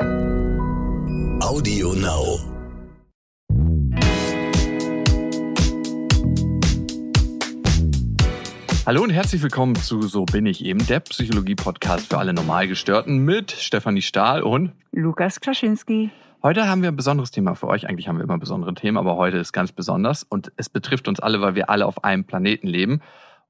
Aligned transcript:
Audio 0.00 1.92
Now. 1.92 2.38
Hallo 8.86 9.02
und 9.02 9.10
herzlich 9.10 9.42
willkommen 9.42 9.74
zu 9.74 10.00
So 10.02 10.24
bin 10.24 10.46
ich 10.46 10.64
eben, 10.64 10.86
der 10.86 11.00
Psychologie-Podcast 11.00 12.08
für 12.08 12.16
alle 12.16 12.32
Normalgestörten 12.32 13.18
mit 13.18 13.50
Stefanie 13.50 14.00
Stahl 14.00 14.42
und 14.42 14.72
Lukas 14.92 15.40
Klaschinski. 15.40 16.10
Heute 16.42 16.66
haben 16.66 16.80
wir 16.80 16.88
ein 16.88 16.96
besonderes 16.96 17.30
Thema 17.30 17.54
für 17.54 17.66
euch. 17.66 17.86
Eigentlich 17.86 18.08
haben 18.08 18.16
wir 18.16 18.24
immer 18.24 18.38
besondere 18.38 18.72
Themen, 18.72 18.96
aber 18.96 19.16
heute 19.16 19.36
ist 19.36 19.52
ganz 19.52 19.72
besonders 19.72 20.22
und 20.22 20.50
es 20.56 20.70
betrifft 20.70 21.08
uns 21.08 21.20
alle, 21.20 21.42
weil 21.42 21.54
wir 21.54 21.68
alle 21.68 21.84
auf 21.84 22.04
einem 22.04 22.24
Planeten 22.24 22.68
leben 22.68 23.02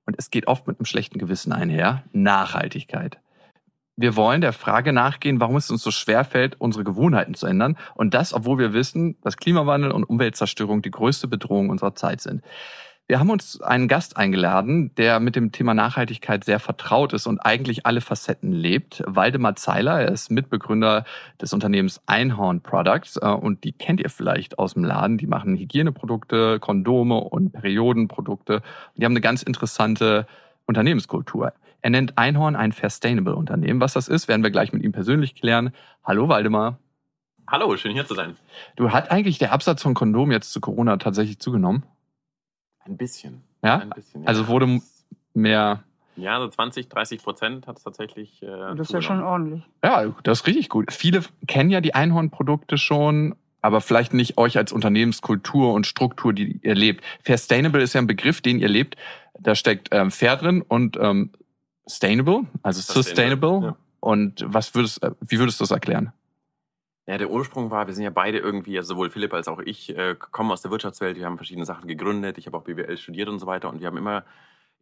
und 0.05 0.17
es 0.19 0.31
geht 0.31 0.49
oft 0.49 0.67
mit 0.67 0.81
einem 0.81 0.87
schlechten 0.87 1.19
Gewissen 1.19 1.53
einher. 1.53 2.03
Nachhaltigkeit. 2.13 3.21
Wir 4.01 4.17
wollen 4.17 4.41
der 4.41 4.55
Frage 4.55 4.95
nachgehen, 4.95 5.41
warum 5.41 5.57
es 5.57 5.71
uns 5.71 5.83
so 5.83 5.91
schwer 5.91 6.25
fällt, 6.25 6.59
unsere 6.59 6.85
Gewohnheiten 6.85 7.35
zu 7.35 7.47
ändern. 7.47 7.77
Und 7.95 8.15
das, 8.15 8.33
obwohl 8.33 8.57
wir 8.57 8.73
wissen, 8.73 9.17
dass 9.21 9.37
Klimawandel 9.37 9.93
und 9.93 10.05
Umweltzerstörung 10.05 10.81
die 10.81 10.91
größte 10.91 11.29
Bedrohung 11.29 11.69
unserer 11.69 11.95
Zeit 11.95 12.23
sind. 12.23 12.43
Wir 13.09 13.21
haben 13.21 13.29
uns 13.29 13.61
einen 13.61 13.89
Gast 13.89 14.17
eingeladen, 14.17 14.95
der 14.95 15.21
mit 15.21 15.37
dem 15.37 15.53
Thema 15.53 15.75
Nachhaltigkeit 15.75 16.45
sehr 16.45 16.61
vertraut 16.61 17.13
ist 17.13 17.27
und 17.27 17.41
eigentlich 17.41 17.85
alle 17.85 18.01
Facetten 18.01 18.53
lebt. 18.53 19.03
Waldemar 19.07 19.55
Zeiler, 19.57 20.01
er 20.01 20.13
ist 20.13 20.31
Mitbegründer 20.31 21.05
des 21.39 21.53
Unternehmens 21.53 22.01
Einhorn 22.07 22.63
Products 22.63 23.19
äh, 23.21 23.27
und 23.27 23.65
die 23.65 23.73
kennt 23.73 24.01
ihr 24.01 24.09
vielleicht 24.09 24.59
aus 24.59 24.73
dem 24.73 24.85
Laden. 24.85 25.19
Die 25.19 25.27
machen 25.27 25.59
Hygieneprodukte, 25.59 26.59
Kondome 26.59 27.17
und 27.17 27.53
Periodenprodukte. 27.53 28.63
Die 28.97 29.05
haben 29.05 29.13
eine 29.13 29.21
ganz 29.21 29.43
interessante 29.43 30.27
Unternehmenskultur. 30.71 31.53
Er 31.83 31.91
nennt 31.91 32.17
Einhorn 32.17 32.55
ein 32.55 32.71
Sustainable 32.73 33.35
Unternehmen. 33.35 33.81
Was 33.81 33.95
das 33.95 34.07
ist, 34.07 34.29
werden 34.29 34.43
wir 34.45 34.51
gleich 34.51 34.73
mit 34.73 34.83
ihm 34.83 34.93
persönlich 34.93 35.35
klären. 35.35 35.73
Hallo 36.05 36.29
Waldemar. 36.29 36.79
Hallo, 37.49 37.77
schön 37.77 37.93
hier 37.93 38.07
zu 38.07 38.15
sein. 38.15 38.37
Du 38.77 38.93
hat 38.93 39.11
eigentlich 39.11 39.39
der 39.39 39.53
Absatz 39.53 39.83
von 39.83 39.95
Kondomen 39.95 40.31
jetzt 40.31 40.53
zu 40.53 40.61
Corona 40.61 40.97
tatsächlich 40.99 41.41
zugenommen? 41.41 41.83
Ein 42.85 42.97
bisschen. 42.97 43.43
Ja? 43.65 43.79
Ein 43.79 43.91
bisschen, 43.91 44.23
ja. 44.23 44.29
Also 44.29 44.47
wurde 44.47 44.81
mehr. 45.35 45.83
Ja, 46.15 46.39
so 46.39 46.47
20, 46.47 46.89
30 46.89 47.23
Prozent 47.23 47.67
hat 47.67 47.79
es 47.79 47.83
tatsächlich. 47.83 48.41
Äh, 48.43 48.47
Das 48.77 48.89
ist 48.89 48.93
ja 48.93 49.03
schon 49.03 49.23
ordentlich. 49.23 49.63
Ja, 49.83 50.05
das 50.23 50.41
ist 50.41 50.47
richtig 50.47 50.69
gut. 50.69 50.93
Viele 50.93 51.23
kennen 51.49 51.71
ja 51.71 51.81
die 51.81 51.95
Einhorn-Produkte 51.95 52.79
schon, 52.79 53.35
aber 53.63 53.81
vielleicht 53.81 54.15
nicht 54.15 54.39
euch 54.39 54.57
als 54.57 54.71
Unternehmenskultur 54.71 55.73
und 55.73 55.87
Struktur, 55.87 56.33
die 56.33 56.61
ihr 56.63 56.75
lebt. 56.77 57.05
Sustainable 57.27 57.83
ist 57.83 57.95
ja 57.95 58.01
ein 58.01 58.07
Begriff, 58.07 58.41
den 58.41 58.61
ihr 58.61 58.69
lebt. 58.69 58.97
Da 59.43 59.55
steckt 59.55 59.89
ähm, 59.91 60.11
fair 60.11 60.37
drin 60.37 60.63
und 60.63 60.97
ähm, 61.01 61.31
sustainable, 61.87 62.47
also 62.63 62.81
sustainable. 62.81 63.51
Sustainable, 63.51 63.67
ja. 63.69 63.77
Und 64.01 64.45
was 64.47 64.75
würdest, 64.75 65.03
äh, 65.03 65.13
wie 65.21 65.39
würdest 65.39 65.61
du 65.61 65.65
das 65.65 65.71
erklären? 65.71 66.13
Ja, 67.07 67.19
der 67.19 67.31
Ursprung 67.31 67.71
war, 67.71 67.87
wir 67.87 67.95
sind 67.95 68.05
ja 68.05 68.11
beide 68.11 68.39
irgendwie, 68.39 68.79
also 68.79 68.95
sowohl 68.95 69.11
Philipp 69.11 69.35
als 69.35 69.49
auch 69.49 69.59
ich, 69.61 69.97
äh, 69.97 70.15
kommen 70.15 70.51
aus 70.51 70.63
der 70.63 70.71
Wirtschaftswelt, 70.71 71.17
wir 71.17 71.27
haben 71.27 71.37
verschiedene 71.37 71.67
Sachen 71.67 71.89
gegründet, 71.89 72.39
ich 72.39 72.47
habe 72.47 72.57
auch 72.57 72.63
BWL 72.63 72.97
studiert 72.97 73.29
und 73.29 73.39
so 73.41 73.47
weiter 73.47 73.69
und 73.69 73.81
wir 73.81 73.89
haben 73.89 73.97
immer, 73.97 74.25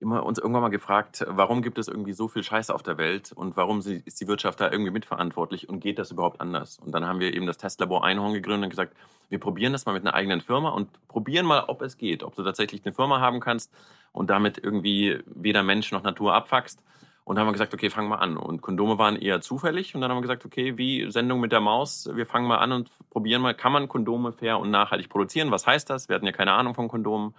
immer 0.00 0.24
uns 0.24 0.38
irgendwann 0.38 0.62
mal 0.62 0.68
gefragt, 0.68 1.24
warum 1.28 1.62
gibt 1.62 1.78
es 1.78 1.88
irgendwie 1.88 2.12
so 2.12 2.28
viel 2.28 2.42
Scheiße 2.42 2.74
auf 2.74 2.82
der 2.82 2.98
Welt 2.98 3.32
und 3.32 3.56
warum 3.56 3.78
ist 3.80 4.20
die 4.20 4.28
Wirtschaft 4.28 4.60
da 4.60 4.70
irgendwie 4.70 4.92
mitverantwortlich 4.92 5.68
und 5.68 5.80
geht 5.80 5.98
das 5.98 6.10
überhaupt 6.10 6.40
anders? 6.40 6.78
Und 6.78 6.92
dann 6.92 7.06
haben 7.06 7.20
wir 7.20 7.34
eben 7.34 7.46
das 7.46 7.58
Testlabor 7.58 8.04
Einhorn 8.04 8.32
gegründet 8.32 8.64
und 8.64 8.70
gesagt, 8.70 8.96
wir 9.28 9.40
probieren 9.40 9.72
das 9.72 9.86
mal 9.86 9.92
mit 9.92 10.02
einer 10.06 10.14
eigenen 10.14 10.40
Firma 10.40 10.70
und 10.70 10.88
probieren 11.08 11.46
mal, 11.46 11.64
ob 11.66 11.82
es 11.82 11.96
geht, 11.98 12.22
ob 12.22 12.34
du 12.36 12.44
tatsächlich 12.44 12.84
eine 12.84 12.94
Firma 12.94 13.20
haben 13.20 13.40
kannst 13.40 13.72
und 14.12 14.30
damit 14.30 14.58
irgendwie 14.58 15.20
weder 15.26 15.62
Mensch 15.62 15.90
noch 15.92 16.02
Natur 16.02 16.34
abfuckst. 16.34 16.82
Und 17.24 17.36
dann 17.36 17.42
haben 17.42 17.48
wir 17.48 17.52
gesagt, 17.52 17.74
okay, 17.74 17.90
fangen 17.90 18.08
wir 18.08 18.22
an. 18.22 18.38
Und 18.38 18.62
Kondome 18.62 18.96
waren 18.96 19.16
eher 19.16 19.42
zufällig. 19.42 19.94
Und 19.94 20.00
dann 20.00 20.10
haben 20.10 20.16
wir 20.16 20.22
gesagt, 20.22 20.46
okay, 20.46 20.78
wie 20.78 21.10
Sendung 21.10 21.40
mit 21.40 21.52
der 21.52 21.60
Maus, 21.60 22.08
wir 22.14 22.24
fangen 22.24 22.48
mal 22.48 22.56
an 22.56 22.72
und 22.72 22.90
probieren 23.10 23.42
mal, 23.42 23.52
kann 23.54 23.70
man 23.70 23.86
Kondome 23.86 24.32
fair 24.32 24.58
und 24.58 24.70
nachhaltig 24.70 25.10
produzieren? 25.10 25.50
Was 25.50 25.66
heißt 25.66 25.90
das? 25.90 26.08
Wir 26.08 26.16
hatten 26.16 26.24
ja 26.24 26.32
keine 26.32 26.52
Ahnung 26.52 26.74
von 26.74 26.88
Kondomen 26.88 27.34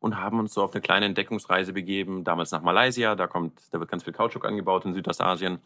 und 0.00 0.16
haben 0.16 0.38
uns 0.38 0.54
so 0.54 0.62
auf 0.62 0.72
eine 0.72 0.80
kleine 0.80 1.06
Entdeckungsreise 1.06 1.72
begeben, 1.72 2.24
damals 2.24 2.50
nach 2.50 2.62
Malaysia. 2.62 3.14
Da 3.14 3.26
kommt, 3.26 3.60
da 3.70 3.78
wird 3.78 3.90
ganz 3.90 4.04
viel 4.04 4.12
Kautschuk 4.12 4.44
angebaut 4.44 4.84
in 4.84 4.94
Südostasien. 4.94 5.58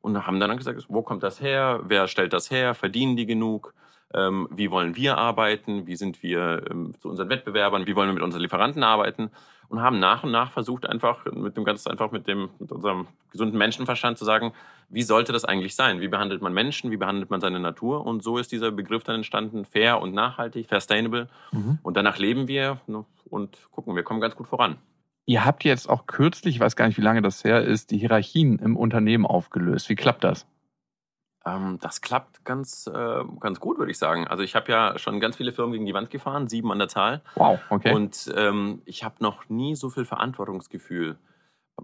Und 0.00 0.26
haben 0.26 0.40
dann 0.40 0.56
gesagt, 0.56 0.84
wo 0.88 1.02
kommt 1.02 1.22
das 1.22 1.40
her? 1.40 1.80
Wer 1.84 2.08
stellt 2.08 2.32
das 2.32 2.50
her? 2.50 2.74
Verdienen 2.74 3.16
die 3.16 3.26
genug? 3.26 3.74
Ähm, 4.14 4.48
wie 4.50 4.70
wollen 4.70 4.96
wir 4.96 5.18
arbeiten? 5.18 5.86
Wie 5.86 5.96
sind 5.96 6.22
wir 6.22 6.64
ähm, 6.70 6.94
zu 6.98 7.08
unseren 7.08 7.28
Wettbewerbern? 7.28 7.86
Wie 7.86 7.94
wollen 7.96 8.08
wir 8.08 8.14
mit 8.14 8.22
unseren 8.22 8.42
Lieferanten 8.42 8.82
arbeiten? 8.82 9.30
Und 9.72 9.80
haben 9.80 9.98
nach 9.98 10.22
und 10.22 10.30
nach 10.32 10.52
versucht, 10.52 10.86
einfach 10.86 11.24
mit 11.32 11.56
dem 11.56 11.64
ganz 11.64 11.86
einfach 11.86 12.10
mit 12.10 12.28
dem 12.28 12.50
mit 12.58 12.70
unserem 12.70 13.06
gesunden 13.30 13.56
Menschenverstand 13.56 14.18
zu 14.18 14.26
sagen, 14.26 14.52
wie 14.90 15.00
sollte 15.00 15.32
das 15.32 15.46
eigentlich 15.46 15.74
sein? 15.74 16.02
Wie 16.02 16.08
behandelt 16.08 16.42
man 16.42 16.52
Menschen? 16.52 16.90
Wie 16.90 16.98
behandelt 16.98 17.30
man 17.30 17.40
seine 17.40 17.58
Natur? 17.58 18.04
Und 18.04 18.22
so 18.22 18.36
ist 18.36 18.52
dieser 18.52 18.70
Begriff 18.70 19.02
dann 19.02 19.16
entstanden: 19.16 19.64
fair 19.64 20.02
und 20.02 20.12
nachhaltig, 20.12 20.68
sustainable. 20.68 21.30
Und 21.82 21.96
danach 21.96 22.18
leben 22.18 22.48
wir 22.48 22.82
ne, 22.86 23.06
und 23.30 23.56
gucken, 23.70 23.96
wir 23.96 24.02
kommen 24.02 24.20
ganz 24.20 24.36
gut 24.36 24.46
voran. 24.46 24.76
Ihr 25.24 25.46
habt 25.46 25.64
jetzt 25.64 25.88
auch 25.88 26.06
kürzlich, 26.06 26.56
ich 26.56 26.60
weiß 26.60 26.76
gar 26.76 26.86
nicht, 26.86 26.98
wie 26.98 27.02
lange 27.02 27.22
das 27.22 27.42
her 27.42 27.62
ist, 27.62 27.92
die 27.92 27.98
Hierarchien 27.98 28.58
im 28.58 28.76
Unternehmen 28.76 29.24
aufgelöst. 29.24 29.88
Wie 29.88 29.94
klappt 29.94 30.22
das? 30.22 30.46
Ähm, 31.44 31.78
das 31.80 32.00
klappt 32.00 32.44
ganz, 32.44 32.86
äh, 32.86 33.24
ganz 33.40 33.58
gut, 33.60 33.78
würde 33.78 33.90
ich 33.90 33.98
sagen. 33.98 34.26
Also 34.28 34.42
ich 34.42 34.54
habe 34.54 34.70
ja 34.70 34.98
schon 34.98 35.20
ganz 35.20 35.36
viele 35.36 35.52
Firmen 35.52 35.72
gegen 35.72 35.86
die 35.86 35.94
Wand 35.94 36.10
gefahren, 36.10 36.48
sieben 36.48 36.70
an 36.70 36.78
der 36.78 36.88
Zahl. 36.88 37.20
Wow, 37.34 37.58
okay. 37.70 37.92
Und 37.92 38.32
ähm, 38.36 38.82
ich 38.84 39.04
habe 39.04 39.16
noch 39.20 39.48
nie 39.48 39.74
so 39.74 39.90
viel 39.90 40.04
Verantwortungsgefühl 40.04 41.16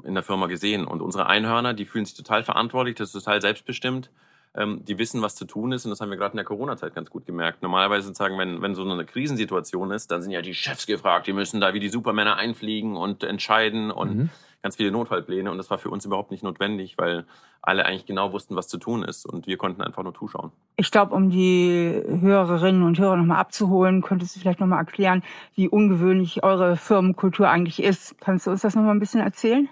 in 0.05 0.15
der 0.15 0.23
Firma 0.23 0.47
gesehen. 0.47 0.87
Und 0.87 1.03
unsere 1.03 1.27
Einhörner, 1.27 1.75
die 1.75 1.87
fühlen 1.87 2.05
sich 2.05 2.15
total 2.15 2.45
verantwortlich, 2.45 2.95
das 2.97 3.15
ist 3.15 3.25
total 3.25 3.41
selbstbestimmt. 3.41 4.11
Ähm, 4.55 4.85
die 4.85 4.97
wissen, 4.97 5.23
was 5.23 5.35
zu 5.35 5.45
tun 5.45 5.73
ist. 5.73 5.85
Und 5.85 5.91
das 5.91 6.01
haben 6.01 6.11
wir 6.11 6.17
gerade 6.17 6.33
in 6.33 6.39
der 6.39 6.45
Corona-Zeit 6.45 6.95
ganz 6.95 7.11
gut 7.11 7.27
gemerkt. 7.27 7.63
Normalerweise 7.63 8.15
sagen, 8.15 8.39
wenn, 8.39 8.63
wenn 8.63 8.75
so 8.75 8.89
eine 8.89 9.05
Krisensituation 9.05 9.91
ist, 9.91 10.11
dann 10.11 10.23
sind 10.23 10.31
ja 10.31 10.41
die 10.41 10.55
Chefs 10.55 10.87
gefragt, 10.87 11.27
die 11.27 11.33
müssen 11.33 11.61
da 11.61 11.75
wie 11.75 11.81
die 11.81 11.91
Supermänner 11.91 12.37
einfliegen 12.37 12.97
und 12.97 13.25
entscheiden 13.25 13.91
und 13.91 14.17
Mhm. 14.17 14.31
Ganz 14.63 14.77
viele 14.77 14.91
Notfallpläne. 14.91 15.51
Und 15.51 15.59
das 15.59 15.71
war 15.71 15.79
für 15.79 15.91
uns 15.91 16.05
überhaupt 16.05 16.31
nicht 16.31 16.43
notwendig, 16.43 16.99
weil 16.99 17.25
alle 17.63 17.85
eigentlich 17.85 18.07
genau 18.07 18.33
wussten, 18.33 18.57
was 18.57 18.69
zu 18.69 18.79
tun 18.79 19.03
ist. 19.03 19.27
Und 19.27 19.47
wir 19.47 19.57
konnten 19.57 19.83
einfach 19.83 20.03
nur 20.03 20.15
zuschauen. 20.15 20.53
Ich 20.77 20.91
glaube, 20.91 21.15
um 21.15 21.31
die 21.31 22.03
Hörerinnen 22.21 22.83
und 22.83 22.99
Hörer 22.99 23.17
nochmal 23.17 23.39
abzuholen, 23.39 24.03
könntest 24.03 24.37
du 24.37 24.41
vielleicht 24.41 24.61
nochmal 24.61 24.79
erklären, 24.79 25.23
wie 25.55 25.69
ungewöhnlich 25.69 26.43
eure 26.43 26.77
Firmenkultur 26.77 27.49
eigentlich 27.49 27.83
ist. 27.83 28.21
Kannst 28.21 28.47
du 28.47 28.51
uns 28.51 28.63
das 28.63 28.75
nochmal 28.75 28.95
ein 28.95 29.01
bisschen 29.01 29.21
erzählen? 29.21 29.69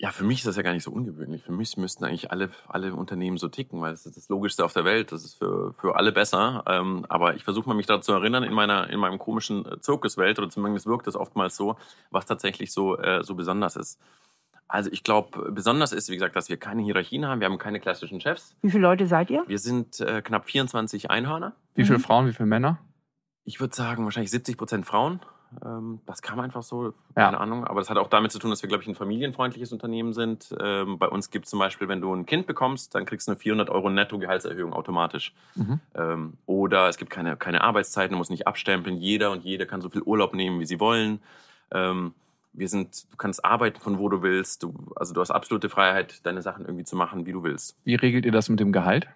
Ja, 0.00 0.12
für 0.12 0.22
mich 0.22 0.38
ist 0.38 0.46
das 0.46 0.54
ja 0.54 0.62
gar 0.62 0.72
nicht 0.74 0.84
so 0.84 0.92
ungewöhnlich. 0.92 1.42
Für 1.42 1.50
mich 1.50 1.76
müssten 1.76 2.04
eigentlich 2.04 2.30
alle, 2.30 2.50
alle 2.68 2.94
Unternehmen 2.94 3.36
so 3.36 3.48
ticken, 3.48 3.80
weil 3.80 3.90
das 3.90 4.06
ist 4.06 4.16
das 4.16 4.28
Logischste 4.28 4.64
auf 4.64 4.72
der 4.72 4.84
Welt. 4.84 5.10
Das 5.10 5.24
ist 5.24 5.34
für, 5.34 5.74
für 5.74 5.96
alle 5.96 6.12
besser. 6.12 6.62
Ähm, 6.68 7.04
aber 7.08 7.34
ich 7.34 7.42
versuche 7.42 7.68
mal, 7.68 7.74
mich 7.74 7.86
daran 7.86 8.02
zu 8.02 8.12
erinnern, 8.12 8.44
in 8.44 8.52
meiner, 8.52 8.88
in 8.90 9.00
meinem 9.00 9.18
komischen 9.18 9.66
äh, 9.66 9.80
Zirkuswelt, 9.80 10.38
oder 10.38 10.48
zumindest 10.50 10.86
wirkt 10.86 11.08
es 11.08 11.16
oftmals 11.16 11.56
so, 11.56 11.76
was 12.10 12.26
tatsächlich 12.26 12.72
so, 12.72 12.96
äh, 12.96 13.24
so 13.24 13.34
besonders 13.34 13.74
ist. 13.74 13.98
Also 14.68 14.88
ich 14.92 15.02
glaube, 15.02 15.50
besonders 15.50 15.92
ist, 15.92 16.10
wie 16.10 16.14
gesagt, 16.14 16.36
dass 16.36 16.48
wir 16.48 16.58
keine 16.58 16.82
Hierarchien 16.82 17.26
haben. 17.26 17.40
Wir 17.40 17.46
haben 17.48 17.58
keine 17.58 17.80
klassischen 17.80 18.20
Chefs. 18.20 18.54
Wie 18.62 18.70
viele 18.70 18.82
Leute 18.82 19.08
seid 19.08 19.30
ihr? 19.30 19.42
Wir 19.48 19.58
sind 19.58 19.98
äh, 19.98 20.22
knapp 20.22 20.44
24 20.46 21.10
Einhörner. 21.10 21.54
wie 21.74 21.84
viele 21.84 21.98
Mhm. 21.98 22.02
Frauen, 22.02 22.26
wie 22.28 22.32
viele 22.34 22.46
Männer? 22.46 22.78
Ich 23.44 23.58
würde 23.60 23.74
sagen, 23.74 24.04
wahrscheinlich 24.04 24.30
70 24.30 24.56
Prozent 24.58 24.86
Frauen. 24.86 25.20
Ähm, 25.64 26.00
das 26.06 26.22
kam 26.22 26.40
einfach 26.40 26.62
so, 26.62 26.86
Ja. 26.86 26.92
keine 27.26 27.40
Ahnung. 27.40 27.64
Aber 27.66 27.80
das 27.80 27.90
hat 27.90 27.96
auch 27.98 28.08
damit 28.08 28.32
zu 28.32 28.38
tun, 28.38 28.50
dass 28.50 28.62
wir, 28.62 28.68
glaube 28.68 28.82
ich, 28.82 28.88
ein 28.88 28.94
familienfreundliches 28.94 29.72
Unternehmen 29.72 30.12
sind. 30.12 30.54
Ähm, 30.60 30.98
bei 30.98 31.08
uns 31.08 31.30
gibt 31.30 31.46
es 31.46 31.50
zum 31.50 31.58
Beispiel, 31.58 31.88
wenn 31.88 32.00
du 32.00 32.12
ein 32.14 32.26
Kind 32.26 32.46
bekommst, 32.46 32.94
dann 32.94 33.04
kriegst 33.06 33.26
du 33.28 33.32
eine 33.32 33.38
400 33.40 33.70
Euro 33.70 33.90
Netto-Gehaltserhöhung 33.90 34.72
automatisch. 34.72 35.34
Mhm. 35.54 35.80
Ähm, 35.94 36.32
oder 36.46 36.88
es 36.88 36.96
gibt 36.98 37.10
keine, 37.10 37.36
keine 37.36 37.62
Arbeitszeiten, 37.62 38.12
du 38.12 38.18
musst 38.18 38.30
nicht 38.30 38.46
abstempeln. 38.46 38.96
Jeder 38.98 39.30
und 39.32 39.44
jede 39.44 39.66
kann 39.66 39.80
so 39.80 39.88
viel 39.88 40.02
Urlaub 40.02 40.34
nehmen, 40.34 40.60
wie 40.60 40.66
sie 40.66 40.80
wollen. 40.80 41.20
Wir 41.70 42.68
sind, 42.68 43.04
du 43.12 43.16
kannst 43.18 43.44
arbeiten 43.44 43.78
von 43.78 43.98
wo 43.98 44.08
du 44.08 44.22
willst. 44.22 44.62
Du, 44.62 44.74
also 44.96 45.12
du 45.12 45.20
hast 45.20 45.30
absolute 45.30 45.68
Freiheit, 45.68 46.24
deine 46.26 46.40
Sachen 46.42 46.64
irgendwie 46.64 46.84
zu 46.84 46.96
machen, 46.96 47.26
wie 47.26 47.32
du 47.32 47.42
willst. 47.44 47.76
Wie 47.84 47.94
regelt 47.94 48.24
ihr 48.24 48.32
das 48.32 48.48
mit 48.48 48.58
dem 48.58 48.72
Gehalt? 48.72 49.06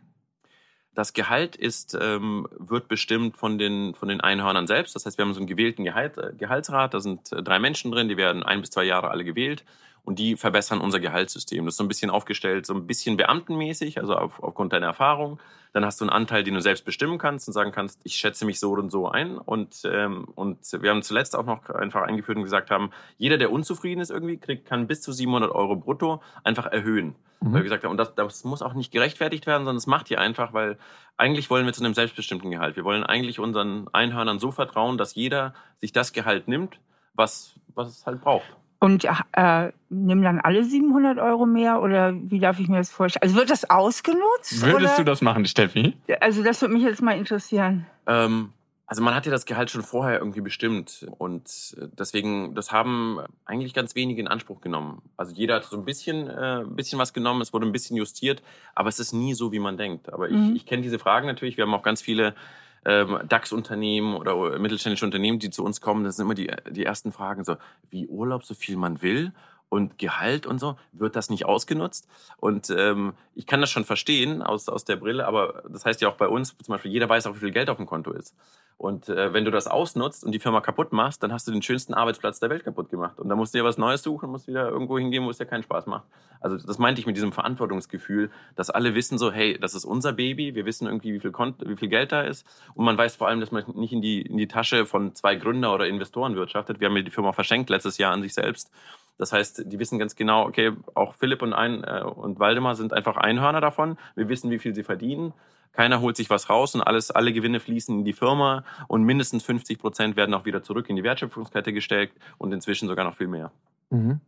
Das 0.95 1.15
Gehalt 1.15 1.57
ist, 1.57 1.97
ähm, 2.01 2.47
wird 2.59 2.89
bestimmt 2.89 3.39
von 3.39 3.59
den, 3.59 3.95
von 3.95 4.09
den 4.09 4.21
Einhörnern 4.21 4.67
selbst. 4.67 4.95
Das 4.95 5.07
heißt, 5.07 5.17
wir 5.17 5.25
haben 5.25 5.33
so 5.33 5.41
einen 5.41 5.47
gewählten 5.47 5.85
Gehalt, 5.85 6.19
äh, 6.19 6.33
Gehaltsrat. 6.37 6.93
Da 6.93 7.01
sind 7.01 7.33
äh, 7.33 7.43
drei 7.43 7.59
Menschen 7.59 7.91
drin, 7.91 8.09
die 8.09 8.17
werden 8.19 8.43
ein 8.43 8.61
bis 8.61 8.71
zwei 8.71 8.85
Jahre 8.85 9.11
alle 9.11 9.25
gewählt. 9.25 9.65
Und 10.05 10.19
die 10.19 10.37
verbessern 10.37 10.81
unser 10.81 10.99
Gehaltssystem. 10.99 11.65
Das 11.65 11.75
ist 11.75 11.79
so 11.79 11.85
ein 11.85 11.89
bisschen 11.89 12.11
aufgestellt, 12.11 12.67
so 12.67 12.75
ein 12.75 12.89
bisschen 12.89 13.17
beamtenmäßig, 13.17 13.99
also 14.01 14.17
auf, 14.17 14.43
aufgrund 14.43 14.73
deiner 14.73 14.87
Erfahrung. 14.87 15.39
Dann 15.73 15.85
hast 15.85 16.01
du 16.01 16.05
einen 16.05 16.11
Anteil, 16.11 16.43
den 16.43 16.55
du 16.55 16.61
selbst 16.61 16.85
bestimmen 16.85 17.19
kannst 17.19 17.47
und 17.49 17.55
sagen 17.55 17.71
kannst, 17.71 18.01
ich 18.03 18.17
schätze 18.17 18.45
mich 18.45 18.59
so 18.59 18.73
und 18.73 18.91
so 18.91 19.09
ein. 19.09 19.39
Und, 19.39 19.83
ähm, 19.85 20.27
und 20.35 20.59
wir 20.73 20.91
haben 20.91 21.03
zuletzt 21.03 21.37
auch 21.37 21.47
noch 21.47 21.71
einfach 21.71 22.03
eingeführt 22.03 22.37
und 22.37 22.43
gesagt 22.43 22.71
haben, 22.71 22.91
jeder, 23.17 23.39
der 23.39 23.53
unzufrieden 23.53 24.01
ist 24.01 24.11
irgendwie, 24.11 24.39
kriegt, 24.39 24.67
kann 24.67 24.89
bis 24.89 25.03
zu 25.03 25.13
700 25.13 25.53
Euro 25.53 25.77
brutto 25.77 26.21
einfach 26.43 26.67
erhöhen. 26.67 27.15
Mhm. 27.41 27.47
Weil 27.47 27.55
wir 27.55 27.63
gesagt 27.63 27.85
haben, 27.85 27.93
und 27.93 27.97
das, 27.97 28.15
das 28.17 28.43
muss 28.43 28.61
auch 28.61 28.75
nicht 28.75 28.91
gerechtfertigt 28.91 29.47
werden, 29.47 29.65
sondern 29.65 29.77
das 29.77 29.87
macht 29.87 30.11
ihr 30.11 30.21
einfach, 30.21 30.53
weil 30.53 30.79
eigentlich 31.17 31.49
wollen 31.49 31.65
wir 31.65 31.73
zu 31.73 31.85
einem 31.85 31.95
selbstbestimmten 31.95 32.51
Gehalt. 32.51 32.75
Wir 32.75 32.85
wollen 32.85 33.05
eigentlich 33.05 33.39
unseren 33.39 33.87
Einhörnern 33.93 34.41
so 34.41 34.51
vertrauen, 34.51 34.99
dass 34.99 35.15
jeder 35.15 35.55
sich 35.77 35.93
das 35.93 36.13
Gehalt 36.13 36.49
nimmt, 36.49 36.81
was, 37.15 37.55
was 37.75 37.89
es 37.89 38.05
halt 38.05 38.21
braucht. 38.21 38.57
Und 38.83 39.05
äh, 39.05 39.71
nehmen 39.91 40.23
dann 40.23 40.41
alle 40.41 40.65
700 40.65 41.19
Euro 41.21 41.47
mehr 41.47 41.81
oder 41.81 42.15
wie 42.15 42.41
darf 42.41 42.59
ich 42.59 42.67
mir 42.67 42.79
das 42.79 42.91
vorstellen? 42.91 43.23
Also 43.23 43.37
wird 43.37 43.49
das 43.49 43.71
ausgenutzt? 43.71 44.61
Würdest 44.61 44.95
oder? 44.95 44.97
du 44.97 45.05
das 45.05 45.23
machen, 45.23 45.47
Steffi? 45.47 45.97
Also 46.21 46.43
das 46.43 46.61
würde 46.63 46.75
mich 46.75 46.83
jetzt 46.83 47.01
mal 47.01 47.17
interessieren. 47.17 47.87
Ähm, 48.09 48.49
also 48.87 49.01
man 49.05 49.15
hat 49.15 49.25
ja 49.25 49.31
das 49.31 49.47
Gehalt 49.47 49.71
schon 49.71 49.83
vorher 49.85 50.19
irgendwie 50.19 50.41
bestimmt 50.41 51.07
und 51.19 51.77
deswegen, 51.97 52.57
das 52.57 52.73
haben 52.73 53.21
eigentlich 53.45 53.73
ganz 53.73 53.95
wenige 53.95 54.21
in 54.21 54.27
Anspruch 54.27 54.61
genommen. 54.61 55.01
Also 55.17 55.33
jeder 55.33 55.55
hat 55.55 55.65
so 55.65 55.77
ein 55.77 55.85
bisschen, 55.85 56.29
äh, 56.29 56.63
ein 56.63 56.75
bisschen 56.75 56.99
was 56.99 57.13
genommen, 57.13 57.41
es 57.41 57.53
wurde 57.53 57.67
ein 57.67 57.73
bisschen 57.73 57.97
justiert, 57.97 58.43
aber 58.75 58.89
es 58.89 58.99
ist 58.99 59.13
nie 59.13 59.35
so, 59.35 59.53
wie 59.53 59.61
man 59.61 59.77
denkt. 59.77 60.13
Aber 60.13 60.29
Mhm. 60.29 60.51
ich, 60.51 60.57
ich 60.57 60.67
kenne 60.67 60.83
diese 60.83 60.99
Fragen 60.99 61.29
natürlich. 61.29 61.57
Wir 61.57 61.65
haben 61.65 61.73
auch 61.75 61.85
ganz 61.85 62.03
viele 62.03 62.35
ähm, 62.85 63.21
DAX-Unternehmen 63.29 64.15
oder 64.15 64.59
mittelständische 64.59 65.05
Unternehmen, 65.05 65.39
die 65.39 65.51
zu 65.51 65.65
uns 65.65 65.81
kommen. 65.81 66.05
Das 66.05 66.17
sind 66.17 66.27
immer 66.27 66.35
die, 66.35 66.51
die 66.71 66.85
ersten 66.85 67.13
Fragen 67.13 67.45
so, 67.45 67.57
wie 67.91 68.07
Urlaub, 68.07 68.45
so 68.45 68.55
viel 68.55 68.77
man 68.77 69.03
will 69.03 69.33
und 69.73 69.99
Gehalt 69.99 70.47
und 70.47 70.59
so, 70.59 70.77
wird 70.93 71.17
das 71.17 71.31
nicht 71.31 71.47
ausgenutzt? 71.47 72.07
Und 72.37 72.69
ähm, 72.69 73.15
ich 73.35 73.47
kann 73.47 73.63
das 73.63 73.71
schon 73.71 73.87
verstehen 73.87 74.43
aus, 74.43 74.69
aus 74.69 74.85
der 74.85 74.97
Brille, 74.97 75.27
aber 75.27 75.63
das 75.67 75.87
heißt 75.87 76.03
ja 76.03 76.11
auch 76.11 76.17
bei 76.17 76.29
uns, 76.29 76.55
zum 76.59 76.75
Beispiel, 76.75 76.93
jeder 76.93 77.09
weiß 77.09 77.27
auch, 77.27 77.35
wie 77.37 77.39
viel 77.39 77.53
Geld 77.53 77.71
auf 77.71 77.79
dem 77.79 77.87
Konto 77.87 78.13
ist. 78.13 78.37
Und 78.77 79.09
äh, 79.09 79.33
wenn 79.33 79.47
du 79.47 79.51
das 79.51 79.69
ausnutzt 79.69 80.25
und 80.25 80.33
die 80.33 80.41
Firma 80.41 80.61
kaputt 80.61 80.93
machst, 80.93 81.23
dann 81.23 81.33
hast 81.33 81.49
du 81.49 81.53
den 81.53 81.63
schönsten 81.63 81.95
Arbeitsplatz 81.95 82.39
der 82.39 82.51
Welt 82.51 82.65
kaputt 82.65 82.91
gemacht. 82.91 83.19
Und 83.19 83.31
dann 83.31 83.39
musst 83.39 83.55
du 83.55 83.59
dir 83.59 83.65
was 83.65 83.79
Neues 83.79 84.03
suchen 84.03 84.29
musst 84.29 84.47
wieder 84.47 84.69
irgendwo 84.69 84.99
hingehen, 84.99 85.25
wo 85.25 85.31
es 85.31 85.39
dir 85.39 85.47
keinen 85.47 85.63
Spaß 85.63 85.87
macht. 85.87 86.05
Also 86.41 86.59
das 86.59 86.79
meinte 86.79 87.01
ich 87.01 87.07
mit 87.07 87.17
diesem 87.17 87.33
Verantwortungsgefühl, 87.33 88.31
dass 88.57 88.69
alle 88.69 88.95
wissen 88.95 89.17
so, 89.17 89.33
hey, 89.33 89.57
das 89.59 89.75
ist 89.75 89.87
unser 89.87 90.13
Baby, 90.13 90.55
wir 90.55 90.67
wissen 90.67 90.87
irgendwie, 90.87 91.15
wie 91.15 91.21
viel, 91.21 91.31
Kont 91.31 91.67
wie 91.67 91.77
viel 91.77 91.89
Geld 91.89 92.13
da 92.13 92.21
ist. 92.21 92.45
Und 92.75 92.85
man 92.85 92.99
weiß 92.99 93.17
vor 93.17 93.29
allem, 93.29 93.41
dass 93.41 93.53
man 93.53 93.65
nicht 93.75 93.93
in 93.93 94.03
die, 94.03 94.21
in 94.21 94.37
die 94.37 94.49
Tasche 94.49 94.85
von 94.85 95.15
zwei 95.15 95.37
Gründer 95.37 95.73
oder 95.73 95.87
Investoren 95.87 96.35
wirtschaftet. 96.35 96.81
Wir 96.81 96.89
haben 96.89 96.97
ja 96.97 97.03
die 97.03 97.11
Firma 97.11 97.33
verschenkt 97.33 97.71
letztes 97.71 97.97
Jahr 97.97 98.13
an 98.13 98.21
sich 98.21 98.35
selbst. 98.35 98.71
Das 99.19 99.33
heißt, 99.33 99.65
die 99.67 99.79
wissen 99.79 99.99
ganz 99.99 100.17
genau, 100.17 100.47
okay, 100.47 100.73
auch 100.95 101.15
Philipp 101.15 101.43
und, 101.43 101.53
ein, 101.53 101.85
äh, 101.85 102.03
und 102.03 102.39
Waldemar 102.39 102.75
sind 102.75 102.93
einfach 102.93 103.17
Einhörner 103.17 103.61
davon. 103.61 103.97
Wir 104.17 104.29
wissen, 104.29 104.51
wie 104.51 104.59
viel 104.59 104.75
sie 104.75 104.83
verdienen. 104.83 105.33
Keiner 105.73 106.01
holt 106.01 106.17
sich 106.17 106.29
was 106.29 106.51
raus 106.51 106.75
und 106.75 106.83
alles, 106.83 107.11
alle 107.11 107.33
Gewinne 107.33 107.59
fließen 107.59 107.99
in 107.99 108.05
die 108.05 108.13
Firma 108.13 108.65
und 108.89 109.05
mindestens 109.05 109.43
50 109.43 109.79
Prozent 109.79 110.17
werden 110.17 110.35
auch 110.35 110.45
wieder 110.45 110.63
zurück 110.63 110.91
in 110.91 110.97
die 110.97 111.03
Wertschöpfungskette 111.03 111.73
gesteckt 111.73 112.19
und 112.39 112.53
inzwischen 112.53 112.89
sogar 112.89 113.05
noch 113.05 113.17
viel 113.17 113.29
mehr. 113.29 113.53
Mhm. 113.91 114.21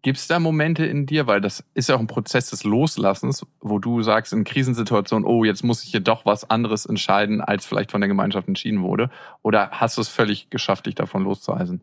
Gibt 0.00 0.18
es 0.18 0.26
da 0.26 0.38
Momente 0.38 0.86
in 0.86 1.04
dir, 1.04 1.26
weil 1.26 1.42
das 1.42 1.64
ist 1.74 1.90
ja 1.90 1.96
auch 1.96 2.00
ein 2.00 2.06
Prozess 2.06 2.48
des 2.48 2.64
Loslassens, 2.64 3.46
wo 3.60 3.78
du 3.78 4.00
sagst 4.02 4.32
in 4.32 4.42
Krisensituationen, 4.42 5.26
oh, 5.26 5.44
jetzt 5.44 5.62
muss 5.62 5.84
ich 5.84 5.90
hier 5.90 6.00
doch 6.00 6.24
was 6.24 6.48
anderes 6.48 6.86
entscheiden, 6.86 7.42
als 7.42 7.66
vielleicht 7.66 7.92
von 7.92 8.00
der 8.00 8.08
Gemeinschaft 8.08 8.48
entschieden 8.48 8.82
wurde? 8.82 9.10
Oder 9.42 9.70
hast 9.70 9.98
du 9.98 10.00
es 10.00 10.08
völlig 10.08 10.48
geschafft, 10.48 10.86
dich 10.86 10.94
davon 10.94 11.24
loszueisen? 11.24 11.82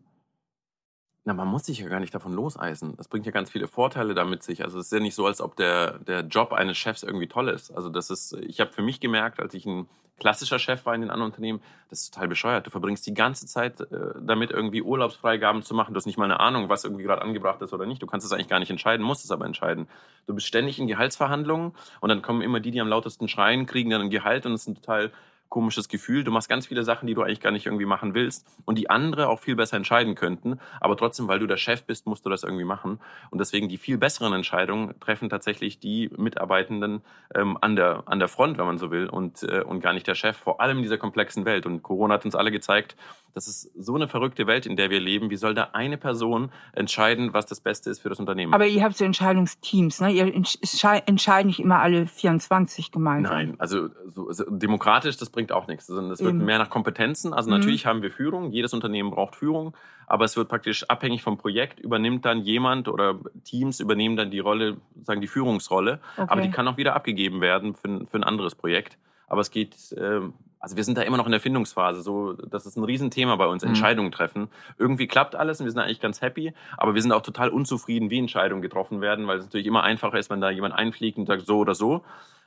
Na, 1.30 1.34
man 1.34 1.46
muss 1.46 1.66
sich 1.66 1.78
ja 1.78 1.86
gar 1.86 2.00
nicht 2.00 2.12
davon 2.12 2.32
loseisen. 2.32 2.96
Das 2.96 3.06
bringt 3.06 3.24
ja 3.24 3.30
ganz 3.30 3.50
viele 3.50 3.68
Vorteile 3.68 4.14
damit 4.14 4.42
sich. 4.42 4.64
Also 4.64 4.80
es 4.80 4.86
ist 4.86 4.92
ja 4.92 4.98
nicht 4.98 5.14
so, 5.14 5.26
als 5.26 5.40
ob 5.40 5.54
der, 5.54 6.00
der 6.00 6.22
Job 6.22 6.52
eines 6.52 6.76
Chefs 6.76 7.04
irgendwie 7.04 7.28
toll 7.28 7.48
ist. 7.50 7.70
Also 7.70 7.88
das 7.88 8.10
ist, 8.10 8.32
ich 8.32 8.58
habe 8.58 8.72
für 8.72 8.82
mich 8.82 8.98
gemerkt, 8.98 9.38
als 9.38 9.54
ich 9.54 9.64
ein 9.64 9.86
klassischer 10.18 10.58
Chef 10.58 10.84
war 10.86 10.94
in 10.96 11.02
den 11.02 11.10
anderen 11.10 11.30
Unternehmen, 11.30 11.62
das 11.88 12.00
ist 12.00 12.14
total 12.14 12.26
bescheuert. 12.26 12.66
Du 12.66 12.70
verbringst 12.70 13.06
die 13.06 13.14
ganze 13.14 13.46
Zeit 13.46 13.80
äh, 13.80 13.86
damit, 14.20 14.50
irgendwie 14.50 14.82
Urlaubsfreigaben 14.82 15.62
zu 15.62 15.72
machen. 15.72 15.94
Du 15.94 15.98
hast 15.98 16.06
nicht 16.06 16.18
mal 16.18 16.24
eine 16.24 16.40
Ahnung, 16.40 16.68
was 16.68 16.82
irgendwie 16.82 17.04
gerade 17.04 17.22
angebracht 17.22 17.62
ist 17.62 17.72
oder 17.72 17.86
nicht. 17.86 18.02
Du 18.02 18.08
kannst 18.08 18.26
es 18.26 18.32
eigentlich 18.32 18.48
gar 18.48 18.58
nicht 18.58 18.70
entscheiden, 18.70 19.06
musst 19.06 19.24
es 19.24 19.30
aber 19.30 19.46
entscheiden. 19.46 19.86
Du 20.26 20.34
bist 20.34 20.48
ständig 20.48 20.80
in 20.80 20.88
Gehaltsverhandlungen 20.88 21.74
und 22.00 22.08
dann 22.08 22.22
kommen 22.22 22.42
immer 22.42 22.58
die, 22.58 22.72
die 22.72 22.80
am 22.80 22.88
lautesten 22.88 23.28
schreien, 23.28 23.66
kriegen 23.66 23.90
dann 23.90 24.00
ein 24.00 24.10
Gehalt 24.10 24.46
und 24.46 24.52
es 24.52 24.66
ein 24.66 24.74
total 24.74 25.12
komisches 25.50 25.88
Gefühl. 25.88 26.24
Du 26.24 26.30
machst 26.30 26.48
ganz 26.48 26.66
viele 26.68 26.82
Sachen, 26.84 27.06
die 27.06 27.12
du 27.14 27.22
eigentlich 27.22 27.40
gar 27.40 27.50
nicht 27.50 27.66
irgendwie 27.66 27.84
machen 27.84 28.14
willst 28.14 28.46
und 28.64 28.78
die 28.78 28.88
andere 28.88 29.28
auch 29.28 29.40
viel 29.40 29.56
besser 29.56 29.76
entscheiden 29.76 30.14
könnten. 30.14 30.58
Aber 30.80 30.96
trotzdem, 30.96 31.28
weil 31.28 31.38
du 31.40 31.46
der 31.46 31.58
Chef 31.58 31.82
bist, 31.84 32.06
musst 32.06 32.24
du 32.24 32.30
das 32.30 32.44
irgendwie 32.44 32.64
machen. 32.64 33.00
Und 33.30 33.38
deswegen 33.40 33.68
die 33.68 33.76
viel 33.76 33.98
besseren 33.98 34.32
Entscheidungen 34.32 34.98
treffen 35.00 35.28
tatsächlich 35.28 35.78
die 35.78 36.08
Mitarbeitenden 36.16 37.02
ähm, 37.34 37.58
an, 37.60 37.76
der, 37.76 38.04
an 38.06 38.18
der 38.20 38.28
Front, 38.28 38.56
wenn 38.58 38.66
man 38.66 38.78
so 38.78 38.90
will, 38.90 39.08
und, 39.08 39.42
äh, 39.42 39.60
und 39.62 39.80
gar 39.80 39.92
nicht 39.92 40.06
der 40.06 40.14
Chef, 40.14 40.36
vor 40.36 40.60
allem 40.60 40.78
in 40.78 40.82
dieser 40.82 40.98
komplexen 40.98 41.44
Welt. 41.44 41.66
Und 41.66 41.82
Corona 41.82 42.14
hat 42.14 42.24
uns 42.24 42.34
alle 42.34 42.50
gezeigt, 42.50 42.96
das 43.34 43.46
ist 43.46 43.70
so 43.76 43.94
eine 43.94 44.08
verrückte 44.08 44.46
Welt, 44.46 44.66
in 44.66 44.76
der 44.76 44.90
wir 44.90 45.00
leben. 45.00 45.30
Wie 45.30 45.36
soll 45.36 45.54
da 45.54 45.70
eine 45.72 45.98
Person 45.98 46.50
entscheiden, 46.72 47.32
was 47.32 47.46
das 47.46 47.60
Beste 47.60 47.90
ist 47.90 48.00
für 48.00 48.08
das 48.08 48.18
Unternehmen? 48.18 48.54
Aber 48.54 48.66
ihr 48.66 48.82
habt 48.82 48.96
so 48.96 49.04
Entscheidungsteams, 49.04 50.00
ne? 50.00 50.10
Ihr 50.10 50.26
entsche- 50.26 51.02
entscheiden 51.06 51.46
nicht 51.48 51.60
immer 51.60 51.78
alle 51.78 52.06
24 52.06 52.90
gemeinsam. 52.92 53.32
Nein, 53.32 53.54
also 53.58 53.88
so, 54.06 54.30
so 54.32 54.44
demokratisch, 54.48 55.16
das 55.16 55.30
bringt 55.30 55.39
auch 55.50 55.66
nichts. 55.66 55.86
sondern 55.86 56.10
Es 56.12 56.20
wird 56.20 56.34
Eben. 56.34 56.44
mehr 56.44 56.58
nach 56.58 56.68
Kompetenzen. 56.68 57.32
Also 57.32 57.48
Mhm. 57.50 57.56
natürlich 57.56 57.86
haben 57.86 58.02
wir 58.02 58.10
Führung, 58.10 58.52
jedes 58.52 58.74
Unternehmen 58.74 59.10
braucht 59.10 59.34
Führung, 59.36 59.74
aber 60.06 60.24
es 60.26 60.36
wird 60.36 60.48
praktisch 60.48 60.84
abhängig 60.90 61.22
vom 61.22 61.38
Projekt, 61.38 61.80
übernimmt 61.80 62.24
dann 62.26 62.42
jemand 62.42 62.86
oder 62.88 63.18
Teams 63.44 63.80
übernehmen 63.80 64.16
dann 64.16 64.30
die 64.30 64.40
Rolle, 64.40 64.76
sagen 65.02 65.20
die 65.22 65.28
Führungsrolle, 65.28 66.00
aber 66.16 66.32
Okay. 66.34 66.42
die 66.42 66.50
kann 66.50 66.68
auch 66.68 66.76
wieder 66.76 66.94
abgegeben 66.94 67.40
werden 67.40 67.74
für, 67.74 67.88
ein- 67.88 68.06
für 68.06 68.18
ein 68.18 68.24
anderes 68.24 68.54
Projekt. 68.54 68.98
Aber 69.28 69.40
es 69.40 69.50
geht, 69.52 69.76
ähm, 69.96 70.34
also 70.58 70.76
wir 70.76 70.82
sind 70.84 70.98
da 70.98 71.02
immer 71.02 71.16
noch 71.16 71.24
in 71.26 71.30
der 71.30 71.40
Findungsphase. 71.40 72.02
So, 72.02 72.32
das 72.32 72.66
ist 72.66 72.76
ein 72.76 72.82
Riesenthema 72.84 73.36
bei 73.36 73.46
uns, 73.46 73.62
Mhm. 73.62 73.68
Entscheidungen 73.68 74.10
treffen. 74.10 74.48
Irgendwie 74.76 75.06
klappt 75.06 75.36
alles 75.36 75.60
und 75.60 75.66
wir 75.66 75.70
sind 75.70 75.80
eigentlich 75.80 76.00
ganz 76.00 76.20
happy, 76.20 76.52
aber 76.76 76.94
wir 76.96 77.00
sind 77.02 77.12
auch 77.12 77.22
total 77.22 77.48
unzufrieden, 77.50 78.10
wie 78.10 78.18
Entscheidungen 78.18 78.60
getroffen 78.60 79.00
werden, 79.00 79.28
weil 79.28 79.38
es 79.38 79.44
natürlich 79.44 79.66
immer 79.68 79.84
einfacher 79.84 80.18
ist, 80.18 80.28
wenn 80.30 80.40
da 80.40 80.50
jemand 80.50 80.74
einfliegt 80.74 81.16
und 81.16 81.26
sagt 81.26 81.46
so 81.46 81.58
oder 81.58 81.74
so. 81.76 82.02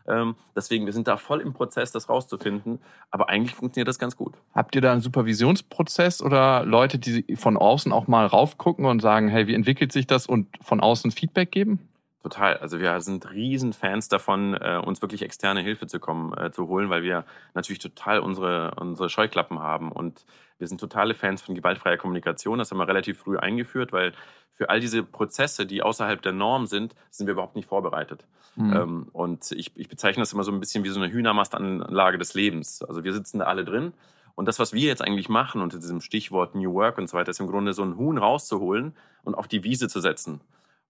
Ähm, 0.08 0.36
deswegen, 0.56 0.86
wir 0.86 0.94
sind 0.94 1.08
da 1.08 1.18
voll 1.18 1.42
im 1.42 1.54
Prozess, 1.54 1.92
das 1.92 2.10
rauszufinden. 2.10 2.80
Aber 3.12 3.30
eigentlich 3.30 3.56
funktioniert 3.56 3.88
das 3.88 4.00
ganz 4.00 4.16
gut. 4.16 4.36
Habt 4.54 4.76
ihr 4.76 4.82
da 4.82 4.92
einen 4.92 5.02
Supervisionsprozess 5.02 6.22
oder 6.22 6.66
Leute, 6.66 7.00
die 7.00 7.36
von 7.36 7.58
außen 7.58 7.92
auch 7.92 8.08
mal 8.08 8.26
raufgucken 8.26 8.86
und 8.86 9.02
sagen, 9.02 9.30
hey, 9.30 9.48
wie 9.48 9.54
entwickelt 9.54 9.92
sich 9.92 10.08
das 10.08 10.28
und 10.28 10.48
von 10.62 10.80
außen 10.80 11.12
Feedback 11.12 11.52
geben? 11.52 11.80
Total. 12.24 12.56
Also 12.58 12.80
wir 12.80 13.02
sind 13.02 13.30
riesen 13.32 13.74
Fans 13.74 14.08
davon, 14.08 14.54
äh, 14.54 14.82
uns 14.84 15.02
wirklich 15.02 15.24
externe 15.24 15.60
Hilfe 15.60 15.88
zu 15.88 16.00
kommen, 16.00 16.34
äh, 16.38 16.52
zu 16.52 16.70
holen, 16.70 16.90
weil 16.90 17.04
wir 17.04 17.26
natürlich 17.54 17.80
total 17.80 18.20
unsere, 18.20 18.76
unsere 18.76 19.10
Scheuklappen 19.10 19.60
haben. 19.60 19.92
Und 19.92 20.26
wir 20.58 20.68
sind 20.68 20.80
totale 20.80 21.16
Fans 21.16 21.42
von 21.42 21.54
gewaltfreier 21.54 21.98
Kommunikation. 21.98 22.60
Das 22.60 22.72
haben 22.72 22.78
wir 22.78 22.88
relativ 22.88 23.20
früh 23.20 23.38
eingeführt, 23.38 23.92
weil 23.92 24.14
für 24.52 24.70
all 24.70 24.80
diese 24.80 25.04
Prozesse, 25.04 25.66
die 25.66 25.84
außerhalb 25.84 26.22
der 26.22 26.32
Norm 26.32 26.66
sind, 26.66 26.96
sind 27.10 27.28
wir 27.28 27.34
überhaupt 27.34 27.58
nicht 27.58 27.68
vorbereitet. 27.68 28.26
Mhm. 28.56 28.74
Ähm, 28.74 29.08
und 29.14 29.52
ich, 29.52 29.72
ich 29.76 29.90
bezeichne 29.90 30.22
das 30.22 30.34
immer 30.34 30.44
so 30.44 30.52
ein 30.52 30.60
bisschen 30.60 30.84
wie 30.84 30.90
so 30.90 31.00
eine 31.00 31.12
Hühnermastanlage 31.12 32.18
des 32.18 32.34
Lebens. 32.34 32.84
Also 32.84 33.04
wir 33.04 33.14
sitzen 33.14 33.40
da 33.40 33.46
alle 33.46 33.66
drin. 33.66 33.94
Und 34.36 34.48
das, 34.48 34.60
was 34.60 34.74
wir 34.74 34.88
jetzt 34.88 35.02
eigentlich 35.02 35.30
machen 35.30 35.62
unter 35.62 35.78
diesem 35.78 36.02
Stichwort 36.02 36.56
New 36.56 36.74
Work 36.74 36.98
und 36.98 37.08
so 37.08 37.18
weiter, 37.18 37.32
ist 37.32 37.40
im 37.40 37.48
Grunde 37.48 37.74
so 37.74 37.84
ein 37.84 37.98
Huhn 37.98 38.18
rauszuholen 38.18 38.94
und 39.24 39.36
auf 39.36 39.48
die 39.48 39.64
Wiese 39.64 39.88
zu 39.88 40.00
setzen. 40.00 40.42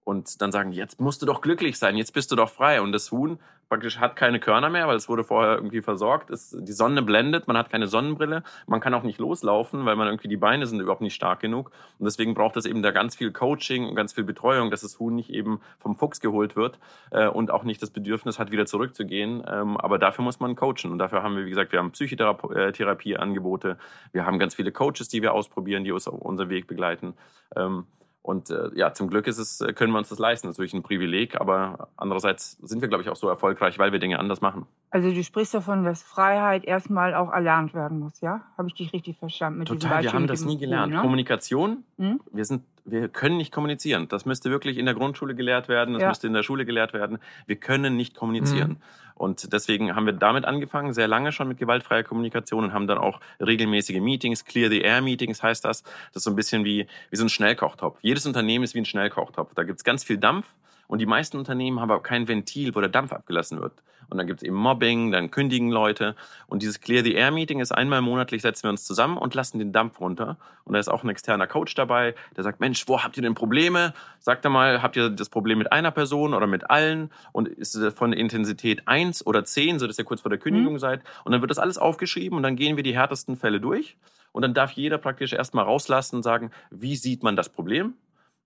Und 0.04 0.42
dann 0.42 0.52
sagen, 0.52 0.72
jetzt 0.72 1.00
musst 1.00 1.22
du 1.22 1.26
doch 1.26 1.40
glücklich 1.40 1.78
sein, 1.78 1.96
jetzt 1.96 2.12
bist 2.12 2.30
du 2.30 2.36
doch 2.36 2.50
frei. 2.50 2.82
Und 2.82 2.92
das 2.92 3.10
Huhn 3.10 3.38
praktisch 3.68 3.98
hat 3.98 4.14
keine 4.16 4.38
Körner 4.38 4.68
mehr, 4.70 4.86
weil 4.86 4.96
es 4.96 5.08
wurde 5.08 5.24
vorher 5.24 5.56
irgendwie 5.56 5.80
versorgt. 5.80 6.30
Es, 6.30 6.56
die 6.58 6.72
Sonne 6.72 7.02
blendet, 7.02 7.48
man 7.48 7.56
hat 7.56 7.70
keine 7.70 7.86
Sonnenbrille, 7.86 8.42
man 8.66 8.80
kann 8.80 8.92
auch 8.94 9.02
nicht 9.02 9.18
loslaufen, 9.18 9.84
weil 9.86 9.96
man 9.96 10.06
irgendwie 10.06 10.28
die 10.28 10.36
Beine 10.36 10.66
sind 10.66 10.78
überhaupt 10.80 11.00
nicht 11.00 11.14
stark 11.14 11.40
genug. 11.40 11.70
Und 11.98 12.04
deswegen 12.04 12.34
braucht 12.34 12.56
es 12.56 12.66
eben 12.66 12.82
da 12.82 12.90
ganz 12.90 13.16
viel 13.16 13.32
Coaching 13.32 13.88
und 13.88 13.94
ganz 13.94 14.12
viel 14.12 14.24
Betreuung, 14.24 14.70
dass 14.70 14.82
das 14.82 14.98
Huhn 15.00 15.14
nicht 15.14 15.30
eben 15.30 15.60
vom 15.78 15.96
Fuchs 15.96 16.20
geholt 16.20 16.54
wird 16.54 16.78
äh, 17.10 17.26
und 17.26 17.50
auch 17.50 17.64
nicht 17.64 17.82
das 17.82 17.90
Bedürfnis 17.90 18.38
hat, 18.38 18.50
wieder 18.50 18.66
zurückzugehen. 18.66 19.42
Ähm, 19.48 19.78
aber 19.78 19.98
dafür 19.98 20.22
muss 20.24 20.38
man 20.38 20.54
coachen. 20.54 20.92
Und 20.92 20.98
dafür 20.98 21.22
haben 21.22 21.36
wir, 21.36 21.46
wie 21.46 21.50
gesagt, 21.50 21.72
wir 21.72 21.78
haben 21.78 21.92
Psychotherapieangebote, 21.92 23.78
wir 24.12 24.26
haben 24.26 24.38
ganz 24.38 24.54
viele 24.54 24.70
Coaches, 24.72 25.08
die 25.08 25.22
wir 25.22 25.32
ausprobieren, 25.32 25.84
die 25.84 25.92
uns 25.92 26.06
auf 26.06 26.20
unseren 26.20 26.50
Weg 26.50 26.66
begleiten. 26.66 27.14
Ähm, 27.56 27.86
und 28.24 28.48
äh, 28.48 28.70
ja, 28.74 28.94
zum 28.94 29.10
Glück 29.10 29.26
ist 29.26 29.36
es, 29.36 29.60
äh, 29.60 29.74
können 29.74 29.92
wir 29.92 29.98
uns 29.98 30.08
das 30.08 30.18
leisten. 30.18 30.46
Das 30.48 30.54
ist 30.54 30.58
natürlich 30.58 30.72
ein 30.72 30.82
Privileg, 30.82 31.38
aber 31.38 31.88
andererseits 31.98 32.52
sind 32.62 32.80
wir, 32.80 32.88
glaube 32.88 33.02
ich, 33.02 33.10
auch 33.10 33.16
so 33.16 33.28
erfolgreich, 33.28 33.78
weil 33.78 33.92
wir 33.92 33.98
Dinge 33.98 34.18
anders 34.18 34.40
machen. 34.40 34.66
Also 34.90 35.12
du 35.12 35.22
sprichst 35.22 35.52
davon, 35.52 35.84
dass 35.84 36.02
Freiheit 36.02 36.64
erstmal 36.64 37.14
auch 37.14 37.30
erlernt 37.30 37.74
werden 37.74 37.98
muss, 37.98 38.22
ja? 38.22 38.40
Habe 38.56 38.68
ich 38.68 38.74
dich 38.74 38.94
richtig 38.94 39.18
verstanden? 39.18 39.58
Mit 39.58 39.68
diesem 39.68 39.78
Total, 39.80 40.02
wir 40.02 40.12
haben 40.14 40.26
das 40.26 40.42
nie 40.46 40.56
gelernt. 40.56 40.94
Ne? 40.94 41.00
Kommunikation, 41.02 41.84
Hm? 41.98 42.20
wir 42.32 42.46
sind, 42.46 42.62
wir 42.86 43.08
können 43.10 43.36
nicht 43.36 43.52
kommunizieren. 43.52 44.08
Das 44.08 44.24
müsste 44.24 44.50
wirklich 44.50 44.78
in 44.78 44.86
der 44.86 44.94
Grundschule 44.94 45.34
gelehrt 45.34 45.68
werden, 45.68 45.92
das 45.92 46.00
Ja. 46.02 46.08
müsste 46.08 46.26
in 46.26 46.32
der 46.32 46.42
Schule 46.44 46.64
gelehrt 46.64 46.94
werden. 46.94 47.18
Wir 47.44 47.56
können 47.56 47.94
nicht 47.94 48.16
kommunizieren. 48.16 48.70
Mhm. 48.70 48.76
Und 49.14 49.52
deswegen 49.52 49.94
haben 49.94 50.06
wir 50.06 50.12
damit 50.12 50.44
angefangen, 50.44 50.92
sehr 50.92 51.08
lange 51.08 51.32
schon 51.32 51.48
mit 51.48 51.58
gewaltfreier 51.58 52.02
Kommunikation 52.02 52.64
und 52.64 52.72
haben 52.72 52.86
dann 52.86 52.98
auch 52.98 53.20
regelmäßige 53.40 54.00
Meetings, 54.00 54.44
Clear 54.44 54.70
the 54.70 54.80
Air 54.80 55.02
Meetings 55.02 55.42
heißt 55.42 55.64
das. 55.64 55.82
Das 55.82 56.16
ist 56.16 56.24
so 56.24 56.30
ein 56.30 56.36
bisschen 56.36 56.64
wie, 56.64 56.86
wie 57.10 57.16
so 57.16 57.24
ein 57.24 57.28
Schnellkochtopf. 57.28 57.98
Jedes 58.02 58.26
Unternehmen 58.26 58.64
ist 58.64 58.74
wie 58.74 58.80
ein 58.80 58.84
Schnellkochtopf. 58.84 59.54
Da 59.54 59.62
gibt's 59.62 59.84
ganz 59.84 60.04
viel 60.04 60.18
Dampf 60.18 60.46
und 60.86 61.00
die 61.00 61.06
meisten 61.06 61.36
Unternehmen 61.36 61.80
haben 61.80 61.90
aber 61.90 62.02
kein 62.02 62.28
Ventil, 62.28 62.74
wo 62.74 62.80
der 62.80 62.88
Dampf 62.88 63.12
abgelassen 63.12 63.60
wird. 63.60 63.72
Und 64.08 64.18
dann 64.18 64.26
gibt's 64.26 64.42
eben 64.42 64.56
Mobbing, 64.56 65.12
dann 65.12 65.30
kündigen 65.30 65.70
Leute. 65.70 66.14
Und 66.46 66.62
dieses 66.62 66.80
Clear 66.80 67.02
the 67.02 67.14
Air 67.14 67.30
Meeting 67.30 67.60
ist 67.60 67.72
einmal 67.72 68.00
monatlich, 68.00 68.42
setzen 68.42 68.64
wir 68.64 68.70
uns 68.70 68.84
zusammen 68.84 69.16
und 69.16 69.34
lassen 69.34 69.58
den 69.58 69.72
Dampf 69.72 70.00
runter. 70.00 70.36
Und 70.64 70.74
da 70.74 70.78
ist 70.78 70.88
auch 70.88 71.02
ein 71.02 71.08
externer 71.08 71.46
Coach 71.46 71.74
dabei, 71.74 72.14
der 72.36 72.44
sagt, 72.44 72.60
Mensch, 72.60 72.86
wo 72.86 73.02
habt 73.02 73.16
ihr 73.16 73.22
denn 73.22 73.34
Probleme? 73.34 73.94
Sagt 74.18 74.44
er 74.44 74.50
mal, 74.50 74.82
habt 74.82 74.96
ihr 74.96 75.10
das 75.10 75.28
Problem 75.28 75.58
mit 75.58 75.72
einer 75.72 75.90
Person 75.90 76.34
oder 76.34 76.46
mit 76.46 76.70
allen? 76.70 77.10
Und 77.32 77.48
ist 77.48 77.74
es 77.74 77.94
von 77.94 78.12
Intensität 78.12 78.86
eins 78.86 79.26
oder 79.26 79.44
zehn, 79.44 79.78
so 79.78 79.86
dass 79.86 79.98
ihr 79.98 80.04
kurz 80.04 80.20
vor 80.20 80.30
der 80.30 80.38
Kündigung 80.38 80.78
seid? 80.78 81.02
Und 81.24 81.32
dann 81.32 81.40
wird 81.40 81.50
das 81.50 81.58
alles 81.58 81.78
aufgeschrieben 81.78 82.36
und 82.36 82.42
dann 82.42 82.56
gehen 82.56 82.76
wir 82.76 82.82
die 82.82 82.94
härtesten 82.94 83.36
Fälle 83.36 83.60
durch. 83.60 83.96
Und 84.32 84.42
dann 84.42 84.52
darf 84.52 84.72
jeder 84.72 84.98
praktisch 84.98 85.32
erstmal 85.32 85.64
rauslassen 85.64 86.16
und 86.16 86.22
sagen, 86.24 86.50
wie 86.70 86.96
sieht 86.96 87.22
man 87.22 87.36
das 87.36 87.48
Problem? 87.48 87.94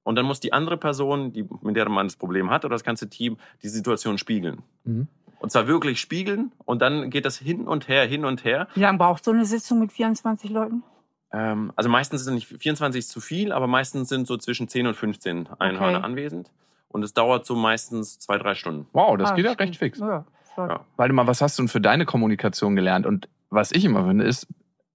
Und 0.08 0.14
dann 0.14 0.24
muss 0.24 0.40
die 0.40 0.54
andere 0.54 0.78
Person, 0.78 1.34
die, 1.34 1.46
mit 1.60 1.76
der 1.76 1.86
man 1.90 2.06
das 2.06 2.16
Problem 2.16 2.48
hat, 2.48 2.64
oder 2.64 2.74
das 2.74 2.82
ganze 2.82 3.10
Team, 3.10 3.36
die 3.62 3.68
Situation 3.68 4.16
spiegeln. 4.16 4.62
Mhm. 4.84 5.06
Und 5.38 5.52
zwar 5.52 5.66
wirklich 5.66 6.00
spiegeln 6.00 6.50
und 6.64 6.80
dann 6.80 7.10
geht 7.10 7.26
das 7.26 7.36
hin 7.36 7.68
und 7.68 7.88
her, 7.88 8.06
hin 8.06 8.24
und 8.24 8.42
her. 8.42 8.68
Wie 8.72 8.80
lange 8.80 8.96
braucht 8.96 9.22
so 9.22 9.32
eine 9.32 9.44
Sitzung 9.44 9.80
mit 9.80 9.92
24 9.92 10.48
Leuten? 10.48 10.82
Ähm, 11.30 11.74
also 11.76 11.90
meistens 11.90 12.24
sind 12.24 12.36
nicht 12.36 12.46
24 12.46 13.06
zu 13.06 13.20
viel, 13.20 13.52
aber 13.52 13.66
meistens 13.66 14.08
sind 14.08 14.26
so 14.26 14.38
zwischen 14.38 14.66
10 14.66 14.86
und 14.86 14.94
15 14.94 15.46
Einhörner 15.58 15.98
okay. 15.98 16.06
anwesend. 16.06 16.50
Und 16.88 17.02
es 17.02 17.12
dauert 17.12 17.44
so 17.44 17.54
meistens 17.54 18.18
zwei, 18.18 18.38
drei 18.38 18.54
Stunden. 18.54 18.86
Wow, 18.94 19.18
das 19.18 19.32
ah, 19.32 19.34
geht 19.34 19.44
ja 19.44 19.52
recht 19.52 19.76
fix. 19.76 19.98
Ja, 19.98 20.24
ja. 20.56 20.80
Warte 20.96 21.12
mal, 21.12 21.26
was 21.26 21.42
hast 21.42 21.58
du 21.58 21.64
denn 21.64 21.68
für 21.68 21.82
deine 21.82 22.06
Kommunikation 22.06 22.76
gelernt? 22.76 23.04
Und 23.04 23.28
was 23.50 23.72
ich 23.72 23.84
immer 23.84 24.06
finde, 24.06 24.24
ist, 24.24 24.46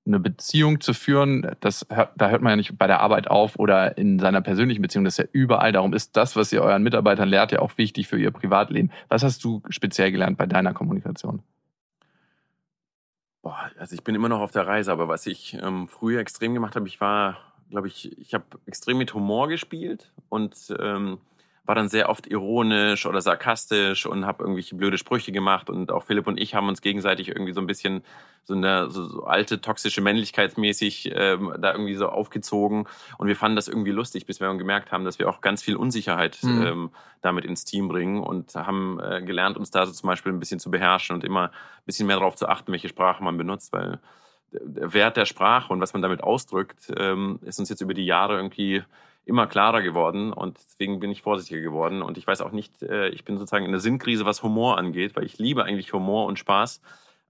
eine 0.05 0.19
Beziehung 0.19 0.81
zu 0.81 0.93
führen, 0.93 1.55
das 1.61 1.85
da 1.87 2.29
hört 2.29 2.41
man 2.41 2.51
ja 2.51 2.55
nicht 2.57 2.77
bei 2.77 2.87
der 2.87 2.99
Arbeit 2.99 3.29
auf 3.29 3.57
oder 3.57 3.97
in 3.97 4.19
seiner 4.19 4.41
persönlichen 4.41 4.81
Beziehung, 4.81 5.05
das 5.05 5.17
ist 5.17 5.25
ja 5.25 5.29
überall. 5.31 5.71
Darum 5.71 5.93
ist 5.93 6.17
das, 6.17 6.35
was 6.35 6.51
ihr 6.51 6.61
euren 6.61 6.83
Mitarbeitern 6.83 7.29
lehrt, 7.29 7.51
ja 7.51 7.59
auch 7.59 7.77
wichtig 7.77 8.07
für 8.07 8.19
ihr 8.19 8.31
Privatleben. 8.31 8.91
Was 9.07 9.23
hast 9.23 9.43
du 9.43 9.61
speziell 9.69 10.11
gelernt 10.11 10.37
bei 10.37 10.45
deiner 10.45 10.73
Kommunikation? 10.73 11.41
Boah, 13.41 13.69
also 13.77 13.95
ich 13.95 14.03
bin 14.03 14.15
immer 14.15 14.29
noch 14.29 14.39
auf 14.39 14.51
der 14.51 14.67
Reise, 14.67 14.91
aber 14.91 15.07
was 15.07 15.25
ich 15.25 15.57
ähm, 15.61 15.87
früher 15.87 16.19
extrem 16.19 16.53
gemacht 16.53 16.75
habe, 16.75 16.87
ich 16.87 16.99
war, 17.01 17.37
glaube 17.69 17.87
ich, 17.87 18.17
ich 18.17 18.33
habe 18.33 18.45
extrem 18.65 18.97
mit 18.97 19.13
Humor 19.13 19.47
gespielt 19.47 20.11
und 20.29 20.55
ähm, 20.79 21.19
war 21.65 21.75
dann 21.75 21.87
sehr 21.87 22.09
oft 22.09 22.27
ironisch 22.27 23.05
oder 23.05 23.21
sarkastisch 23.21 24.05
und 24.05 24.25
habe 24.25 24.43
irgendwelche 24.43 24.75
blöde 24.75 24.97
Sprüche 24.97 25.31
gemacht. 25.31 25.69
Und 25.69 25.91
auch 25.91 26.03
Philipp 26.03 26.27
und 26.27 26.37
ich 26.37 26.55
haben 26.55 26.67
uns 26.67 26.81
gegenseitig 26.81 27.29
irgendwie 27.29 27.53
so 27.53 27.61
ein 27.61 27.67
bisschen 27.67 28.03
so 28.43 28.53
eine 28.53 28.91
so, 28.91 29.05
so 29.05 29.23
alte 29.23 29.61
toxische 29.61 30.01
Männlichkeitsmäßig 30.01 31.11
ähm, 31.15 31.53
da 31.59 31.71
irgendwie 31.71 31.95
so 31.95 32.09
aufgezogen. 32.09 32.85
Und 33.17 33.27
wir 33.27 33.37
fanden 33.37 33.55
das 33.55 33.69
irgendwie 33.69 33.91
lustig, 33.91 34.25
bis 34.25 34.41
wir 34.41 34.53
gemerkt 34.55 34.91
haben, 34.91 35.05
dass 35.05 35.19
wir 35.19 35.29
auch 35.29 35.39
ganz 35.39 35.63
viel 35.63 35.77
Unsicherheit 35.77 36.37
mhm. 36.41 36.65
ähm, 36.65 36.89
damit 37.21 37.45
ins 37.45 37.63
Team 37.63 37.87
bringen 37.87 38.21
und 38.21 38.53
haben 38.55 38.99
äh, 38.99 39.21
gelernt, 39.21 39.55
uns 39.55 39.71
da 39.71 39.85
so 39.85 39.93
zum 39.93 40.07
Beispiel 40.07 40.33
ein 40.33 40.39
bisschen 40.39 40.59
zu 40.59 40.69
beherrschen 40.69 41.15
und 41.15 41.23
immer 41.23 41.45
ein 41.45 41.85
bisschen 41.85 42.07
mehr 42.07 42.17
darauf 42.17 42.35
zu 42.35 42.49
achten, 42.49 42.73
welche 42.73 42.89
Sprache 42.89 43.23
man 43.23 43.37
benutzt, 43.37 43.71
weil 43.71 43.99
der 44.51 44.93
Wert 44.93 45.15
der 45.15 45.25
Sprache 45.25 45.71
und 45.71 45.79
was 45.79 45.93
man 45.93 46.01
damit 46.01 46.21
ausdrückt, 46.21 46.91
ähm, 46.97 47.39
ist 47.43 47.59
uns 47.59 47.69
jetzt 47.69 47.81
über 47.81 47.93
die 47.93 48.05
Jahre 48.05 48.35
irgendwie 48.35 48.83
immer 49.25 49.47
klarer 49.47 49.81
geworden 49.81 50.33
und 50.33 50.57
deswegen 50.57 50.99
bin 50.99 51.11
ich 51.11 51.21
vorsichtiger 51.21 51.61
geworden 51.61 52.01
und 52.01 52.17
ich 52.17 52.27
weiß 52.27 52.41
auch 52.41 52.51
nicht, 52.51 52.83
äh, 52.83 53.09
ich 53.09 53.23
bin 53.23 53.37
sozusagen 53.37 53.65
in 53.65 53.71
der 53.71 53.79
Sinnkrise, 53.79 54.25
was 54.25 54.43
Humor 54.43 54.77
angeht, 54.77 55.15
weil 55.15 55.23
ich 55.23 55.37
liebe 55.37 55.63
eigentlich 55.63 55.93
Humor 55.93 56.25
und 56.25 56.39
Spaß 56.39 56.81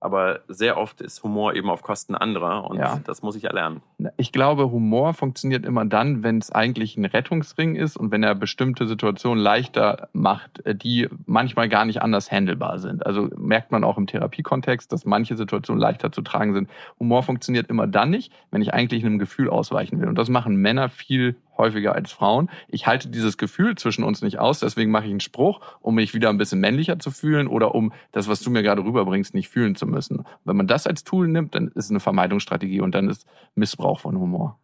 aber 0.04 0.42
sehr 0.50 0.78
oft 0.78 1.00
ist 1.00 1.24
Humor 1.24 1.56
eben 1.56 1.70
auf 1.70 1.82
Kosten 1.82 2.14
anderer 2.14 2.70
und 2.70 2.78
ja. 2.78 3.00
das 3.06 3.22
muss 3.22 3.38
ich 3.38 3.46
erlernen. 3.46 3.82
Ich 4.18 4.34
glaube, 4.34 4.70
Humor 4.70 5.14
funktioniert 5.14 5.66
immer 5.66 5.86
dann, 5.86 6.24
wenn 6.24 6.40
es 6.40 6.52
eigentlich 6.52 6.98
ein 6.98 7.06
Rettungsring 7.06 7.76
ist 7.76 7.96
und 7.96 8.12
wenn 8.12 8.22
er 8.22 8.36
bestimmte 8.36 8.86
Situationen 8.86 9.42
leichter 9.42 10.10
macht, 10.12 10.66
äh, 10.66 10.76
die 10.76 11.08
manchmal 11.26 11.70
gar 11.70 11.86
nicht 11.86 12.02
anders 12.02 12.30
handelbar 12.30 12.80
sind. 12.80 13.06
Also 13.06 13.30
merkt 13.38 13.72
man 13.72 13.86
auch 13.86 13.98
im 13.98 14.06
Therapiekontext, 14.06 14.92
dass 14.92 15.06
manche 15.06 15.38
Situationen 15.38 15.80
leichter 15.80 16.12
zu 16.12 16.22
tragen 16.22 16.54
sind. 16.54 16.70
Humor 17.00 17.24
funktioniert 17.24 17.70
immer 17.70 17.88
dann 17.88 18.10
nicht, 18.10 18.34
wenn 18.52 18.62
ich 18.62 18.74
eigentlich 18.74 19.06
einem 19.06 19.20
Gefühl 19.20 19.50
ausweichen 19.50 20.02
will. 20.02 20.10
Und 20.10 20.18
das 20.18 20.28
machen 20.28 20.58
Männer 20.58 20.90
viel 20.90 21.38
häufiger 21.64 21.96
als 21.96 22.12
Frauen. 22.12 22.50
Ich 22.68 22.86
halte 22.86 23.08
dieses 23.08 23.38
Gefühl 23.38 23.76
zwischen 23.76 24.04
uns 24.04 24.22
nicht 24.22 24.40
aus, 24.40 24.60
deswegen 24.60 24.92
mache 24.92 25.06
ich 25.06 25.12
einen 25.12 25.22
Spruch, 25.22 25.62
um 25.80 25.96
mich 25.96 26.14
wieder 26.14 26.30
ein 26.30 26.38
bisschen 26.38 26.60
männlicher 26.60 27.00
zu 27.00 27.10
fühlen 27.10 27.48
oder 27.48 27.74
um 27.74 27.94
das, 28.12 28.28
was 28.28 28.42
du 28.42 28.50
mir 28.50 28.64
gerade 28.64 28.84
rüberbringst, 28.84 29.34
nicht 29.34 29.50
fühlen 29.50 29.76
zu 29.76 29.88
müssen. 29.88 30.26
Wenn 30.44 30.58
man 30.58 30.68
das 30.68 30.86
als 30.86 31.04
Tool 31.04 31.28
nimmt, 31.28 31.56
dann 31.56 31.70
ist 31.70 31.86
es 31.86 31.90
eine 31.90 32.00
Vermeidungsstrategie 32.00 32.82
und 32.82 32.94
dann 32.94 33.10
ist 33.10 33.26
Missbrauch 33.56 34.02
von 34.02 34.20
Humor. 34.20 34.60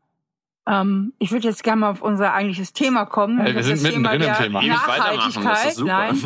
Ähm, 0.68 1.14
ich 1.18 1.32
würde 1.32 1.48
jetzt 1.48 1.64
gerne 1.64 1.82
mal 1.82 1.90
auf 1.90 2.02
unser 2.02 2.34
eigentliches 2.34 2.74
Thema 2.74 3.06
kommen. 3.06 3.40
Hey, 3.40 3.56
wir 3.56 3.64
sind 3.64 3.82
mittendrin 3.82 4.22
im 4.22 4.34
Thema. 4.34 4.62
Nachhaltigkeit. 4.62 5.78
Nein, 5.84 6.22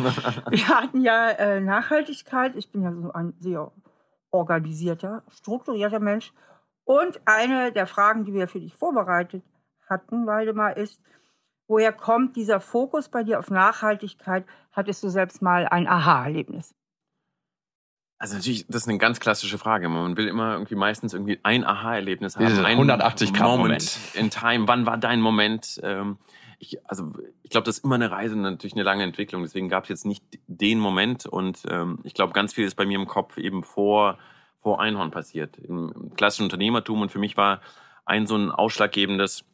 wir 0.50 0.68
hatten 0.68 1.00
ja 1.00 1.30
äh, 1.30 1.60
Nachhaltigkeit. 1.60 2.54
Ich 2.56 2.70
bin 2.70 2.82
ja 2.82 2.92
so 2.92 3.12
ein 3.12 3.32
sehr 3.38 3.72
organisierter, 4.30 5.22
strukturierter 5.30 6.00
Mensch. 6.00 6.32
Und 6.84 7.20
eine 7.24 7.72
der 7.72 7.86
Fragen, 7.86 8.24
die 8.24 8.34
wir 8.34 8.46
für 8.46 8.60
dich 8.60 8.74
vorbereitet 8.74 9.42
hatten, 9.88 10.26
Waldemar, 10.26 10.76
ist, 10.76 11.00
woher 11.66 11.92
kommt 11.92 12.36
dieser 12.36 12.60
Fokus 12.60 13.08
bei 13.08 13.22
dir 13.22 13.38
auf 13.38 13.50
Nachhaltigkeit? 13.50 14.44
Hattest 14.72 15.02
du 15.02 15.08
selbst 15.08 15.42
mal 15.42 15.66
ein 15.66 15.86
Aha-Erlebnis? 15.86 16.74
Also 18.18 18.36
natürlich, 18.36 18.66
das 18.68 18.82
ist 18.82 18.88
eine 18.88 18.98
ganz 18.98 19.20
klassische 19.20 19.58
Frage. 19.58 19.88
Man 19.88 20.16
will 20.16 20.28
immer 20.28 20.54
irgendwie 20.54 20.76
meistens 20.76 21.12
irgendwie 21.12 21.40
ein 21.42 21.64
Aha-Erlebnis 21.64 22.36
haben. 22.36 22.46
Ein 22.46 22.64
180 22.64 23.34
Grad 23.34 23.58
Moment 23.58 23.98
in 24.14 24.30
Time. 24.30 24.66
Wann 24.68 24.86
war 24.86 24.96
dein 24.96 25.20
Moment? 25.20 25.80
Ähm, 25.82 26.18
ich, 26.58 26.78
also 26.88 27.12
ich 27.42 27.50
glaube, 27.50 27.66
das 27.66 27.78
ist 27.78 27.84
immer 27.84 27.96
eine 27.96 28.10
Reise, 28.10 28.36
natürlich 28.36 28.74
eine 28.74 28.82
lange 28.82 29.02
Entwicklung. 29.02 29.42
Deswegen 29.42 29.68
gab 29.68 29.84
es 29.84 29.88
jetzt 29.90 30.06
nicht 30.06 30.24
den 30.46 30.78
Moment. 30.78 31.26
Und 31.26 31.64
ähm, 31.68 31.98
ich 32.04 32.14
glaube, 32.14 32.32
ganz 32.32 32.54
viel 32.54 32.64
ist 32.64 32.76
bei 32.76 32.86
mir 32.86 32.98
im 32.98 33.06
Kopf 33.06 33.36
eben 33.36 33.62
vor, 33.62 34.18
vor 34.56 34.80
Einhorn 34.80 35.10
passiert. 35.10 35.58
Im 35.58 36.12
klassischen 36.16 36.44
Unternehmertum. 36.44 37.02
Und 37.02 37.12
für 37.12 37.18
mich 37.18 37.36
war 37.36 37.60
ein 38.06 38.26
so 38.26 38.36
ein 38.36 38.50
ausschlaggebendes 38.50 39.44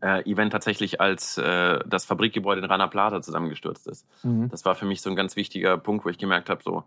äh, 0.00 0.28
Event 0.30 0.52
tatsächlich, 0.52 1.00
als 1.00 1.38
äh, 1.38 1.80
das 1.86 2.04
Fabrikgebäude 2.04 2.60
in 2.60 2.66
Rana 2.66 2.86
Plata 2.86 3.20
zusammengestürzt 3.20 3.86
ist. 3.86 4.06
Mhm. 4.24 4.48
Das 4.48 4.64
war 4.64 4.74
für 4.74 4.86
mich 4.86 5.02
so 5.02 5.10
ein 5.10 5.16
ganz 5.16 5.36
wichtiger 5.36 5.76
Punkt, 5.78 6.04
wo 6.04 6.08
ich 6.08 6.18
gemerkt 6.18 6.48
habe, 6.48 6.62
so, 6.62 6.84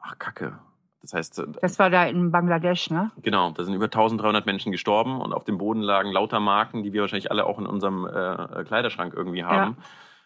ach 0.00 0.18
Kacke. 0.18 0.58
Das 1.02 1.14
heißt, 1.14 1.38
äh, 1.40 1.46
das 1.60 1.78
war 1.78 1.90
da 1.90 2.04
in 2.04 2.30
Bangladesch, 2.30 2.90
ne? 2.90 3.10
Genau, 3.22 3.50
da 3.50 3.64
sind 3.64 3.74
über 3.74 3.86
1300 3.86 4.46
Menschen 4.46 4.72
gestorben 4.72 5.20
und 5.20 5.32
auf 5.32 5.44
dem 5.44 5.58
Boden 5.58 5.80
lagen 5.80 6.10
lauter 6.10 6.40
Marken, 6.40 6.82
die 6.82 6.92
wir 6.92 7.02
wahrscheinlich 7.02 7.30
alle 7.30 7.46
auch 7.46 7.58
in 7.58 7.66
unserem 7.66 8.06
äh, 8.06 8.64
Kleiderschrank 8.64 9.14
irgendwie 9.14 9.44
haben. 9.44 9.76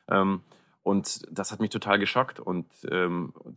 Ja. 0.09 0.23
Ähm, 0.23 0.43
und 0.83 1.27
das 1.37 1.51
hat 1.51 1.61
mich 1.61 1.71
total 1.71 1.99
geschockt 1.99 2.39
und, 2.39 2.67
ähm, 2.91 3.33
und 3.35 3.57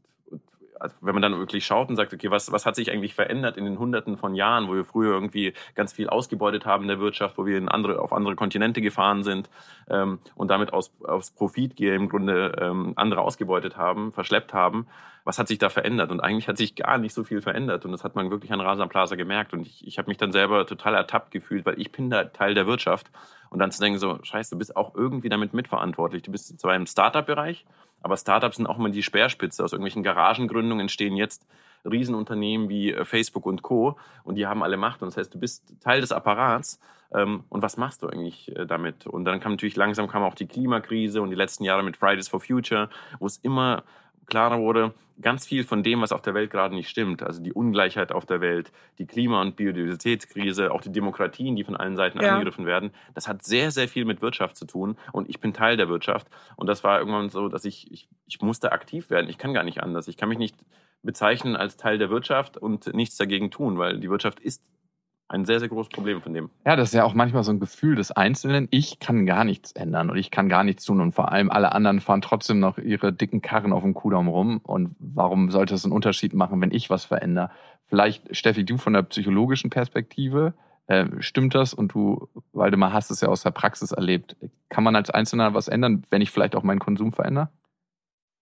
also 0.80 0.96
wenn 1.02 1.14
man 1.14 1.22
dann 1.22 1.38
wirklich 1.38 1.66
schaut 1.66 1.90
und 1.90 1.96
sagt, 1.96 2.14
okay, 2.14 2.32
was, 2.32 2.52
was 2.52 2.66
hat 2.66 2.76
sich 2.76 2.92
eigentlich 2.92 3.14
verändert 3.14 3.58
in 3.58 3.66
den 3.66 3.80
Hunderten 3.80 4.18
von 4.18 4.36
Jahren, 4.36 4.68
wo 4.68 4.74
wir 4.74 4.86
früher 4.86 5.14
irgendwie 5.14 5.54
ganz 5.76 5.94
viel 5.94 6.10
ausgebeutet 6.10 6.66
haben 6.66 6.84
in 6.84 6.88
der 6.88 7.00
Wirtschaft, 7.00 7.38
wo 7.38 7.46
wir 7.46 7.58
in 7.58 7.70
andere, 7.70 8.02
auf 8.02 8.14
andere 8.14 8.36
Kontinente 8.36 8.82
gefahren 8.82 9.24
sind 9.24 9.50
ähm, 9.90 10.20
und 10.36 10.50
damit 10.50 10.74
aus, 10.74 10.92
aus 11.04 11.32
Profitgier 11.32 11.96
im 11.96 12.10
Grunde 12.10 12.56
ähm, 12.60 12.94
andere 12.96 13.22
ausgebeutet 13.22 13.78
haben, 13.78 14.12
verschleppt 14.14 14.54
haben. 14.54 14.88
Was 15.26 15.38
hat 15.38 15.48
sich 15.48 15.60
da 15.60 15.70
verändert? 15.70 16.12
Und 16.12 16.22
eigentlich 16.22 16.48
hat 16.48 16.58
sich 16.58 16.76
gar 16.76 16.98
nicht 16.98 17.14
so 17.14 17.24
viel 17.24 17.42
verändert. 17.42 17.86
Und 17.86 17.92
das 17.92 18.04
hat 18.04 18.16
man 18.16 18.32
wirklich 18.32 18.52
an 18.52 18.62
Rasa 18.62 18.88
Plaza 18.88 19.16
gemerkt. 19.16 19.54
Und 19.54 19.62
ich, 19.62 19.86
ich 19.86 19.98
habe 20.00 20.08
mich 20.08 20.18
dann 20.18 20.32
selber 20.32 20.66
total 20.66 20.96
ertappt 20.96 21.32
gefühlt, 21.32 21.66
weil 21.66 21.80
ich 21.80 21.92
bin 21.92 22.10
da 22.10 22.24
Teil 22.24 22.56
der 22.56 22.66
Wirtschaft. 22.66 23.12
Und 23.50 23.60
dann 23.60 23.72
zu 23.72 23.80
denken, 23.80 24.00
so, 24.00 24.18
scheiße, 24.24 24.52
du 24.52 24.58
bist 24.58 24.76
auch 24.76 24.96
irgendwie 24.96 25.30
damit 25.30 25.54
mitverantwortlich. 25.54 26.24
Du 26.24 26.32
bist 26.32 26.60
zwar 26.60 26.76
im 26.76 26.86
Startup-Bereich, 26.86 27.66
aber 28.02 28.18
Startups 28.18 28.58
sind 28.58 28.68
auch 28.68 28.78
immer 28.78 28.90
die 28.90 29.04
Speerspitze. 29.04 29.64
Aus 29.64 29.74
irgendwelchen 29.74 30.04
Garagengründungen 30.04 30.82
entstehen 30.82 31.16
jetzt 31.16 31.46
Riesenunternehmen 31.86 32.70
wie 32.70 32.94
äh, 32.94 33.06
Facebook 33.06 33.46
und 33.46 33.62
Co. 33.62 33.98
Und 34.24 34.36
die 34.36 34.48
haben 34.48 34.64
alle 34.64 34.78
Macht. 34.78 35.02
Und 35.02 35.10
das 35.10 35.18
heißt, 35.18 35.34
du 35.34 35.40
bist 35.40 35.74
Teil 35.82 36.02
des 36.02 36.12
Apparats. 36.12 36.80
Ähm, 37.14 37.44
und 37.50 37.62
was 37.62 37.78
machst 37.78 38.04
du 38.04 38.08
eigentlich 38.08 38.56
äh, 38.56 38.66
damit? 38.66 39.08
Und 39.08 39.26
dann 39.26 39.40
kam 39.40 39.54
natürlich 39.54 39.76
langsam 39.76 40.08
kam 40.08 40.24
auch 40.24 40.36
die 40.36 40.48
Klimakrise 40.48 41.22
und 41.22 41.30
die 41.30 41.36
letzten 41.36 41.64
Jahre 41.64 41.84
mit 41.84 41.98
Fridays 41.98 42.28
for 42.28 42.40
Future, 42.40 42.90
wo 43.20 43.26
es 43.26 43.38
immer 43.38 43.84
klarer 44.30 44.60
wurde, 44.60 44.94
ganz 45.22 45.46
viel 45.46 45.64
von 45.64 45.84
dem, 45.84 46.02
was 46.02 46.12
auf 46.12 46.22
der 46.22 46.34
Welt 46.34 46.50
gerade 46.50 46.74
nicht 46.74 46.90
stimmt, 46.90 47.24
also 47.24 47.42
die 47.42 47.54
Ungleichheit 47.54 48.12
auf 48.12 48.26
der 48.26 48.42
Welt, 48.42 48.72
die 48.98 49.06
Klima- 49.06 49.42
und 49.42 49.56
Biodiversitätskrise, 49.56 50.72
auch 50.72 50.82
die 50.82 50.92
Demokratien, 50.92 51.56
die 51.56 51.64
von 51.64 51.76
allen 51.76 51.96
Seiten 51.96 52.22
ja. 52.22 52.34
angegriffen 52.34 52.66
werden, 52.66 52.92
das 53.14 53.28
hat 53.28 53.44
sehr, 53.44 53.72
sehr 53.72 53.88
viel 53.88 54.06
mit 54.06 54.22
Wirtschaft 54.22 54.56
zu 54.56 54.66
tun 54.66 54.98
und 55.12 55.30
ich 55.30 55.40
bin 55.40 55.54
Teil 55.54 55.78
der 55.78 55.90
Wirtschaft. 55.90 56.28
Und 56.56 56.68
das 56.68 56.84
war 56.84 57.00
irgendwann 57.00 57.30
so, 57.30 57.50
dass 57.50 57.66
ich, 57.66 57.92
ich, 57.92 58.08
ich 58.28 58.42
musste 58.42 58.72
aktiv 58.72 59.10
werden, 59.10 59.30
ich 59.30 59.38
kann 59.38 59.54
gar 59.54 59.64
nicht 59.64 59.84
anders, 59.84 60.08
ich 60.08 60.18
kann 60.18 60.30
mich 60.30 60.38
nicht 60.38 60.56
bezeichnen 61.02 61.56
als 61.56 61.78
Teil 61.78 61.98
der 61.98 62.10
Wirtschaft 62.10 62.58
und 62.58 62.94
nichts 62.94 63.18
dagegen 63.18 63.52
tun, 63.52 63.78
weil 63.78 64.00
die 64.00 64.10
Wirtschaft 64.10 64.40
ist 64.40 64.64
ein 65.30 65.46
sehr, 65.46 65.60
sehr 65.60 65.70
großes 65.70 65.90
Problem 65.90 66.22
von 66.22 66.34
dem. 66.34 66.50
Ja, 66.66 66.76
das 66.76 66.90
ist 66.90 66.96
ja 66.96 67.04
auch 67.04 67.14
manchmal 67.14 67.44
so 67.44 67.52
ein 67.52 67.60
Gefühl 67.60 67.96
des 67.96 68.12
Einzelnen. 68.12 68.68
Ich 68.72 69.00
kann 69.00 69.28
gar 69.28 69.44
nichts 69.44 69.72
ändern 69.72 70.10
und 70.10 70.18
ich 70.18 70.32
kann 70.32 70.50
gar 70.50 70.64
nichts 70.64 70.84
tun 70.84 71.00
und 71.00 71.14
vor 71.14 71.32
allem 71.32 71.52
alle 71.52 71.72
anderen 71.72 72.02
fahren 72.02 72.22
trotzdem 72.22 72.60
noch 72.60 72.80
ihre 72.80 73.14
dicken 73.14 73.42
Karren 73.42 73.72
auf 73.72 73.84
dem 73.84 73.94
Kudamm 73.94 74.28
rum. 74.28 74.60
Und 74.64 74.96
warum 75.00 75.52
sollte 75.52 75.76
es 75.76 75.86
einen 75.86 75.94
Unterschied 75.94 76.34
machen, 76.34 76.60
wenn 76.62 76.72
ich 76.72 76.90
was 76.90 77.06
verändere? 77.06 77.52
Vielleicht, 77.84 78.36
Steffi, 78.36 78.66
du 78.66 78.78
von 78.78 78.94
der 78.94 79.04
psychologischen 79.04 79.70
Perspektive, 79.70 80.56
äh, 80.88 81.06
stimmt 81.20 81.54
das? 81.54 81.76
Und 81.76 81.94
du, 81.94 82.28
Waldemar, 82.52 82.92
hast 82.92 83.12
es 83.12 83.22
ja 83.22 83.30
aus 83.30 83.44
der 83.44 83.52
Praxis 83.52 83.92
erlebt. 83.92 84.36
Kann 84.70 84.84
man 84.84 84.96
als 84.96 85.12
Einzelner 85.12 85.54
was 85.54 85.68
ändern, 85.68 86.04
wenn 86.10 86.22
ich 86.22 86.32
vielleicht 86.32 86.56
auch 86.56 86.64
meinen 86.64 86.80
Konsum 86.80 87.14
verändere? 87.14 87.50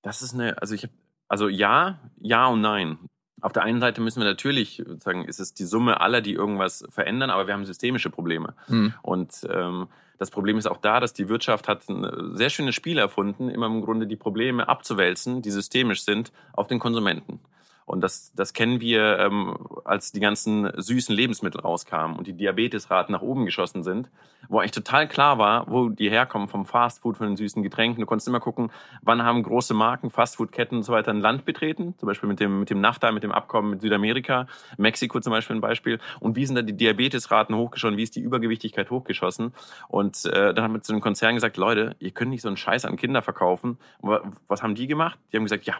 Das 0.02 0.20
ist 0.20 0.34
eine, 0.34 0.60
also 0.60 0.74
ich 0.74 0.82
habe, 0.82 0.92
also 1.28 1.48
ja, 1.48 2.00
ja 2.18 2.46
und 2.48 2.60
nein. 2.60 2.98
Auf 3.46 3.52
der 3.52 3.62
einen 3.62 3.78
Seite 3.78 4.00
müssen 4.00 4.20
wir 4.20 4.26
natürlich 4.26 4.82
sagen, 4.98 5.24
ist 5.24 5.38
es 5.38 5.54
die 5.54 5.66
Summe 5.66 6.00
aller, 6.00 6.20
die 6.20 6.32
irgendwas 6.32 6.84
verändern, 6.88 7.30
aber 7.30 7.46
wir 7.46 7.54
haben 7.54 7.64
systemische 7.64 8.10
Probleme. 8.10 8.54
Mhm. 8.66 8.92
Und 9.02 9.46
ähm, 9.48 9.86
das 10.18 10.32
Problem 10.32 10.58
ist 10.58 10.66
auch 10.66 10.78
da, 10.78 10.98
dass 10.98 11.12
die 11.12 11.28
Wirtschaft 11.28 11.68
hat 11.68 11.88
ein 11.88 12.34
sehr 12.34 12.50
schönes 12.50 12.74
Spiel 12.74 12.98
erfunden, 12.98 13.48
immer 13.48 13.66
im 13.66 13.82
Grunde 13.82 14.08
die 14.08 14.16
Probleme 14.16 14.68
abzuwälzen, 14.68 15.42
die 15.42 15.52
systemisch 15.52 16.02
sind, 16.02 16.32
auf 16.54 16.66
den 16.66 16.80
Konsumenten. 16.80 17.38
Und 17.86 18.00
das, 18.00 18.32
das 18.34 18.52
kennen 18.52 18.80
wir, 18.80 19.18
ähm, 19.20 19.56
als 19.84 20.10
die 20.10 20.18
ganzen 20.18 20.70
süßen 20.76 21.14
Lebensmittel 21.14 21.60
rauskamen 21.60 22.16
und 22.16 22.26
die 22.26 22.32
Diabetesraten 22.32 23.12
nach 23.12 23.22
oben 23.22 23.46
geschossen 23.46 23.84
sind, 23.84 24.10
wo 24.48 24.58
eigentlich 24.58 24.72
total 24.72 25.06
klar 25.06 25.38
war, 25.38 25.70
wo 25.70 25.88
die 25.88 26.10
herkommen 26.10 26.48
vom 26.48 26.66
Fastfood, 26.66 27.16
von 27.16 27.28
den 27.28 27.36
süßen 27.36 27.62
Getränken. 27.62 28.00
Du 28.00 28.06
konntest 28.06 28.26
immer 28.26 28.40
gucken, 28.40 28.72
wann 29.02 29.22
haben 29.22 29.40
große 29.44 29.72
Marken, 29.72 30.10
Fastfood-Ketten 30.10 30.78
und 30.78 30.82
so 30.82 30.92
weiter 30.92 31.12
ein 31.12 31.20
Land 31.20 31.44
betreten, 31.44 31.94
zum 31.96 32.08
Beispiel 32.08 32.28
mit 32.28 32.40
dem, 32.40 32.58
mit 32.58 32.70
dem 32.70 32.80
NAFTA, 32.80 33.12
mit 33.12 33.22
dem 33.22 33.30
Abkommen 33.30 33.70
mit 33.70 33.82
Südamerika, 33.82 34.48
Mexiko 34.78 35.20
zum 35.20 35.30
Beispiel 35.30 35.54
ein 35.54 35.60
Beispiel. 35.60 36.00
Und 36.18 36.34
wie 36.34 36.44
sind 36.44 36.56
da 36.56 36.62
die 36.62 36.76
Diabetesraten 36.76 37.54
hochgeschossen, 37.54 37.96
wie 37.96 38.02
ist 38.02 38.16
die 38.16 38.20
Übergewichtigkeit 38.20 38.90
hochgeschossen? 38.90 39.54
Und 39.86 40.24
äh, 40.26 40.52
dann 40.52 40.64
haben 40.64 40.74
wir 40.74 40.82
zu 40.82 40.92
den 40.92 41.00
Konzernen 41.00 41.36
gesagt, 41.36 41.56
Leute, 41.56 41.94
ihr 42.00 42.10
könnt 42.10 42.30
nicht 42.30 42.42
so 42.42 42.48
einen 42.48 42.56
Scheiß 42.56 42.84
an 42.84 42.96
Kinder 42.96 43.22
verkaufen. 43.22 43.78
Was 44.48 44.64
haben 44.64 44.74
die 44.74 44.88
gemacht? 44.88 45.20
Die 45.32 45.36
haben 45.36 45.44
gesagt, 45.44 45.66
ja, 45.66 45.76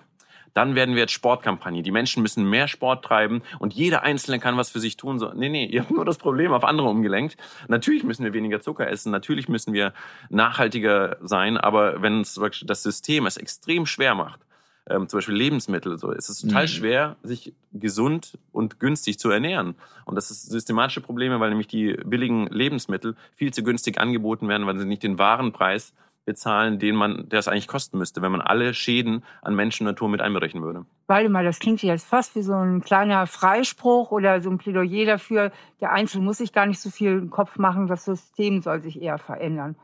dann 0.57 0.75
werden 0.75 0.95
wir 0.95 1.03
jetzt 1.03 1.13
Sportkampagne. 1.13 1.83
Die 1.83 1.91
Menschen 1.91 2.23
müssen 2.23 2.49
mehr 2.49 2.67
Sport 2.67 3.05
treiben 3.05 3.43
und 3.59 3.75
jeder 3.75 4.03
Einzelne 4.05 4.41
kann 4.41 4.57
was 4.57 4.71
für 4.71 4.81
sich 4.81 4.97
tun. 4.97 5.19
So, 5.19 5.33
nee, 5.35 5.51
nee, 5.51 5.67
ihr 5.67 5.83
habt 5.83 5.91
nur 5.91 6.07
das 6.07 6.17
Problem 6.17 6.53
auf 6.53 6.65
andere 6.65 6.89
umgelenkt. 6.89 7.37
Natürlich 7.69 8.05
müssen 8.05 8.25
wir 8.25 8.33
weniger 8.33 8.63
Zucker 8.63 8.89
essen, 8.89 9.13
natürlich 9.13 9.49
müssen 9.49 9.75
wir 9.75 9.93
nachhaltiger 10.31 11.19
sein, 11.21 11.59
aber 11.59 12.01
wenn 12.01 12.23
das 12.23 12.83
System 12.83 13.27
es 13.27 13.37
extrem 13.37 13.85
schwer 13.85 14.15
macht, 14.15 14.41
ähm, 14.89 15.09
zum 15.09 15.19
Beispiel 15.19 15.35
Lebensmittel, 15.35 15.99
so 15.99 16.11
ist 16.11 16.31
es 16.31 16.41
total 16.41 16.63
mhm. 16.63 16.69
schwer, 16.69 17.17
sich 17.23 17.53
gesund 17.73 18.39
und 18.53 18.81
günstig 18.81 19.19
zu 19.19 19.31
ernähren. 19.31 19.75
Und 20.05 20.15
das 20.15 20.31
ist 20.31 20.49
systematische 20.49 21.01
Probleme, 21.01 21.39
weil 21.39 21.51
nämlich 21.51 21.67
die 21.67 21.99
billigen 22.05 22.47
Lebensmittel 22.47 23.15
viel 23.35 23.53
zu 23.53 23.63
günstig 23.63 24.01
angeboten 24.01 24.49
werden, 24.49 24.67
weil 24.67 24.79
sie 24.79 24.87
nicht 24.87 25.03
den 25.03 25.19
wahren 25.19 25.53
Preis 25.53 25.93
bezahlen, 26.27 26.79
den 26.79 26.97
man, 26.97 27.29
der 27.31 27.39
es 27.39 27.49
eigentlich 27.49 27.69
kosten 27.69 27.97
müsste, 27.97 28.21
wenn 28.21 28.33
man 28.33 28.43
alle 28.43 28.75
Schäden 28.75 29.25
an 29.41 29.55
Menschen 29.55 29.87
und 29.87 29.93
Natur 29.93 30.11
mit 30.11 30.21
einberechnen 30.21 30.63
würde. 30.63 30.85
Waldemar, 31.07 31.45
das 31.45 31.61
klingt 31.61 31.83
jetzt 31.83 32.07
fast 32.07 32.35
wie 32.35 32.43
so 32.43 32.53
ein 32.53 32.83
kleiner 32.83 33.27
Freispruch 33.27 34.11
oder 34.11 34.41
so 34.41 34.51
ein 34.51 34.59
Plädoyer 34.59 35.07
dafür. 35.07 35.53
Der 35.81 35.93
Einzelne 35.93 36.25
muss 36.25 36.39
sich 36.39 36.53
gar 36.53 36.67
nicht 36.67 36.81
so 36.81 36.91
viel 36.91 37.13
im 37.13 37.31
Kopf 37.31 37.59
machen, 37.59 37.87
das 37.87 38.05
System 38.05 38.61
soll 38.61 38.83
sich 38.83 39.01
eher 39.01 39.19
verändern. 39.19 39.77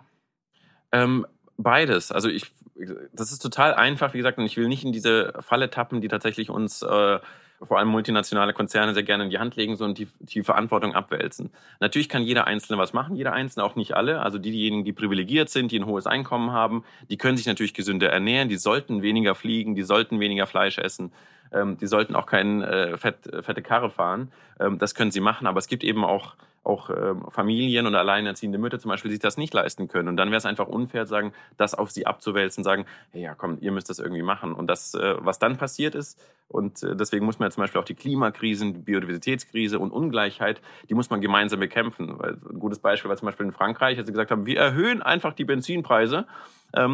Ähm, 0.90 1.26
beides. 1.56 2.10
Also 2.10 2.28
ich, 2.28 2.52
das 3.12 3.30
ist 3.30 3.38
total 3.38 3.74
einfach, 3.74 4.12
wie 4.12 4.18
gesagt, 4.18 4.38
und 4.38 4.44
ich 4.44 4.56
will 4.56 4.68
nicht 4.68 4.84
in 4.84 4.92
diese 4.92 5.32
Falle 5.40 5.70
tappen, 5.70 6.00
die 6.00 6.08
tatsächlich 6.08 6.50
uns 6.50 6.82
äh, 6.82 7.20
vor 7.64 7.78
allem 7.78 7.88
multinationale 7.88 8.52
Konzerne 8.52 8.94
sehr 8.94 9.02
gerne 9.02 9.24
in 9.24 9.30
die 9.30 9.38
Hand 9.38 9.56
legen 9.56 9.76
so 9.76 9.84
und 9.84 9.98
die, 9.98 10.08
die 10.20 10.42
Verantwortung 10.42 10.94
abwälzen. 10.94 11.50
Natürlich 11.80 12.08
kann 12.08 12.22
jeder 12.22 12.46
Einzelne 12.46 12.78
was 12.78 12.92
machen, 12.92 13.16
jeder 13.16 13.32
Einzelne 13.32 13.64
auch 13.64 13.76
nicht 13.76 13.94
alle. 13.94 14.20
Also 14.20 14.38
die, 14.38 14.50
diejenigen, 14.50 14.84
die 14.84 14.92
privilegiert 14.92 15.48
sind, 15.48 15.72
die 15.72 15.78
ein 15.78 15.86
hohes 15.86 16.06
Einkommen 16.06 16.52
haben, 16.52 16.84
die 17.10 17.16
können 17.16 17.36
sich 17.36 17.46
natürlich 17.46 17.74
gesünder 17.74 18.10
ernähren, 18.10 18.48
die 18.48 18.56
sollten 18.56 19.02
weniger 19.02 19.34
fliegen, 19.34 19.74
die 19.74 19.82
sollten 19.82 20.20
weniger 20.20 20.46
Fleisch 20.46 20.78
essen, 20.78 21.12
ähm, 21.52 21.76
die 21.78 21.86
sollten 21.86 22.14
auch 22.16 22.26
keine 22.26 22.66
äh, 22.66 22.96
fett, 22.96 23.16
fette 23.42 23.62
Karre 23.62 23.90
fahren. 23.90 24.32
Ähm, 24.58 24.78
das 24.78 24.94
können 24.94 25.10
sie 25.10 25.20
machen, 25.20 25.46
aber 25.46 25.58
es 25.58 25.68
gibt 25.68 25.84
eben 25.84 26.04
auch 26.04 26.34
auch 26.64 26.90
ähm, 26.90 27.24
Familien 27.30 27.86
und 27.86 27.94
alleinerziehende 27.94 28.58
Mütter 28.58 28.78
zum 28.78 28.90
Beispiel 28.90 29.10
sich 29.10 29.20
das 29.20 29.36
nicht 29.36 29.52
leisten 29.52 29.88
können. 29.88 30.08
Und 30.08 30.16
dann 30.16 30.28
wäre 30.28 30.38
es 30.38 30.46
einfach 30.46 30.68
unfair, 30.68 31.06
sagen, 31.06 31.32
das 31.56 31.74
auf 31.74 31.90
sie 31.90 32.06
abzuwälzen, 32.06 32.62
sagen, 32.62 32.86
hey, 33.10 33.22
ja, 33.22 33.34
komm, 33.34 33.58
ihr 33.60 33.72
müsst 33.72 33.90
das 33.90 33.98
irgendwie 33.98 34.22
machen. 34.22 34.52
Und 34.52 34.68
das, 34.68 34.94
äh, 34.94 35.14
was 35.18 35.38
dann 35.38 35.56
passiert 35.56 35.94
ist, 35.94 36.20
und 36.52 36.82
äh, 36.82 36.94
deswegen 36.94 37.24
muss 37.24 37.38
man 37.38 37.46
ja 37.46 37.50
zum 37.50 37.62
Beispiel 37.62 37.80
auch 37.80 37.84
die 37.84 37.94
Klimakrisen, 37.94 38.74
die 38.74 38.80
Biodiversitätskrise 38.80 39.78
und 39.78 39.90
Ungleichheit, 39.90 40.60
die 40.88 40.94
muss 40.94 41.10
man 41.10 41.20
gemeinsam 41.20 41.60
bekämpfen. 41.60 42.18
Weil 42.18 42.36
ein 42.50 42.58
gutes 42.60 42.78
Beispiel 42.78 43.08
war 43.08 43.16
zum 43.16 43.26
Beispiel 43.26 43.46
in 43.46 43.52
Frankreich, 43.52 43.98
als 43.98 44.06
sie 44.06 44.12
gesagt 44.12 44.30
haben, 44.30 44.46
wir 44.46 44.58
erhöhen 44.58 45.02
einfach 45.02 45.32
die 45.32 45.44
Benzinpreise 45.44 46.26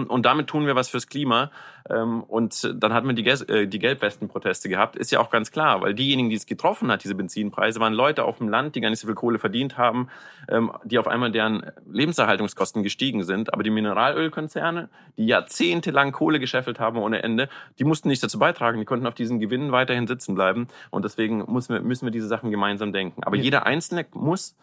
und 0.08 0.26
damit 0.26 0.49
tun 0.49 0.66
wir 0.66 0.75
was 0.75 0.88
fürs 0.88 1.06
Klima. 1.06 1.50
Ähm, 1.90 2.23
und 2.25 2.75
dann 2.75 2.92
hat 2.92 3.04
man 3.04 3.16
die, 3.16 3.26
äh, 3.26 3.66
die 3.66 3.78
Gelbwesten-Proteste 3.78 4.68
gehabt. 4.68 4.97
Ist 4.97 5.11
ja 5.11 5.20
auch 5.20 5.30
ganz 5.30 5.50
klar, 5.50 5.80
weil 5.80 5.94
diejenigen, 5.94 6.30
die 6.30 6.37
es 6.37 6.47
getroffen 6.47 6.90
hat, 6.90 7.04
diese 7.04 7.14
Benzinpreise, 7.14 7.80
waren 7.80 7.94
Leute 7.94 8.25
auf 8.25 8.38
dem 8.38 8.49
Land, 8.49 8.75
die 8.75 8.80
gar 8.80 8.90
nicht 8.90 9.00
so 9.00 9.06
viel 9.06 9.14
Kohle 9.14 9.38
verdient 9.38 9.78
haben, 9.78 10.08
ähm, 10.49 10.70
die 10.85 10.99
auf 10.99 11.08
einmal 11.08 11.30
deren 11.30 11.70
Lebenserhaltungskosten 11.90 12.82
gestiegen 12.82 13.25
sind. 13.25 13.52
Aber 13.52 13.62
die 13.62 13.70
Mineralölkonzerne, 13.70 14.88
die 15.16 15.26
jahrzehntelang 15.26 16.12
Kohle 16.12 16.40
gescheffelt 16.40 16.80
haben 16.80 16.99
ohne 16.99 17.23
Ende, 17.23 17.49
die 17.78 17.85
mussten 17.85 18.08
nichts 18.08 18.23
dazu 18.23 18.38
beitragen. 18.38 18.78
Die 18.78 18.85
konnten 18.85 19.06
auf 19.06 19.14
diesen 19.14 19.40
Gewinnen 19.40 19.73
weiterhin 19.73 20.06
sitzen 20.06 20.35
bleiben. 20.35 20.68
Und 20.90 21.04
deswegen 21.04 21.50
müssen 21.50 21.75
wir, 21.75 21.80
müssen 21.80 22.06
wir 22.06 22.12
diese 22.12 22.28
Sachen 22.28 22.50
gemeinsam 22.50 22.92
denken. 22.92 23.23
Aber 23.25 23.37
jeder 23.37 23.66
Einzelne 23.66 24.06
muss 24.12 24.56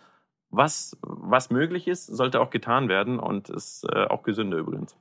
was, 0.51 0.98
was 1.01 1.50
möglich 1.50 1.87
ist, 1.87 2.05
sollte 2.05 2.39
auch 2.39 2.50
getan 2.50 2.87
werden 2.87 3.20
und 3.20 3.50
ist 3.50 3.83
äh, 3.92 4.05
auch 4.05 4.24
gesünder 4.24 4.57
übrigens. 4.57 4.96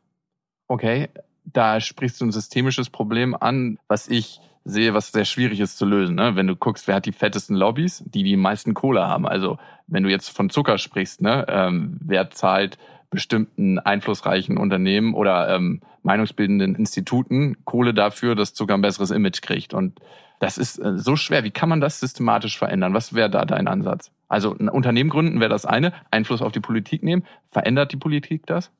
Okay, 0.68 1.09
da 1.44 1.81
sprichst 1.81 2.20
du 2.20 2.27
ein 2.27 2.33
systemisches 2.33 2.90
Problem 2.90 3.37
an, 3.38 3.79
was 3.88 4.09
ich 4.09 4.40
sehe, 4.64 4.94
was 4.94 5.12
sehr 5.12 5.27
schwierig 5.27 5.61
ist 5.61 5.77
zu 5.77 5.85
lösen. 5.85 6.14
Ne? 6.14 6.37
Wenn 6.37 6.46
du 6.46 6.57
guckst, 6.57 6.88
wer 6.88 6.96
hat 6.96 7.07
die 7.07 7.12
fettesten 7.12 7.55
Lobbys, 7.55 8.03
die 8.07 8.22
die 8.22 8.37
meisten 8.37 8.72
Kohle 8.72 9.07
haben. 9.07 9.27
Also 9.27 9.59
wenn 9.87 10.03
du 10.03 10.11
jetzt 10.11 10.31
von 10.31 10.48
Zucker 10.48 10.79
sprichst, 10.79 11.20
ne? 11.20 11.44
ähm, 11.48 11.98
wer 12.00 12.31
zahlt 12.31 12.79
bestimmten 13.11 13.79
einflussreichen 13.79 14.57
Unternehmen 14.57 15.14
oder 15.14 15.55
ähm, 15.55 15.83
meinungsbildenden 16.03 16.74
Instituten 16.74 17.57
Kohle 17.64 17.94
dafür, 17.94 18.35
dass 18.35 18.55
Zucker 18.55 18.74
ein 18.74 18.81
besseres 18.81 19.11
Image 19.11 19.42
kriegt. 19.42 19.74
Und 19.74 20.00
das 20.40 20.59
ist 20.59 20.79
äh, 20.79 20.96
so 20.96 21.14
schwer. 21.14 21.44
Wie 21.44 21.50
kann 21.50 21.68
man 21.68 21.81
das 21.81 22.00
systematisch 22.00 22.59
verändern? 22.59 22.94
Was 22.94 23.14
wäre 23.14 23.31
da 23.31 23.44
dein 23.44 23.68
Ansatz? 23.68 24.11
Also 24.29 24.57
ein 24.59 24.68
Unternehmen 24.68 25.11
gründen 25.11 25.40
wäre 25.40 25.50
das 25.50 25.66
eine, 25.66 25.92
Einfluss 26.11 26.42
auf 26.42 26.53
die 26.53 26.61
Politik 26.61 27.03
nehmen. 27.03 27.24
Verändert 27.48 27.92
die 27.92 27.96
Politik 27.96 28.46
das? 28.46 28.72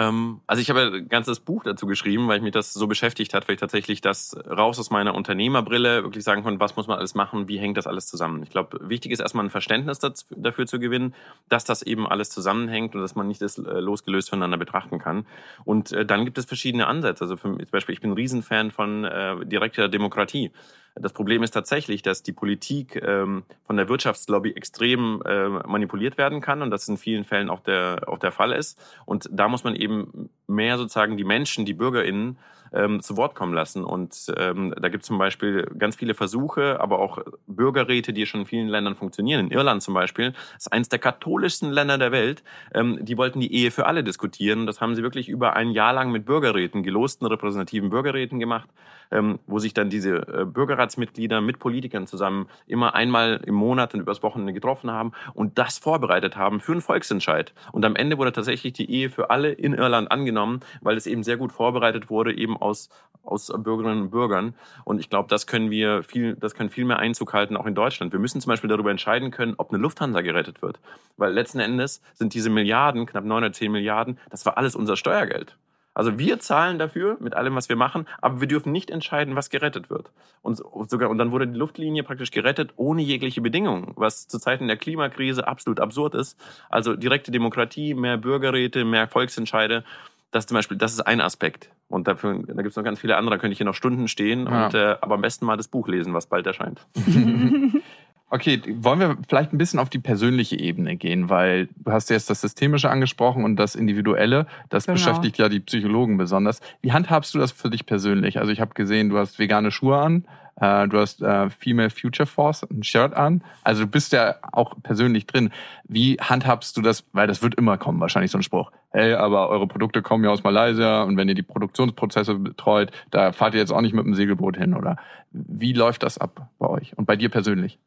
Ähm, 0.00 0.40
also 0.46 0.62
ich 0.62 0.70
habe 0.70 0.80
ein 0.80 1.08
ganzes 1.08 1.40
Buch 1.40 1.62
dazu 1.62 1.86
geschrieben, 1.86 2.26
weil 2.26 2.38
ich 2.38 2.42
mich 2.42 2.52
das 2.52 2.72
so 2.72 2.86
beschäftigt 2.86 3.34
hat, 3.34 3.46
weil 3.46 3.54
ich 3.54 3.60
tatsächlich 3.60 4.00
das 4.00 4.34
raus 4.48 4.78
aus 4.78 4.90
meiner 4.90 5.14
Unternehmerbrille 5.14 6.04
wirklich 6.04 6.24
sagen 6.24 6.42
konnte, 6.42 6.58
was 6.58 6.76
muss 6.76 6.86
man 6.86 6.98
alles 6.98 7.14
machen, 7.14 7.48
wie 7.48 7.58
hängt 7.58 7.76
das 7.76 7.86
alles 7.86 8.06
zusammen. 8.06 8.42
Ich 8.42 8.50
glaube, 8.50 8.78
wichtig 8.88 9.12
ist 9.12 9.20
erstmal 9.20 9.44
ein 9.44 9.50
Verständnis 9.50 9.98
dafür 9.98 10.66
zu 10.66 10.78
gewinnen, 10.78 11.14
dass 11.50 11.64
das 11.64 11.82
eben 11.82 12.06
alles 12.06 12.30
zusammenhängt 12.30 12.94
und 12.94 13.02
dass 13.02 13.14
man 13.14 13.28
nicht 13.28 13.42
das 13.42 13.58
äh, 13.58 13.80
losgelöst 13.80 14.30
voneinander 14.30 14.56
betrachten 14.56 14.98
kann. 14.98 15.26
Und 15.64 15.92
äh, 15.92 16.06
dann 16.06 16.24
gibt 16.24 16.38
es 16.38 16.46
verschiedene 16.46 16.86
Ansätze. 16.86 17.24
Also 17.24 17.36
zum 17.36 17.58
Beispiel, 17.70 17.92
ich 17.92 18.00
bin 18.00 18.10
ein 18.10 18.14
Riesenfan 18.14 18.70
von 18.70 19.04
äh, 19.04 19.44
direkter 19.44 19.88
Demokratie. 19.88 20.50
Das 20.96 21.12
Problem 21.12 21.42
ist 21.42 21.52
tatsächlich, 21.52 22.02
dass 22.02 22.22
die 22.22 22.32
Politik 22.32 23.00
ähm, 23.02 23.44
von 23.64 23.76
der 23.76 23.88
Wirtschaftslobby 23.88 24.52
extrem 24.52 25.22
äh, 25.24 25.48
manipuliert 25.48 26.18
werden 26.18 26.40
kann 26.40 26.62
und 26.62 26.70
das 26.70 26.88
in 26.88 26.96
vielen 26.96 27.24
Fällen 27.24 27.48
auch 27.48 27.60
der, 27.60 28.02
auch 28.06 28.18
der 28.18 28.32
Fall 28.32 28.52
ist. 28.52 28.78
Und 29.06 29.28
da 29.30 29.48
muss 29.48 29.64
man 29.64 29.76
eben 29.76 30.30
mehr 30.46 30.78
sozusagen 30.78 31.16
die 31.16 31.24
Menschen, 31.24 31.64
die 31.64 31.74
BürgerInnen 31.74 32.38
ähm, 32.72 33.00
zu 33.00 33.16
Wort 33.16 33.34
kommen 33.34 33.54
lassen. 33.54 33.84
Und 33.84 34.32
ähm, 34.36 34.74
da 34.80 34.88
gibt 34.88 35.02
es 35.02 35.08
zum 35.08 35.18
Beispiel 35.18 35.66
ganz 35.78 35.96
viele 35.96 36.14
Versuche, 36.14 36.80
aber 36.80 36.98
auch 36.98 37.18
Bürgerräte, 37.46 38.12
die 38.12 38.26
schon 38.26 38.40
in 38.40 38.46
vielen 38.46 38.68
Ländern 38.68 38.96
funktionieren. 38.96 39.46
In 39.46 39.50
Irland 39.50 39.82
zum 39.82 39.94
Beispiel, 39.94 40.32
ist 40.56 40.72
eines 40.72 40.88
der 40.88 40.98
katholischsten 40.98 41.70
Länder 41.70 41.98
der 41.98 42.12
Welt. 42.12 42.42
Ähm, 42.74 42.98
die 43.00 43.16
wollten 43.16 43.40
die 43.40 43.52
Ehe 43.52 43.70
für 43.70 43.86
alle 43.86 44.04
diskutieren. 44.04 44.66
Das 44.66 44.80
haben 44.80 44.94
sie 44.94 45.02
wirklich 45.02 45.28
über 45.28 45.54
ein 45.54 45.70
Jahr 45.70 45.92
lang 45.92 46.10
mit 46.12 46.24
Bürgerräten, 46.24 46.82
gelosten 46.82 47.26
repräsentativen 47.26 47.90
Bürgerräten 47.90 48.38
gemacht, 48.38 48.68
ähm, 49.10 49.38
wo 49.46 49.58
sich 49.58 49.74
dann 49.74 49.90
diese 49.90 50.16
äh, 50.16 50.44
Bürgerratsmitglieder 50.44 51.40
mit 51.40 51.58
Politikern 51.58 52.06
zusammen 52.06 52.46
immer 52.66 52.94
einmal 52.94 53.40
im 53.44 53.54
Monat 53.54 53.94
und 53.94 54.00
übers 54.00 54.22
Wochenende 54.22 54.52
getroffen 54.52 54.90
haben 54.90 55.12
und 55.34 55.58
das 55.58 55.78
vorbereitet 55.78 56.36
haben 56.36 56.60
für 56.60 56.72
einen 56.72 56.80
Volksentscheid. 56.80 57.52
Und 57.72 57.84
am 57.84 57.96
Ende 57.96 58.18
wurde 58.18 58.32
tatsächlich 58.32 58.72
die 58.72 58.90
Ehe 58.90 59.10
für 59.10 59.30
alle 59.30 59.50
in 59.50 59.74
Irland 59.74 60.10
angenommen, 60.10 60.60
weil 60.80 60.96
es 60.96 61.06
eben 61.06 61.22
sehr 61.22 61.36
gut 61.36 61.52
vorbereitet 61.52 62.10
wurde, 62.10 62.36
eben 62.36 62.56
aus, 62.60 62.88
aus 63.22 63.52
Bürgerinnen 63.56 64.02
und 64.02 64.10
Bürgern. 64.10 64.54
Und 64.84 65.00
ich 65.00 65.10
glaube, 65.10 65.28
das 65.28 65.46
können 65.46 65.70
wir 65.70 66.02
viel, 66.02 66.36
das 66.36 66.54
können 66.54 66.70
viel 66.70 66.84
mehr 66.84 66.98
Einzug 66.98 67.32
halten, 67.32 67.56
auch 67.56 67.66
in 67.66 67.74
Deutschland. 67.74 68.12
Wir 68.12 68.20
müssen 68.20 68.40
zum 68.40 68.50
Beispiel 68.50 68.68
darüber 68.68 68.90
entscheiden 68.90 69.30
können, 69.30 69.54
ob 69.56 69.70
eine 69.70 69.78
Lufthansa 69.78 70.20
gerettet 70.20 70.62
wird. 70.62 70.80
Weil 71.16 71.32
letzten 71.32 71.60
Endes 71.60 72.02
sind 72.14 72.34
diese 72.34 72.50
Milliarden, 72.50 73.06
knapp 73.06 73.24
910 73.24 73.72
Milliarden, 73.72 74.18
das 74.30 74.46
war 74.46 74.56
alles 74.56 74.74
unser 74.74 74.96
Steuergeld. 74.96 75.56
Also 75.92 76.18
wir 76.18 76.38
zahlen 76.38 76.78
dafür 76.78 77.16
mit 77.20 77.34
allem, 77.34 77.56
was 77.56 77.68
wir 77.68 77.74
machen, 77.74 78.06
aber 78.20 78.40
wir 78.40 78.46
dürfen 78.46 78.70
nicht 78.70 78.90
entscheiden, 78.90 79.34
was 79.34 79.50
gerettet 79.50 79.90
wird. 79.90 80.12
Und 80.40 80.62
sogar 80.88 81.10
und 81.10 81.18
dann 81.18 81.32
wurde 81.32 81.48
die 81.48 81.58
Luftlinie 81.58 82.04
praktisch 82.04 82.30
gerettet 82.30 82.72
ohne 82.76 83.02
jegliche 83.02 83.40
Bedingungen, 83.40 83.92
was 83.96 84.28
zu 84.28 84.38
Zeiten 84.38 84.68
der 84.68 84.76
Klimakrise 84.76 85.48
absolut 85.48 85.80
absurd 85.80 86.14
ist. 86.14 86.38
Also 86.68 86.94
direkte 86.94 87.32
Demokratie, 87.32 87.94
mehr 87.94 88.18
Bürgerräte, 88.18 88.84
mehr 88.84 89.08
Volksentscheide 89.08 89.84
das 90.30 90.46
zum 90.46 90.54
Beispiel, 90.54 90.76
das 90.76 90.92
ist 90.92 91.00
ein 91.00 91.20
Aspekt. 91.20 91.70
Und 91.88 92.06
dafür, 92.06 92.34
da 92.46 92.54
gibt 92.54 92.68
es 92.68 92.76
noch 92.76 92.84
ganz 92.84 93.00
viele 93.00 93.16
andere, 93.16 93.36
da 93.36 93.40
könnte 93.40 93.52
ich 93.52 93.58
hier 93.58 93.66
noch 93.66 93.74
Stunden 93.74 94.06
stehen. 94.06 94.46
Ja. 94.46 94.66
Und, 94.66 94.74
äh, 94.74 94.96
aber 95.00 95.16
am 95.16 95.22
besten 95.22 95.44
mal 95.44 95.56
das 95.56 95.68
Buch 95.68 95.88
lesen, 95.88 96.14
was 96.14 96.26
bald 96.26 96.46
erscheint. 96.46 96.86
okay, 98.30 98.62
wollen 98.78 99.00
wir 99.00 99.18
vielleicht 99.28 99.52
ein 99.52 99.58
bisschen 99.58 99.78
auf 99.80 99.90
die 99.90 99.98
persönliche 99.98 100.58
Ebene 100.58 100.96
gehen, 100.96 101.28
weil 101.28 101.68
du 101.76 101.92
hast 101.92 102.10
jetzt 102.10 102.30
das 102.30 102.40
Systemische 102.40 102.88
angesprochen 102.88 103.44
und 103.44 103.56
das 103.56 103.74
Individuelle, 103.74 104.46
das 104.68 104.86
genau. 104.86 104.94
beschäftigt 104.94 105.38
ja 105.38 105.48
die 105.48 105.60
Psychologen 105.60 106.16
besonders. 106.16 106.60
Wie 106.80 106.92
handhabst 106.92 107.34
du 107.34 107.38
das 107.38 107.52
für 107.52 107.70
dich 107.70 107.86
persönlich? 107.86 108.38
Also 108.38 108.52
ich 108.52 108.60
habe 108.60 108.74
gesehen, 108.74 109.10
du 109.10 109.18
hast 109.18 109.38
vegane 109.38 109.70
Schuhe 109.70 109.98
an. 109.98 110.24
Äh, 110.60 110.88
du 110.88 110.98
hast 110.98 111.22
äh, 111.22 111.50
Female 111.50 111.90
Future 111.90 112.26
Force 112.26 112.64
ein 112.70 112.82
Shirt 112.82 113.14
an. 113.14 113.42
Also 113.64 113.84
du 113.84 113.88
bist 113.88 114.12
ja 114.12 114.36
auch 114.52 114.74
persönlich 114.82 115.26
drin. 115.26 115.50
Wie 115.84 116.16
handhabst 116.20 116.76
du 116.76 116.82
das? 116.82 117.04
Weil 117.12 117.26
das 117.26 117.42
wird 117.42 117.54
immer 117.56 117.78
kommen, 117.78 117.98
wahrscheinlich 118.00 118.30
so 118.30 118.38
ein 118.38 118.42
Spruch. 118.42 118.70
Hey, 118.90 119.14
aber 119.14 119.48
eure 119.48 119.66
Produkte 119.66 120.02
kommen 120.02 120.24
ja 120.24 120.30
aus 120.30 120.44
Malaysia 120.44 121.02
und 121.02 121.16
wenn 121.16 121.28
ihr 121.28 121.34
die 121.34 121.42
Produktionsprozesse 121.42 122.34
betreut, 122.34 122.90
da 123.10 123.32
fahrt 123.32 123.54
ihr 123.54 123.60
jetzt 123.60 123.72
auch 123.72 123.80
nicht 123.80 123.94
mit 123.94 124.04
dem 124.04 124.14
Segelboot 124.14 124.56
hin, 124.56 124.74
oder? 124.74 124.96
Wie 125.30 125.72
läuft 125.72 126.02
das 126.02 126.18
ab 126.18 126.48
bei 126.58 126.68
euch 126.68 126.96
und 126.98 127.06
bei 127.06 127.16
dir 127.16 127.28
persönlich? 127.28 127.78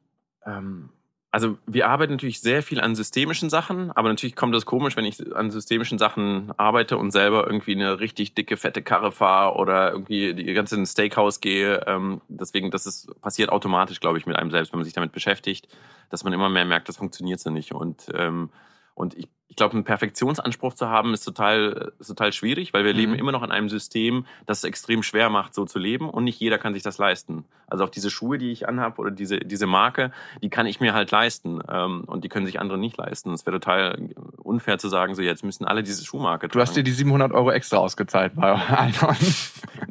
Ähm, 0.45 0.89
also 1.33 1.57
wir 1.65 1.89
arbeiten 1.89 2.11
natürlich 2.11 2.41
sehr 2.41 2.61
viel 2.61 2.79
an 2.79 2.93
systemischen 2.93 3.49
Sachen, 3.49 3.91
aber 3.91 4.07
natürlich 4.07 4.35
kommt 4.35 4.53
das 4.53 4.67
komisch, 4.67 4.95
wenn 4.95 5.05
ich 5.05 5.35
an 5.35 5.49
systemischen 5.49 5.97
Sachen 5.97 6.51
arbeite 6.57 6.95
und 6.95 7.09
selber 7.09 7.47
irgendwie 7.47 7.73
eine 7.73 7.99
richtig 7.99 8.35
dicke, 8.35 8.55
fette 8.55 8.83
Karre 8.83 9.11
fahre 9.11 9.55
oder 9.55 9.93
irgendwie 9.93 10.35
die 10.35 10.53
ganze 10.53 10.75
in 10.75 10.83
ein 10.83 10.85
Steakhouse 10.85 11.41
gehe. 11.41 11.87
Ähm, 11.87 12.21
deswegen, 12.27 12.69
das 12.69 12.85
ist, 12.85 13.19
passiert 13.19 13.49
automatisch, 13.49 13.99
glaube 13.99 14.19
ich, 14.19 14.27
mit 14.27 14.35
einem 14.35 14.51
selbst, 14.51 14.73
wenn 14.73 14.77
man 14.77 14.85
sich 14.85 14.93
damit 14.93 15.11
beschäftigt, 15.11 15.67
dass 16.11 16.23
man 16.23 16.33
immer 16.33 16.49
mehr 16.49 16.65
merkt, 16.65 16.87
das 16.87 16.97
funktioniert 16.97 17.39
so 17.39 17.49
nicht. 17.49 17.73
Und 17.73 18.05
ähm, 18.13 18.51
und 18.95 19.17
ich, 19.17 19.27
ich 19.47 19.55
glaube, 19.55 19.73
einen 19.73 19.83
Perfektionsanspruch 19.83 20.73
zu 20.73 20.89
haben, 20.89 21.13
ist 21.13 21.23
total, 21.23 21.93
ist 21.99 22.07
total 22.07 22.33
schwierig, 22.33 22.73
weil 22.73 22.85
wir 22.85 22.93
mhm. 22.93 22.99
leben 22.99 23.15
immer 23.15 23.31
noch 23.31 23.43
in 23.43 23.51
einem 23.51 23.69
System, 23.69 24.25
das 24.45 24.59
es 24.59 24.63
extrem 24.63 25.03
schwer 25.03 25.29
macht, 25.29 25.53
so 25.53 25.65
zu 25.65 25.79
leben. 25.79 26.09
Und 26.09 26.23
nicht 26.23 26.39
jeder 26.39 26.57
kann 26.57 26.73
sich 26.73 26.83
das 26.83 26.97
leisten. 26.97 27.45
Also 27.67 27.83
auch 27.83 27.89
diese 27.89 28.09
Schuhe, 28.09 28.37
die 28.37 28.51
ich 28.51 28.67
anhabe 28.67 28.99
oder 28.99 29.11
diese, 29.11 29.39
diese 29.39 29.67
Marke, 29.67 30.11
die 30.41 30.49
kann 30.49 30.65
ich 30.65 30.79
mir 30.79 30.93
halt 30.93 31.11
leisten. 31.11 31.61
Ähm, 31.67 32.03
und 32.05 32.23
die 32.23 32.29
können 32.29 32.45
sich 32.45 32.59
andere 32.59 32.77
nicht 32.77 32.97
leisten. 32.97 33.31
Es 33.31 33.45
wäre 33.45 33.59
total 33.59 34.09
unfair 34.37 34.77
zu 34.77 34.89
sagen, 34.89 35.15
so 35.15 35.21
jetzt 35.21 35.43
müssen 35.43 35.65
alle 35.65 35.83
diese 35.83 36.03
Schuhmarke 36.03 36.47
tragen. 36.47 36.53
Du 36.53 36.61
hast 36.61 36.75
dir 36.75 36.83
die 36.83 36.91
700 36.91 37.31
Euro 37.31 37.51
extra 37.51 37.77
ausgezahlt 37.77 38.33
bei 38.35 38.53
Einhorn. 38.67 39.17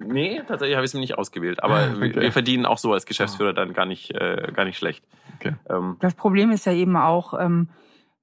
nee, 0.05 0.41
tatsächlich 0.47 0.77
habe 0.77 0.85
ich 0.85 0.91
es 0.91 0.95
mir 0.95 1.01
nicht 1.01 1.19
ausgewählt. 1.19 1.63
Aber 1.63 1.93
okay. 1.97 2.21
wir 2.21 2.33
verdienen 2.33 2.67
auch 2.67 2.79
so 2.79 2.93
als 2.93 3.07
Geschäftsführer 3.07 3.53
dann 3.53 3.73
gar 3.73 3.87
nicht, 3.87 4.13
äh, 4.13 4.53
gar 4.55 4.65
nicht 4.65 4.79
schlecht. 4.79 5.05
Okay. 5.37 5.55
Ähm, 5.69 5.97
das 6.01 6.15
Problem 6.15 6.51
ist 6.51 6.67
ja 6.67 6.73
eben 6.73 6.97
auch, 6.97 7.35
ähm, 7.39 7.69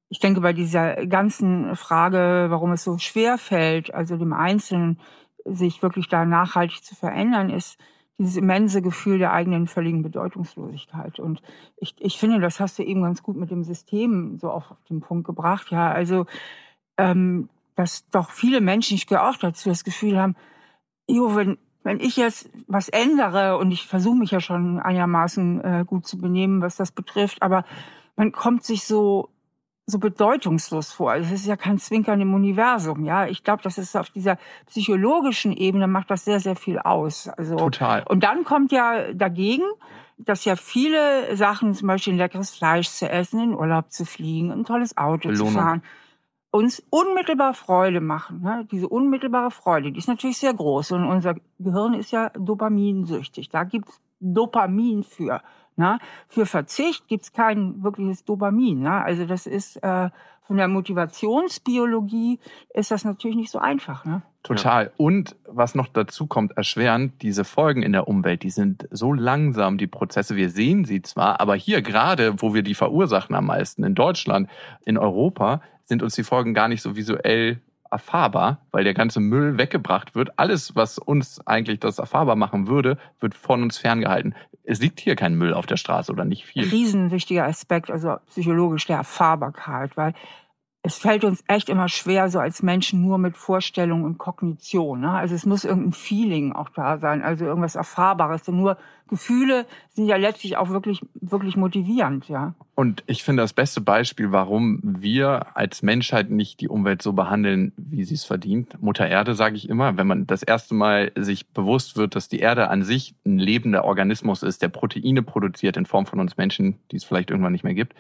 ich 0.09 0.19
denke, 0.19 0.41
bei 0.41 0.53
dieser 0.53 1.05
ganzen 1.05 1.75
Frage, 1.75 2.47
warum 2.49 2.71
es 2.71 2.83
so 2.83 2.97
schwer 2.97 3.37
fällt, 3.37 3.93
also 3.93 4.17
dem 4.17 4.33
Einzelnen 4.33 4.99
sich 5.45 5.81
wirklich 5.81 6.07
da 6.07 6.25
nachhaltig 6.25 6.83
zu 6.83 6.95
verändern, 6.95 7.49
ist 7.49 7.77
dieses 8.17 8.35
immense 8.35 8.81
Gefühl 8.81 9.19
der 9.19 9.31
eigenen 9.31 9.67
völligen 9.67 10.03
Bedeutungslosigkeit. 10.03 11.19
Und 11.19 11.41
ich, 11.77 11.95
ich 11.99 12.17
finde, 12.17 12.39
das 12.39 12.59
hast 12.59 12.77
du 12.77 12.83
eben 12.83 13.03
ganz 13.03 13.23
gut 13.23 13.37
mit 13.37 13.49
dem 13.49 13.63
System 13.63 14.37
so 14.39 14.51
auf 14.51 14.65
den 14.89 14.99
Punkt 14.99 15.25
gebracht. 15.25 15.71
Ja, 15.71 15.91
also, 15.91 16.25
ähm, 16.97 17.47
dass 17.75 18.09
doch 18.09 18.31
viele 18.31 18.59
Menschen, 18.59 18.95
ich 18.95 19.07
gehöre 19.07 19.29
auch 19.29 19.37
dazu, 19.37 19.69
das 19.69 19.85
Gefühl 19.85 20.19
haben, 20.19 20.35
jo, 21.07 21.35
wenn, 21.35 21.57
wenn 21.83 22.01
ich 22.01 22.17
jetzt 22.17 22.49
was 22.67 22.89
ändere 22.89 23.57
und 23.57 23.71
ich 23.71 23.87
versuche 23.87 24.17
mich 24.17 24.31
ja 24.31 24.41
schon 24.41 24.79
einigermaßen 24.79 25.63
äh, 25.63 25.85
gut 25.87 26.05
zu 26.05 26.17
benehmen, 26.17 26.61
was 26.61 26.75
das 26.75 26.91
betrifft, 26.91 27.41
aber 27.41 27.63
man 28.17 28.33
kommt 28.33 28.65
sich 28.65 28.83
so 28.83 29.29
so 29.89 29.99
bedeutungslos 29.99 30.91
vor. 30.91 31.11
Also 31.11 31.33
es 31.33 31.41
ist 31.41 31.47
ja 31.47 31.57
kein 31.57 31.77
Zwinkern 31.79 32.21
im 32.21 32.33
Universum, 32.33 33.05
ja. 33.05 33.27
Ich 33.27 33.43
glaube, 33.43 33.63
das 33.63 33.77
ist 33.77 33.95
auf 33.95 34.09
dieser 34.09 34.37
psychologischen 34.67 35.51
Ebene 35.51 35.87
macht 35.87 36.09
das 36.09 36.25
sehr, 36.25 36.39
sehr 36.39 36.55
viel 36.55 36.79
aus. 36.79 37.27
Also, 37.27 37.55
Total. 37.55 38.03
Und 38.03 38.23
dann 38.23 38.43
kommt 38.43 38.71
ja 38.71 39.13
dagegen, 39.13 39.63
dass 40.17 40.45
ja 40.45 40.55
viele 40.55 41.35
Sachen, 41.35 41.73
zum 41.73 41.87
Beispiel 41.87 42.13
ein 42.13 42.17
leckeres 42.17 42.51
Fleisch 42.51 42.89
zu 42.89 43.09
essen, 43.09 43.41
in 43.41 43.53
Urlaub 43.53 43.91
zu 43.91 44.05
fliegen, 44.05 44.51
ein 44.51 44.65
tolles 44.65 44.97
Auto 44.97 45.29
Belohnung. 45.29 45.53
zu 45.53 45.59
fahren, 45.59 45.83
uns 46.51 46.83
unmittelbar 46.89 47.53
Freude 47.53 48.01
machen. 48.01 48.41
Ne? 48.41 48.67
Diese 48.71 48.89
unmittelbare 48.89 49.51
Freude, 49.51 49.91
die 49.91 49.99
ist 49.99 50.07
natürlich 50.07 50.37
sehr 50.37 50.53
groß. 50.53 50.91
Und 50.91 51.05
unser 51.05 51.35
Gehirn 51.59 51.93
ist 51.93 52.11
ja 52.11 52.29
dopaminsüchtig. 52.31 53.49
Da 53.49 53.63
gibt's 53.63 53.99
Dopamin 54.19 55.03
für. 55.03 55.41
Ne? 55.79 55.97
Für 56.27 56.45
Verzicht 56.45 57.07
gibt's 57.07 57.31
kein 57.31 57.81
wirkliches 57.81 58.25
Dopamin. 58.25 58.81
Ne? 58.81 59.01
Also 59.01 59.25
das 59.25 59.47
ist 59.47 59.77
äh, 59.77 60.09
von 60.41 60.57
der 60.57 60.67
Motivationsbiologie 60.67 62.37
ist 62.73 62.91
das 62.91 63.05
natürlich 63.05 63.37
nicht 63.37 63.49
so 63.49 63.59
einfach. 63.59 64.03
Ne? 64.03 64.21
Total. 64.43 64.85
Ja. 64.85 64.91
Und 64.97 65.37
was 65.47 65.75
noch 65.75 65.87
dazu 65.87 66.27
kommt, 66.27 66.57
erschwerend, 66.57 67.21
diese 67.21 67.45
Folgen 67.45 67.81
in 67.81 67.93
der 67.93 68.09
Umwelt, 68.09 68.43
die 68.43 68.49
sind 68.49 68.89
so 68.91 69.13
langsam, 69.13 69.77
die 69.77 69.87
Prozesse. 69.87 70.35
Wir 70.35 70.49
sehen 70.49 70.83
sie 70.83 71.01
zwar, 71.01 71.39
aber 71.39 71.55
hier 71.55 71.81
gerade, 71.81 72.41
wo 72.41 72.53
wir 72.53 72.61
die 72.61 72.75
verursachen 72.75 73.33
am 73.33 73.45
meisten, 73.45 73.85
in 73.85 73.95
Deutschland, 73.95 74.49
in 74.83 74.97
Europa, 74.97 75.61
sind 75.85 76.03
uns 76.03 76.15
die 76.15 76.23
Folgen 76.23 76.53
gar 76.53 76.67
nicht 76.67 76.81
so 76.81 76.97
visuell 76.97 77.61
erfahrbar, 77.91 78.59
weil 78.71 78.83
der 78.83 78.93
ganze 78.93 79.19
Müll 79.19 79.57
weggebracht 79.57 80.15
wird. 80.15 80.37
Alles, 80.37 80.75
was 80.75 80.97
uns 80.97 81.45
eigentlich 81.47 81.79
das 81.79 81.99
erfahrbar 81.99 82.35
machen 82.35 82.67
würde, 82.67 82.97
wird 83.19 83.35
von 83.35 83.63
uns 83.63 83.77
ferngehalten. 83.77 84.35
Es 84.69 84.79
liegt 84.79 84.99
hier 84.99 85.15
kein 85.15 85.33
Müll 85.33 85.55
auf 85.55 85.65
der 85.65 85.77
Straße 85.77 86.11
oder 86.11 86.25
nicht 86.25 86.45
viel. 86.45 86.63
Riesenwichtiger 86.63 87.45
Aspekt, 87.45 87.89
also 87.89 88.17
psychologisch 88.27 88.85
der 88.85 88.97
Erfahrbarkeit, 88.97 89.97
weil 89.97 90.13
es 90.81 90.97
fällt 90.97 91.25
uns 91.25 91.43
echt 91.47 91.67
immer 91.67 91.89
schwer, 91.89 92.29
so 92.29 92.39
als 92.39 92.63
Menschen 92.63 93.01
nur 93.01 93.17
mit 93.17 93.35
Vorstellung 93.35 94.03
und 94.03 94.17
Kognition. 94.17 95.01
Ne? 95.01 95.11
Also 95.11 95.35
es 95.35 95.45
muss 95.45 95.65
irgendein 95.65 95.91
Feeling 95.91 96.53
auch 96.53 96.69
da 96.69 96.97
sein, 96.99 97.21
also 97.21 97.43
irgendwas 97.43 97.75
Erfahrbares. 97.75 98.43
Denn 98.43 98.55
nur 98.55 98.77
Gefühle 99.09 99.65
sind 99.89 100.05
ja 100.05 100.15
letztlich 100.15 100.55
auch 100.55 100.69
wirklich, 100.69 101.01
wirklich 101.15 101.57
motivierend, 101.57 102.29
ja. 102.29 102.53
Und 102.75 103.03
ich 103.07 103.25
finde 103.25 103.43
das 103.43 103.51
beste 103.51 103.81
Beispiel, 103.81 104.31
warum 104.31 104.79
wir 104.81 105.57
als 105.57 105.81
Menschheit 105.81 106.29
nicht 106.29 106.61
die 106.61 106.69
Umwelt 106.69 107.01
so 107.01 107.11
behandeln, 107.11 107.73
wie 107.75 108.05
sie 108.05 108.15
es 108.15 108.23
verdient. 108.23 108.81
Mutter 108.81 109.05
Erde, 109.05 109.35
sage 109.35 109.57
ich 109.57 109.67
immer, 109.67 109.97
wenn 109.97 110.07
man 110.07 110.27
das 110.27 110.43
erste 110.43 110.75
Mal 110.75 111.11
sich 111.17 111.49
bewusst 111.49 111.97
wird, 111.97 112.15
dass 112.15 112.29
die 112.29 112.39
Erde 112.39 112.69
an 112.69 112.83
sich 112.83 113.15
ein 113.25 113.37
lebender 113.37 113.83
Organismus 113.83 114.43
ist, 114.43 114.61
der 114.61 114.69
Proteine 114.69 115.23
produziert 115.23 115.75
in 115.75 115.85
Form 115.85 116.05
von 116.05 116.21
uns 116.21 116.37
Menschen, 116.37 116.79
die 116.91 116.95
es 116.95 117.03
vielleicht 117.03 117.31
irgendwann 117.31 117.51
nicht 117.51 117.65
mehr 117.65 117.73
gibt 117.73 117.95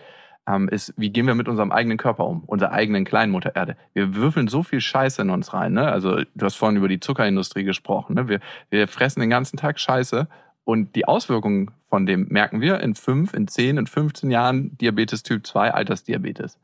ähm, 0.49 0.67
ist, 0.69 0.93
wie 0.97 1.11
gehen 1.11 1.27
wir 1.27 1.35
mit 1.35 1.47
unserem 1.47 1.71
eigenen 1.71 1.97
Körper 1.97 2.25
um, 2.25 2.43
unserer 2.45 2.71
eigenen 2.71 3.05
Kleinmutter 3.05 3.55
Erde. 3.55 3.77
Wir 3.93 4.15
würfeln 4.15 4.47
so 4.47 4.63
viel 4.63 4.81
Scheiße 4.81 5.21
in 5.21 5.29
uns 5.29 5.53
rein. 5.53 5.73
Ne? 5.73 5.89
Also 5.89 6.21
du 6.35 6.45
hast 6.45 6.55
vorhin 6.55 6.77
über 6.77 6.87
die 6.87 6.99
Zuckerindustrie 6.99 7.63
gesprochen. 7.63 8.15
Ne? 8.15 8.27
Wir, 8.27 8.39
wir 8.69 8.87
fressen 8.87 9.19
den 9.19 9.29
ganzen 9.29 9.57
Tag 9.57 9.79
Scheiße 9.79 10.27
und 10.63 10.95
die 10.95 11.07
Auswirkungen 11.07 11.71
von 11.87 12.05
dem 12.05 12.27
merken 12.29 12.61
wir 12.61 12.79
in 12.81 12.95
fünf, 12.95 13.33
in 13.33 13.47
zehn, 13.47 13.77
in 13.77 13.87
15 13.87 14.31
Jahren 14.31 14.77
Diabetes 14.77 15.23
Typ 15.23 15.45
2, 15.45 15.73
Altersdiabetes. 15.73 16.57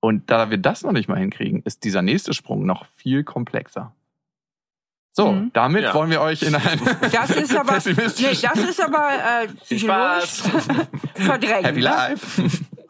Und 0.00 0.30
da 0.30 0.50
wir 0.50 0.58
das 0.58 0.82
noch 0.82 0.92
nicht 0.92 1.08
mal 1.08 1.18
hinkriegen, 1.18 1.62
ist 1.64 1.84
dieser 1.84 2.02
nächste 2.02 2.34
Sprung 2.34 2.66
noch 2.66 2.86
viel 2.96 3.24
komplexer. 3.24 3.94
So, 5.14 5.32
mhm. 5.32 5.50
damit 5.52 5.84
ja. 5.84 5.94
wollen 5.94 6.10
wir 6.10 6.22
euch 6.22 6.42
in 6.42 6.54
ein 6.54 6.80
das 7.12 7.30
ist 7.30 7.54
aber, 7.54 7.72
nee, 7.84 7.92
das 7.92 8.58
ist 8.58 8.82
aber 8.82 9.10
äh, 9.12 9.48
psychologisch 9.60 10.42
verdrängen. 11.14 11.64
Happy 11.64 11.80
ne? 11.80 11.84
Life. 11.84 12.42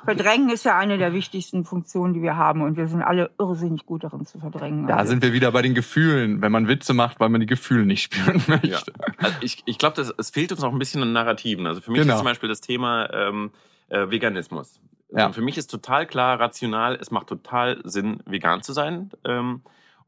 Verdrängen 0.04 0.50
ist 0.50 0.64
ja 0.64 0.76
eine 0.76 0.98
der 0.98 1.12
wichtigsten 1.12 1.64
Funktionen, 1.64 2.14
die 2.14 2.22
wir 2.22 2.36
haben. 2.36 2.62
Und 2.62 2.76
wir 2.76 2.88
sind 2.88 3.02
alle 3.02 3.30
irrsinnig 3.38 3.86
gut 3.86 4.04
darin 4.04 4.26
zu 4.26 4.38
verdrängen. 4.38 4.86
Da 4.86 4.96
also. 4.96 5.10
sind 5.10 5.22
wir 5.22 5.32
wieder 5.32 5.52
bei 5.52 5.62
den 5.62 5.74
Gefühlen, 5.74 6.42
wenn 6.42 6.52
man 6.52 6.68
Witze 6.68 6.94
macht, 6.94 7.20
weil 7.20 7.28
man 7.28 7.40
die 7.40 7.46
Gefühle 7.46 7.86
nicht 7.86 8.02
spüren 8.02 8.42
möchte. 8.46 8.68
Ja. 8.68 8.80
Also 9.18 9.36
ich 9.40 9.62
ich 9.64 9.78
glaube, 9.78 10.00
es 10.00 10.30
fehlt 10.30 10.52
uns 10.52 10.60
noch 10.60 10.72
ein 10.72 10.78
bisschen 10.78 11.02
an 11.02 11.12
Narrativen. 11.12 11.66
Also 11.66 11.80
für 11.80 11.90
mich 11.90 12.00
genau. 12.00 12.14
ist 12.14 12.18
zum 12.18 12.26
Beispiel 12.26 12.48
das 12.48 12.60
Thema 12.60 13.12
ähm, 13.12 13.50
äh, 13.88 14.10
Veganismus. 14.10 14.80
Also 15.12 15.18
ja. 15.18 15.32
Für 15.32 15.42
mich 15.42 15.58
ist 15.58 15.70
total 15.70 16.06
klar, 16.06 16.40
rational, 16.40 16.96
es 17.00 17.10
macht 17.10 17.26
total 17.26 17.80
Sinn, 17.84 18.20
vegan 18.24 18.62
zu 18.62 18.72
sein. 18.72 19.10
Ähm, 19.24 19.62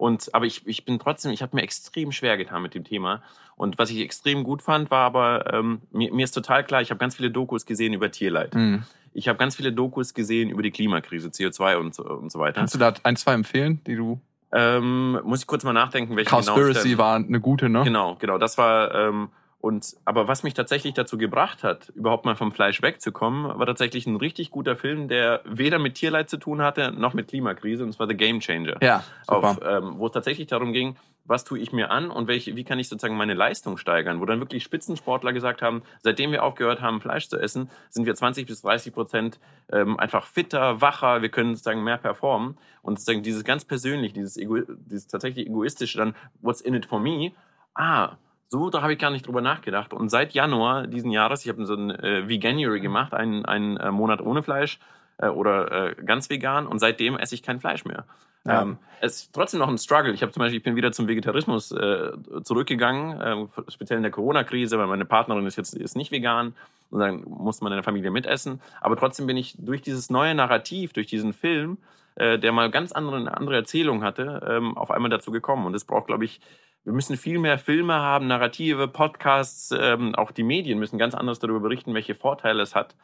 und, 0.04 0.34
aber 0.34 0.44
ich, 0.44 0.66
ich 0.66 0.84
bin 0.84 0.98
trotzdem, 0.98 1.32
ich 1.32 1.40
habe 1.40 1.56
mir 1.56 1.62
extrem 1.62 2.12
schwer 2.12 2.36
getan 2.36 2.60
mit 2.60 2.74
dem 2.74 2.84
Thema. 2.84 3.22
Und 3.56 3.78
was 3.78 3.88
ich 3.88 4.00
extrem 4.00 4.44
gut 4.44 4.60
fand, 4.60 4.90
war 4.90 5.06
aber, 5.06 5.54
ähm, 5.54 5.80
mir, 5.92 6.12
mir 6.12 6.24
ist 6.24 6.32
total 6.32 6.62
klar, 6.62 6.82
ich 6.82 6.90
habe 6.90 6.98
ganz 6.98 7.16
viele 7.16 7.30
Dokus 7.30 7.64
gesehen 7.64 7.94
über 7.94 8.10
Tierleid. 8.10 8.54
Mhm. 8.54 8.82
Ich 9.14 9.28
habe 9.28 9.38
ganz 9.38 9.56
viele 9.56 9.72
Dokus 9.72 10.12
gesehen 10.12 10.50
über 10.50 10.62
die 10.62 10.72
Klimakrise, 10.72 11.28
CO2 11.28 11.76
und, 11.76 11.98
und 11.98 12.30
so 12.30 12.38
weiter. 12.38 12.60
Kannst 12.60 12.74
du 12.74 12.78
da 12.78 12.92
ein, 13.02 13.16
zwei 13.16 13.32
empfehlen, 13.32 13.80
die 13.86 13.96
du 13.96 14.20
ähm, 14.52 15.18
muss 15.24 15.40
ich 15.40 15.46
kurz 15.46 15.64
mal 15.64 15.72
nachdenken, 15.72 16.16
welche 16.16 16.30
Cowspiracy 16.30 16.90
genau 16.90 17.02
war 17.02 17.16
eine 17.16 17.40
gute, 17.40 17.70
ne? 17.70 17.82
Genau, 17.82 18.16
genau. 18.20 18.38
Das 18.38 18.56
war 18.56 18.94
ähm, 18.94 19.30
und 19.64 19.96
aber 20.04 20.28
was 20.28 20.42
mich 20.42 20.52
tatsächlich 20.52 20.92
dazu 20.92 21.16
gebracht 21.16 21.64
hat, 21.64 21.88
überhaupt 21.94 22.26
mal 22.26 22.36
vom 22.36 22.52
Fleisch 22.52 22.82
wegzukommen, 22.82 23.58
war 23.58 23.64
tatsächlich 23.64 24.06
ein 24.06 24.16
richtig 24.16 24.50
guter 24.50 24.76
Film, 24.76 25.08
der 25.08 25.40
weder 25.46 25.78
mit 25.78 25.94
Tierleid 25.94 26.28
zu 26.28 26.36
tun 26.36 26.60
hatte, 26.60 26.92
noch 26.92 27.14
mit 27.14 27.28
Klimakrise, 27.28 27.82
und 27.82 27.94
zwar 27.94 28.06
The 28.06 28.14
Game 28.14 28.40
Changer. 28.40 28.76
Ja, 28.82 29.02
super. 29.26 29.48
Auf, 29.48 29.60
ähm, 29.64 29.94
wo 29.96 30.04
es 30.04 30.12
tatsächlich 30.12 30.48
darum 30.48 30.74
ging, 30.74 30.96
was 31.24 31.44
tue 31.44 31.58
ich 31.58 31.72
mir 31.72 31.90
an 31.90 32.10
und 32.10 32.28
welche, 32.28 32.54
wie 32.56 32.64
kann 32.64 32.78
ich 32.78 32.90
sozusagen 32.90 33.16
meine 33.16 33.32
Leistung 33.32 33.78
steigern, 33.78 34.20
wo 34.20 34.26
dann 34.26 34.38
wirklich 34.38 34.62
Spitzensportler 34.64 35.32
gesagt 35.32 35.62
haben, 35.62 35.82
seitdem 36.00 36.30
wir 36.30 36.42
aufgehört 36.42 36.82
haben, 36.82 37.00
Fleisch 37.00 37.30
zu 37.30 37.38
essen, 37.38 37.70
sind 37.88 38.04
wir 38.04 38.14
20 38.14 38.46
bis 38.46 38.60
30 38.60 38.92
Prozent 38.92 39.40
ähm, 39.72 39.98
einfach 39.98 40.26
fitter, 40.26 40.82
wacher, 40.82 41.22
wir 41.22 41.30
können 41.30 41.54
sozusagen 41.54 41.82
mehr 41.82 41.96
performen 41.96 42.58
und 42.82 42.98
sozusagen 42.98 43.22
dieses 43.22 43.44
ganz 43.44 43.64
persönlich, 43.64 44.12
dieses, 44.12 44.36
Ego, 44.36 44.58
dieses 44.68 45.06
tatsächlich 45.06 45.46
egoistische 45.46 45.96
dann, 45.96 46.14
what's 46.42 46.60
in 46.60 46.74
it 46.74 46.84
for 46.84 47.00
me, 47.00 47.32
ah, 47.74 48.18
so, 48.48 48.70
da 48.70 48.82
habe 48.82 48.92
ich 48.92 48.98
gar 48.98 49.10
nicht 49.10 49.26
drüber 49.26 49.40
nachgedacht. 49.40 49.92
Und 49.92 50.08
seit 50.10 50.32
Januar 50.32 50.86
diesen 50.86 51.10
Jahres, 51.10 51.44
ich 51.44 51.48
habe 51.48 51.64
so 51.66 51.74
ein 51.74 51.90
äh, 51.90 52.28
Veganuary 52.28 52.80
gemacht, 52.80 53.14
einen, 53.14 53.44
einen 53.44 53.76
äh, 53.76 53.90
Monat 53.90 54.20
ohne 54.20 54.42
Fleisch, 54.42 54.78
äh, 55.18 55.28
oder 55.28 55.70
äh, 55.70 55.94
ganz 56.04 56.30
vegan 56.30 56.66
und 56.66 56.78
seitdem 56.78 57.16
esse 57.16 57.34
ich 57.34 57.42
kein 57.42 57.60
Fleisch 57.60 57.84
mehr. 57.84 58.04
Ja. 58.46 58.62
Ähm, 58.62 58.78
es 59.00 59.22
ist 59.22 59.32
trotzdem 59.32 59.60
noch 59.60 59.68
ein 59.68 59.78
Struggle. 59.78 60.12
Ich 60.12 60.22
habe 60.22 60.32
zum 60.32 60.40
Beispiel, 60.40 60.58
ich 60.58 60.62
bin 60.62 60.76
wieder 60.76 60.92
zum 60.92 61.08
Vegetarismus 61.08 61.72
äh, 61.72 62.12
zurückgegangen, 62.42 63.20
äh, 63.20 63.46
speziell 63.68 63.96
in 63.96 64.02
der 64.02 64.12
Corona-Krise, 64.12 64.78
weil 64.78 64.86
meine 64.86 65.04
Partnerin 65.04 65.46
ist 65.46 65.56
jetzt 65.56 65.74
ist 65.74 65.96
nicht 65.96 66.10
vegan 66.10 66.54
und 66.90 67.00
dann 67.00 67.22
muss 67.24 67.60
man 67.60 67.72
in 67.72 67.76
der 67.76 67.84
Familie 67.84 68.10
mitessen. 68.10 68.60
Aber 68.80 68.96
trotzdem 68.96 69.26
bin 69.26 69.36
ich 69.36 69.56
durch 69.58 69.82
dieses 69.82 70.10
neue 70.10 70.34
Narrativ, 70.34 70.92
durch 70.92 71.06
diesen 71.06 71.32
Film, 71.32 71.78
äh, 72.16 72.38
der 72.38 72.52
mal 72.52 72.70
ganz 72.70 72.92
andere, 72.92 73.16
eine 73.16 73.36
andere 73.36 73.56
Erzählung 73.56 74.02
hatte, 74.04 74.46
ähm, 74.46 74.76
auf 74.76 74.90
einmal 74.90 75.10
dazu 75.10 75.30
gekommen. 75.30 75.64
Und 75.64 75.74
es 75.74 75.84
braucht, 75.84 76.08
glaube 76.08 76.24
ich, 76.26 76.40
wir 76.84 76.92
müssen 76.92 77.16
viel 77.16 77.38
mehr 77.38 77.58
Filme 77.58 77.94
haben, 77.94 78.26
Narrative, 78.26 78.88
Podcasts, 78.88 79.74
ähm, 79.76 80.14
auch 80.14 80.30
die 80.30 80.42
Medien 80.42 80.78
müssen 80.78 80.98
ganz 80.98 81.14
anders 81.14 81.38
darüber 81.38 81.60
berichten, 81.60 81.94
welche 81.94 82.14
Vorteile 82.14 82.62
es 82.62 82.74
hat, 82.74 82.94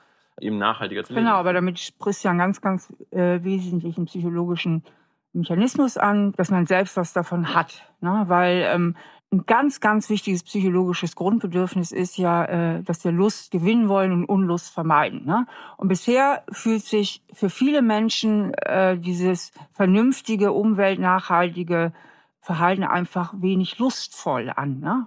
eben 0.41 0.59
nachhaltiger 0.59 1.03
zu 1.03 1.15
leben. 1.15 1.25
Genau, 1.25 1.37
aber 1.37 1.53
damit 1.53 1.79
sprichst 1.79 2.25
du 2.25 2.29
ja 2.29 2.31
einen 2.31 2.39
ganz, 2.39 2.61
ganz 2.61 2.93
äh, 3.11 3.43
wesentlichen 3.43 4.05
psychologischen 4.05 4.85
Mechanismus 5.33 5.97
an, 5.97 6.33
dass 6.33 6.51
man 6.51 6.67
selbst 6.67 6.97
was 6.97 7.13
davon 7.13 7.55
hat. 7.55 7.83
Ne? 8.01 8.25
Weil 8.27 8.67
ähm, 8.67 8.97
ein 9.33 9.47
ganz, 9.47 9.81
ganz 9.81 10.11
wichtiges 10.11 10.43
psychologisches 10.43 11.15
Grundbedürfnis 11.15 11.93
ist 11.93 12.19
ja, 12.19 12.45
äh, 12.45 12.83
dass 12.83 13.05
wir 13.05 13.13
Lust 13.13 13.51
gewinnen 13.51 13.89
wollen 13.89 14.13
und 14.13 14.25
Unlust 14.25 14.75
vermeiden. 14.75 15.25
Ne? 15.25 15.47
Und 15.77 15.89
bisher 15.89 16.43
fühlt 16.51 16.83
sich 16.83 17.23
für 17.33 17.49
viele 17.49 17.81
Menschen 17.81 18.53
äh, 18.55 18.99
dieses 18.99 19.53
vernünftige, 19.73 20.53
umweltnachhaltige 20.53 21.93
Verhalten 22.41 22.85
einfach 22.85 23.35
wenig 23.37 23.79
lustvoll 23.79 24.53
an. 24.55 24.81
Ne? 24.81 25.07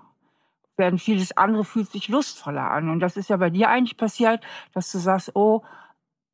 Während 0.77 1.01
vieles 1.01 1.35
andere 1.37 1.63
fühlt 1.63 1.91
sich 1.91 2.07
lustvoller 2.07 2.69
an. 2.71 2.89
Und 2.89 2.99
das 2.99 3.17
ist 3.17 3.29
ja 3.29 3.37
bei 3.37 3.49
dir 3.49 3.69
eigentlich 3.69 3.97
passiert, 3.97 4.43
dass 4.73 4.91
du 4.91 4.99
sagst, 4.99 5.35
oh, 5.35 5.63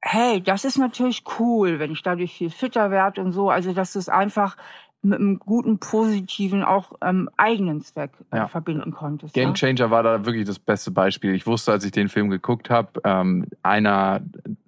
hey, 0.02 0.42
das 0.42 0.66
ist 0.66 0.78
natürlich 0.78 1.24
cool, 1.40 1.80
wenn 1.80 1.92
ich 1.92 2.04
dadurch 2.04 2.34
viel 2.34 2.50
fitter 2.50 2.92
werde 2.92 3.22
und 3.22 3.32
so. 3.32 3.50
Also, 3.50 3.74
dass 3.74 3.94
du 3.94 4.00
es 4.00 4.10
einfach 4.10 4.56
mit 5.02 5.20
einem 5.20 5.40
guten, 5.40 5.80
positiven, 5.80 6.64
auch 6.64 6.92
ähm, 7.02 7.30
eigenen 7.38 7.82
Zweck 7.82 8.12
äh, 8.32 8.38
ja. 8.38 8.48
verbinden 8.48 8.92
konntest. 8.92 9.34
Game 9.34 9.54
Changer 9.54 9.86
ja? 9.86 9.92
war 9.92 10.04
da 10.04 10.26
wirklich 10.26 10.46
das 10.46 10.60
beste 10.60 10.92
Beispiel. 10.92 11.34
Ich 11.34 11.48
wusste, 11.48 11.72
als 11.72 11.86
ich 11.86 11.92
den 11.92 12.10
Film 12.10 12.30
geguckt 12.30 12.70
habe, 12.70 13.00
ähm, 13.06 13.46
einer 13.64 14.22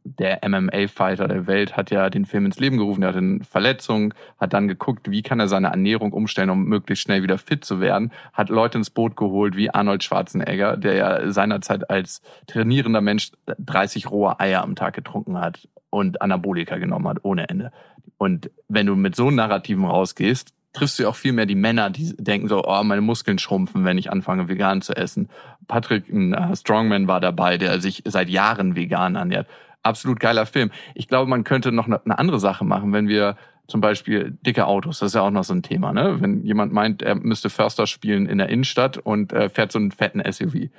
der 0.03 0.39
MMA-Fighter 0.47 1.27
der 1.27 1.47
Welt 1.47 1.75
hat 1.75 1.91
ja 1.91 2.09
den 2.09 2.25
Film 2.25 2.45
ins 2.45 2.59
Leben 2.59 2.77
gerufen. 2.77 3.03
Er 3.03 3.09
hatte 3.09 3.17
eine 3.19 3.43
Verletzung, 3.43 4.13
hat 4.39 4.53
dann 4.53 4.67
geguckt, 4.67 5.11
wie 5.11 5.21
kann 5.21 5.39
er 5.39 5.47
seine 5.47 5.67
Ernährung 5.67 6.13
umstellen, 6.13 6.49
um 6.49 6.63
möglichst 6.63 7.03
schnell 7.03 7.23
wieder 7.23 7.37
fit 7.37 7.65
zu 7.65 7.79
werden. 7.79 8.11
Hat 8.33 8.49
Leute 8.49 8.77
ins 8.77 8.89
Boot 8.89 9.15
geholt, 9.15 9.55
wie 9.55 9.69
Arnold 9.69 10.03
Schwarzenegger, 10.03 10.77
der 10.77 10.93
ja 10.93 11.31
seinerzeit 11.31 11.89
als 11.89 12.21
trainierender 12.47 13.01
Mensch 13.01 13.31
30 13.57 14.09
rohe 14.09 14.39
Eier 14.39 14.63
am 14.63 14.75
Tag 14.75 14.93
getrunken 14.93 15.39
hat 15.39 15.67
und 15.91 16.21
Anabolika 16.21 16.79
genommen 16.79 17.07
hat, 17.07 17.19
ohne 17.21 17.47
Ende. 17.47 17.71
Und 18.17 18.49
wenn 18.67 18.87
du 18.87 18.95
mit 18.95 19.15
so 19.15 19.29
Narrativen 19.29 19.85
rausgehst, 19.85 20.53
triffst 20.73 20.97
du 20.97 21.03
ja 21.03 21.09
auch 21.09 21.15
viel 21.15 21.33
mehr 21.33 21.45
die 21.45 21.55
Männer, 21.55 21.89
die 21.89 22.15
denken 22.17 22.47
so, 22.47 22.63
oh, 22.65 22.83
meine 22.83 23.01
Muskeln 23.01 23.37
schrumpfen, 23.37 23.83
wenn 23.83 23.97
ich 23.97 24.11
anfange, 24.11 24.47
vegan 24.47 24.81
zu 24.81 24.95
essen. 24.95 25.29
Patrick, 25.67 26.09
ein 26.09 26.33
äh, 26.33 26.55
Strongman, 26.55 27.07
war 27.07 27.19
dabei, 27.19 27.57
der 27.57 27.81
sich 27.81 28.03
seit 28.05 28.29
Jahren 28.29 28.75
vegan 28.75 29.15
ernährt. 29.15 29.47
Absolut 29.83 30.19
geiler 30.19 30.45
Film. 30.45 30.71
Ich 30.95 31.07
glaube, 31.07 31.29
man 31.29 31.43
könnte 31.43 31.71
noch 31.71 31.87
eine 31.87 32.17
andere 32.17 32.39
Sache 32.39 32.63
machen, 32.63 32.93
wenn 32.93 33.07
wir 33.07 33.35
zum 33.67 33.81
Beispiel 33.81 34.37
dicke 34.45 34.65
Autos, 34.65 34.99
das 34.99 35.07
ist 35.07 35.15
ja 35.15 35.21
auch 35.21 35.31
noch 35.31 35.43
so 35.43 35.53
ein 35.53 35.63
Thema, 35.63 35.93
ne? 35.93 36.17
Wenn 36.19 36.43
jemand 36.43 36.73
meint, 36.73 37.01
er 37.01 37.15
müsste 37.15 37.49
Förster 37.49 37.87
spielen 37.87 38.25
in 38.25 38.37
der 38.37 38.49
Innenstadt 38.49 38.97
und 38.97 39.31
äh, 39.33 39.49
fährt 39.49 39.71
so 39.71 39.79
einen 39.79 39.91
fetten 39.91 40.21
SUV 40.29 40.69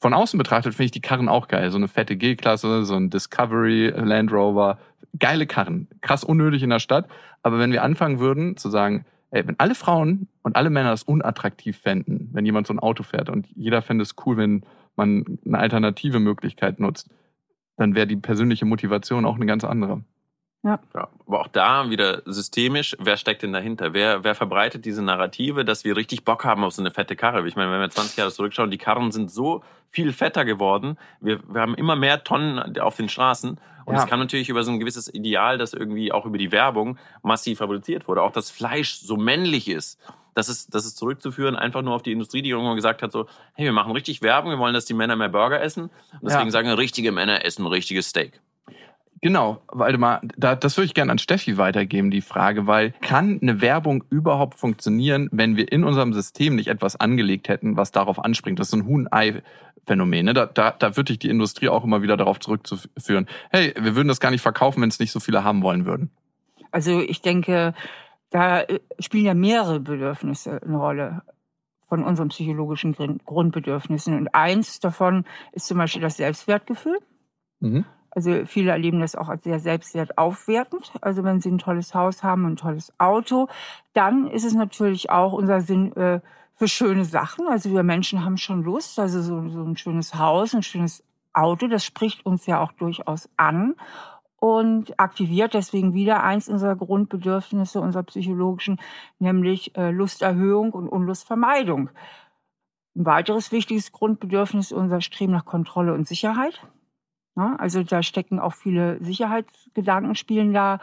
von 0.00 0.14
außen 0.14 0.38
betrachtet 0.38 0.74
finde 0.74 0.86
ich 0.86 0.90
die 0.90 1.00
Karren 1.00 1.28
auch 1.28 1.48
geil. 1.48 1.70
So 1.70 1.76
eine 1.76 1.88
fette 1.88 2.16
G-Klasse, 2.16 2.84
so 2.84 2.94
ein 2.94 3.10
Discovery 3.10 3.88
Land 3.88 4.32
Rover. 4.32 4.78
Geile 5.18 5.46
Karren. 5.46 5.88
Krass 6.00 6.24
unnötig 6.24 6.62
in 6.62 6.70
der 6.70 6.80
Stadt. 6.80 7.08
Aber 7.42 7.58
wenn 7.58 7.72
wir 7.72 7.82
anfangen 7.82 8.18
würden 8.18 8.56
zu 8.56 8.68
sagen, 8.68 9.04
ey, 9.30 9.46
wenn 9.46 9.58
alle 9.58 9.74
Frauen 9.74 10.28
und 10.42 10.56
alle 10.56 10.70
Männer 10.70 10.92
es 10.92 11.02
unattraktiv 11.02 11.78
fänden, 11.78 12.30
wenn 12.32 12.46
jemand 12.46 12.66
so 12.66 12.74
ein 12.74 12.78
Auto 12.78 13.02
fährt 13.02 13.28
und 13.28 13.46
jeder 13.54 13.82
fände 13.82 14.02
es 14.02 14.14
cool, 14.24 14.36
wenn 14.36 14.64
man 14.96 15.38
eine 15.44 15.58
alternative 15.58 16.20
Möglichkeit 16.20 16.80
nutzt, 16.80 17.10
dann 17.76 17.94
wäre 17.94 18.06
die 18.06 18.16
persönliche 18.16 18.64
Motivation 18.64 19.26
auch 19.26 19.36
eine 19.36 19.46
ganz 19.46 19.64
andere. 19.64 20.02
Ja. 20.64 20.80
ja. 20.94 21.08
Aber 21.26 21.40
auch 21.40 21.48
da 21.48 21.90
wieder 21.90 22.22
systemisch, 22.24 22.96
wer 22.98 23.18
steckt 23.18 23.42
denn 23.42 23.52
dahinter? 23.52 23.92
Wer, 23.92 24.24
wer 24.24 24.34
verbreitet 24.34 24.84
diese 24.86 25.02
Narrative, 25.02 25.64
dass 25.64 25.84
wir 25.84 25.94
richtig 25.96 26.24
Bock 26.24 26.44
haben 26.44 26.64
auf 26.64 26.72
so 26.72 26.82
eine 26.82 26.90
fette 26.90 27.16
Karre? 27.16 27.46
Ich 27.46 27.54
meine, 27.54 27.70
wenn 27.70 27.80
wir 27.80 27.90
20 27.90 28.16
Jahre 28.16 28.32
zurückschauen, 28.32 28.70
die 28.70 28.78
Karren 28.78 29.12
sind 29.12 29.30
so 29.30 29.62
viel 29.90 30.12
fetter 30.12 30.44
geworden. 30.44 30.98
Wir, 31.20 31.40
wir 31.46 31.60
haben 31.60 31.74
immer 31.74 31.96
mehr 31.96 32.24
Tonnen 32.24 32.78
auf 32.78 32.96
den 32.96 33.08
Straßen. 33.08 33.60
Und 33.84 33.94
es 33.94 34.02
ja. 34.02 34.08
kann 34.08 34.18
natürlich 34.18 34.48
über 34.48 34.64
so 34.64 34.70
ein 34.70 34.80
gewisses 34.80 35.12
Ideal, 35.12 35.58
das 35.58 35.74
irgendwie 35.74 36.10
auch 36.10 36.24
über 36.24 36.38
die 36.38 36.50
Werbung 36.50 36.98
massiv 37.22 37.58
fabriziert 37.58 38.08
wurde. 38.08 38.22
Auch 38.22 38.32
das 38.32 38.50
Fleisch 38.50 38.94
so 38.94 39.18
männlich 39.18 39.68
ist. 39.68 40.00
Das 40.32 40.48
ist, 40.48 40.74
das 40.74 40.86
ist 40.86 40.96
zurückzuführen 40.96 41.54
einfach 41.54 41.82
nur 41.82 41.94
auf 41.94 42.02
die 42.02 42.10
Industrie, 42.10 42.40
die 42.40 42.50
irgendwann 42.50 42.74
gesagt 42.74 43.02
hat, 43.02 43.12
so, 43.12 43.26
hey, 43.52 43.66
wir 43.66 43.72
machen 43.72 43.92
richtig 43.92 44.22
Werbung, 44.22 44.50
wir 44.50 44.58
wollen, 44.58 44.74
dass 44.74 44.86
die 44.86 44.94
Männer 44.94 45.14
mehr 45.14 45.28
Burger 45.28 45.60
essen. 45.60 45.84
Und 45.84 46.24
deswegen 46.24 46.46
ja. 46.46 46.50
sagen 46.50 46.70
richtige 46.70 47.12
Männer 47.12 47.44
essen 47.44 47.66
richtiges 47.66 48.08
Steak. 48.08 48.40
Genau, 49.24 49.62
Waldemar, 49.68 50.20
da, 50.36 50.54
das 50.54 50.76
würde 50.76 50.84
ich 50.84 50.92
gerne 50.92 51.10
an 51.10 51.16
Steffi 51.16 51.56
weitergeben, 51.56 52.10
die 52.10 52.20
Frage, 52.20 52.66
weil 52.66 52.92
kann 53.00 53.38
eine 53.40 53.62
Werbung 53.62 54.04
überhaupt 54.10 54.58
funktionieren, 54.58 55.30
wenn 55.32 55.56
wir 55.56 55.72
in 55.72 55.82
unserem 55.82 56.12
System 56.12 56.56
nicht 56.56 56.68
etwas 56.68 56.96
angelegt 57.00 57.48
hätten, 57.48 57.78
was 57.78 57.90
darauf 57.90 58.22
anspringt? 58.22 58.58
Das 58.58 58.68
ist 58.68 58.74
ein 58.74 58.84
Huhn-Ei-Phänomen. 58.84 60.26
Ne? 60.26 60.34
Da, 60.34 60.44
da, 60.44 60.72
da 60.72 60.98
wird 60.98 61.08
dich 61.08 61.20
die 61.20 61.30
Industrie 61.30 61.70
auch 61.70 61.84
immer 61.84 62.02
wieder 62.02 62.18
darauf 62.18 62.38
zurückzuführen. 62.38 63.26
Hey, 63.48 63.72
wir 63.80 63.96
würden 63.96 64.08
das 64.08 64.20
gar 64.20 64.30
nicht 64.30 64.42
verkaufen, 64.42 64.82
wenn 64.82 64.90
es 64.90 65.00
nicht 65.00 65.12
so 65.12 65.20
viele 65.20 65.42
haben 65.42 65.62
wollen 65.62 65.86
würden. 65.86 66.10
Also 66.70 67.00
ich 67.00 67.22
denke, 67.22 67.72
da 68.28 68.60
äh, 68.60 68.80
spielen 68.98 69.24
ja 69.24 69.32
mehrere 69.32 69.80
Bedürfnisse 69.80 70.60
eine 70.62 70.76
Rolle 70.76 71.22
von 71.88 72.04
unseren 72.04 72.28
psychologischen 72.28 72.94
Grundbedürfnissen. 73.24 74.18
Und 74.18 74.34
eins 74.34 74.80
davon 74.80 75.24
ist 75.52 75.66
zum 75.66 75.78
Beispiel 75.78 76.02
das 76.02 76.18
Selbstwertgefühl. 76.18 76.98
Mhm. 77.60 77.86
Also 78.14 78.44
viele 78.46 78.70
erleben 78.70 79.00
das 79.00 79.16
auch 79.16 79.28
als 79.28 79.44
sehr 79.44 79.58
selbstwertaufwertend. 79.58 80.92
Also 81.00 81.24
wenn 81.24 81.40
sie 81.40 81.50
ein 81.50 81.58
tolles 81.58 81.94
Haus 81.94 82.22
haben, 82.22 82.46
ein 82.46 82.56
tolles 82.56 82.92
Auto, 82.98 83.48
dann 83.92 84.26
ist 84.26 84.44
es 84.44 84.54
natürlich 84.54 85.10
auch 85.10 85.32
unser 85.32 85.60
Sinn 85.60 85.94
äh, 85.96 86.20
für 86.54 86.68
schöne 86.68 87.04
Sachen. 87.04 87.48
Also 87.48 87.70
wir 87.70 87.82
Menschen 87.82 88.24
haben 88.24 88.36
schon 88.36 88.62
Lust. 88.62 88.98
Also 88.98 89.20
so, 89.20 89.48
so 89.48 89.62
ein 89.62 89.76
schönes 89.76 90.14
Haus, 90.14 90.54
ein 90.54 90.62
schönes 90.62 91.02
Auto, 91.32 91.66
das 91.66 91.84
spricht 91.84 92.24
uns 92.24 92.46
ja 92.46 92.60
auch 92.60 92.72
durchaus 92.72 93.28
an 93.36 93.74
und 94.44 95.00
aktiviert 95.00 95.54
deswegen 95.54 95.94
wieder 95.94 96.22
eins 96.22 96.48
unserer 96.48 96.76
Grundbedürfnisse, 96.76 97.80
unserer 97.80 98.02
psychologischen, 98.02 98.78
nämlich 99.18 99.74
äh, 99.76 99.90
Lusterhöhung 99.90 100.72
und 100.72 100.86
Unlustvermeidung. 100.86 101.88
Ein 102.94 103.06
weiteres 103.06 103.52
wichtiges 103.52 103.90
Grundbedürfnis 103.90 104.70
ist 104.70 104.76
unser 104.76 105.00
Streben 105.00 105.32
nach 105.32 105.46
Kontrolle 105.46 105.94
und 105.94 106.06
Sicherheit. 106.06 106.60
Ne? 107.34 107.56
Also 107.58 107.82
da 107.82 108.02
stecken 108.02 108.38
auch 108.38 108.52
viele 108.52 109.02
Sicherheitsgedanken 109.02 110.14
spielen 110.14 110.52
da 110.52 110.78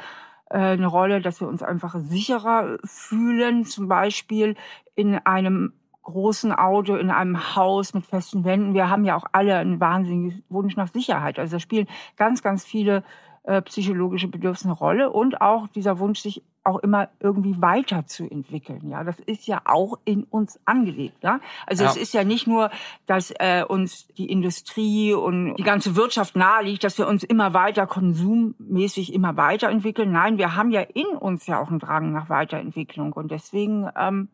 äh, 0.50 0.58
eine 0.58 0.88
Rolle, 0.88 1.22
dass 1.22 1.42
wir 1.42 1.48
uns 1.48 1.64
einfach 1.64 1.96
sicherer 2.00 2.78
fühlen, 2.84 3.66
zum 3.66 3.88
Beispiel 3.88 4.56
in 4.96 5.16
einem 5.16 5.74
großen 6.04 6.52
Auto, 6.52 6.96
in 6.96 7.12
einem 7.12 7.56
Haus 7.56 7.94
mit 7.94 8.06
festen 8.06 8.44
Wänden. 8.44 8.74
Wir 8.74 8.90
haben 8.90 9.06
ja 9.06 9.16
auch 9.16 9.26
alle 9.32 9.56
einen 9.58 9.80
wahnsinnigen 9.80 10.44
Wunsch 10.50 10.76
nach 10.76 10.92
Sicherheit. 10.92 11.40
Also 11.40 11.56
da 11.56 11.60
spielen 11.60 11.88
ganz, 12.18 12.42
ganz 12.42 12.66
viele 12.66 13.04
äh, 13.44 13.62
psychologische 13.62 14.28
Bedürfnisse 14.28 14.66
eine 14.66 14.78
Rolle 14.78 15.12
und 15.12 15.42
auch 15.42 15.68
dieser 15.68 16.00
Wunsch, 16.00 16.20
sich 16.20 16.44
auch 16.64 16.80
immer 16.80 17.10
irgendwie 17.20 17.62
weiterzuentwickeln. 17.62 18.90
Ja, 18.90 19.04
das 19.04 19.20
ist 19.20 19.48
ja 19.48 19.62
auch 19.66 20.00
in 20.06 20.24
uns 20.26 20.60
angelegt. 20.66 21.24
Ja? 21.24 21.40
Also 21.66 21.84
ja. 21.84 21.90
es 21.90 21.98
ist 21.98 22.14
ja 22.14 22.24
nicht 22.24 22.48
nur, 22.48 22.70
dass 23.08 23.32
äh, 23.40 23.64
uns 23.68 24.08
die 24.18 24.30
Industrie 24.30 25.14
und 25.14 25.56
die 25.56 25.64
ganze 25.64 25.96
Wirtschaft 25.96 26.36
naheliegt, 26.36 26.84
dass 26.84 26.98
wir 26.98 27.08
uns 27.08 27.24
immer 27.24 27.54
weiter 27.54 27.88
konsummäßig 27.88 29.14
immer 29.14 29.38
weiterentwickeln. 29.38 30.12
Nein, 30.12 30.38
wir 30.38 30.56
haben 30.56 30.72
ja 30.72 30.82
in 30.82 31.08
uns 31.08 31.48
ja 31.48 31.60
auch 31.60 31.70
einen 31.70 31.80
Drang 31.80 32.12
nach 32.12 32.30
Weiterentwicklung 32.30 33.14
und 33.14 33.32
deswegen 33.32 33.90
ähm, 33.98 34.30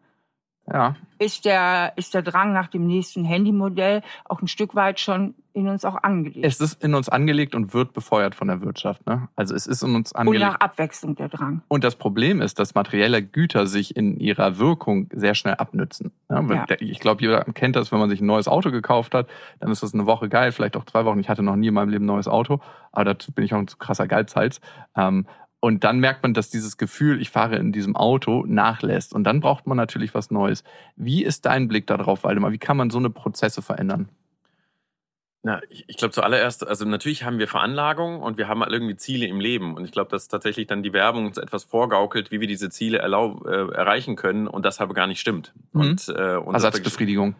ja. 0.71 0.95
ist, 1.19 1.45
der, 1.45 1.93
ist 1.95 2.13
der 2.13 2.21
Drang 2.21 2.53
nach 2.53 2.67
dem 2.67 2.85
nächsten 2.87 3.25
Handymodell 3.25 4.01
auch 4.25 4.41
ein 4.41 4.47
Stück 4.47 4.75
weit 4.75 4.99
schon 4.99 5.35
in 5.57 5.67
uns 5.67 5.83
auch 5.85 6.03
angelegt. 6.03 6.45
Es 6.45 6.59
ist 6.61 6.83
in 6.83 6.93
uns 6.93 7.09
angelegt 7.09 7.55
und 7.55 7.73
wird 7.73 7.93
befeuert 7.93 8.35
von 8.35 8.47
der 8.47 8.61
Wirtschaft. 8.61 9.05
Ne? 9.07 9.27
Also 9.35 9.55
es 9.55 9.65
ist 9.65 9.81
in 9.81 9.95
uns 9.95 10.13
angelegt. 10.13 10.43
Und 10.43 10.51
nach 10.51 10.59
Abwechslung 10.59 11.15
der 11.15 11.29
Drang. 11.29 11.63
Und 11.67 11.83
das 11.83 11.95
Problem 11.95 12.41
ist, 12.41 12.59
dass 12.59 12.75
materielle 12.75 13.23
Güter 13.23 13.65
sich 13.65 13.95
in 13.95 14.19
ihrer 14.19 14.59
Wirkung 14.59 15.09
sehr 15.11 15.33
schnell 15.33 15.55
abnützen. 15.55 16.11
Ja, 16.29 16.41
ja. 16.41 16.65
Ich 16.79 16.99
glaube, 16.99 17.21
jeder 17.23 17.43
kennt 17.45 17.75
das, 17.75 17.91
wenn 17.91 17.97
man 17.97 18.09
sich 18.09 18.21
ein 18.21 18.27
neues 18.27 18.47
Auto 18.47 18.69
gekauft 18.69 19.15
hat, 19.15 19.27
dann 19.59 19.71
ist 19.71 19.81
das 19.81 19.95
eine 19.95 20.05
Woche 20.05 20.29
geil, 20.29 20.51
vielleicht 20.51 20.77
auch 20.77 20.85
zwei 20.85 21.05
Wochen. 21.05 21.19
Ich 21.19 21.29
hatte 21.29 21.41
noch 21.41 21.55
nie 21.55 21.69
in 21.69 21.73
meinem 21.73 21.89
Leben 21.89 22.03
ein 22.03 22.07
neues 22.07 22.27
Auto, 22.27 22.59
aber 22.91 23.05
dazu 23.05 23.31
bin 23.31 23.43
ich 23.43 23.53
auch 23.55 23.59
ein 23.59 23.67
zu 23.67 23.77
krasser 23.77 24.07
Geizhals. 24.07 24.61
Ähm, 24.95 25.25
und 25.59 25.83
dann 25.83 25.99
merkt 25.99 26.23
man, 26.23 26.33
dass 26.33 26.49
dieses 26.49 26.77
Gefühl, 26.77 27.19
ich 27.21 27.31
fahre 27.31 27.55
in 27.57 27.71
diesem 27.71 27.95
Auto, 27.95 28.45
nachlässt. 28.47 29.13
Und 29.13 29.23
dann 29.23 29.39
braucht 29.39 29.65
man 29.65 29.75
natürlich 29.75 30.13
was 30.13 30.29
Neues. 30.29 30.63
Wie 30.95 31.23
ist 31.23 31.45
dein 31.45 31.67
Blick 31.67 31.87
darauf, 31.87 32.23
Waldemar? 32.23 32.51
Wie 32.51 32.59
kann 32.59 32.77
man 32.77 32.89
so 32.89 32.99
eine 32.99 33.09
Prozesse 33.09 33.61
verändern? 33.61 34.09
Na, 35.41 35.61
ich, 35.69 35.85
ich 35.87 35.97
glaube 35.97 36.13
zuallererst, 36.13 36.67
also 36.67 36.85
natürlich 36.85 37.23
haben 37.23 37.39
wir 37.39 37.47
Veranlagungen 37.47 38.21
und 38.21 38.37
wir 38.37 38.47
haben 38.47 38.61
irgendwie 38.61 38.97
Ziele 38.97 39.25
im 39.27 39.39
Leben. 39.39 39.75
Und 39.75 39.85
ich 39.85 39.91
glaube, 39.91 40.11
dass 40.11 40.27
tatsächlich 40.27 40.67
dann 40.67 40.83
die 40.83 40.93
Werbung 40.93 41.25
uns 41.25 41.37
etwas 41.37 41.63
vorgaukelt, 41.63 42.31
wie 42.31 42.39
wir 42.39 42.47
diese 42.47 42.69
Ziele 42.69 42.99
erlaub, 42.99 43.45
äh, 43.45 43.71
erreichen 43.73 44.15
können 44.15 44.47
und 44.47 44.63
das 44.63 44.79
aber 44.79 44.93
gar 44.93 45.07
nicht 45.07 45.19
stimmt. 45.19 45.53
Mhm. 45.73 45.81
Und, 45.81 46.09
äh, 46.09 46.35
und 46.35 46.53
Ersatzbefriedigung. 46.53 47.35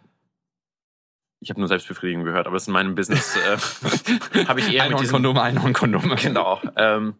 Ich 1.40 1.50
habe 1.50 1.60
nur 1.60 1.68
Selbstbefriedigung 1.68 2.24
gehört, 2.24 2.46
aber 2.46 2.56
das 2.56 2.66
in 2.66 2.72
meinem 2.72 2.94
Business 2.94 3.36
äh, 3.36 4.44
habe 4.46 4.60
ich 4.60 4.72
eher 4.72 4.84
Einhornkondome, 4.84 5.42
Einhornkondome. 5.42 6.16
Genau. 6.16 6.60
Ähm, 6.76 7.14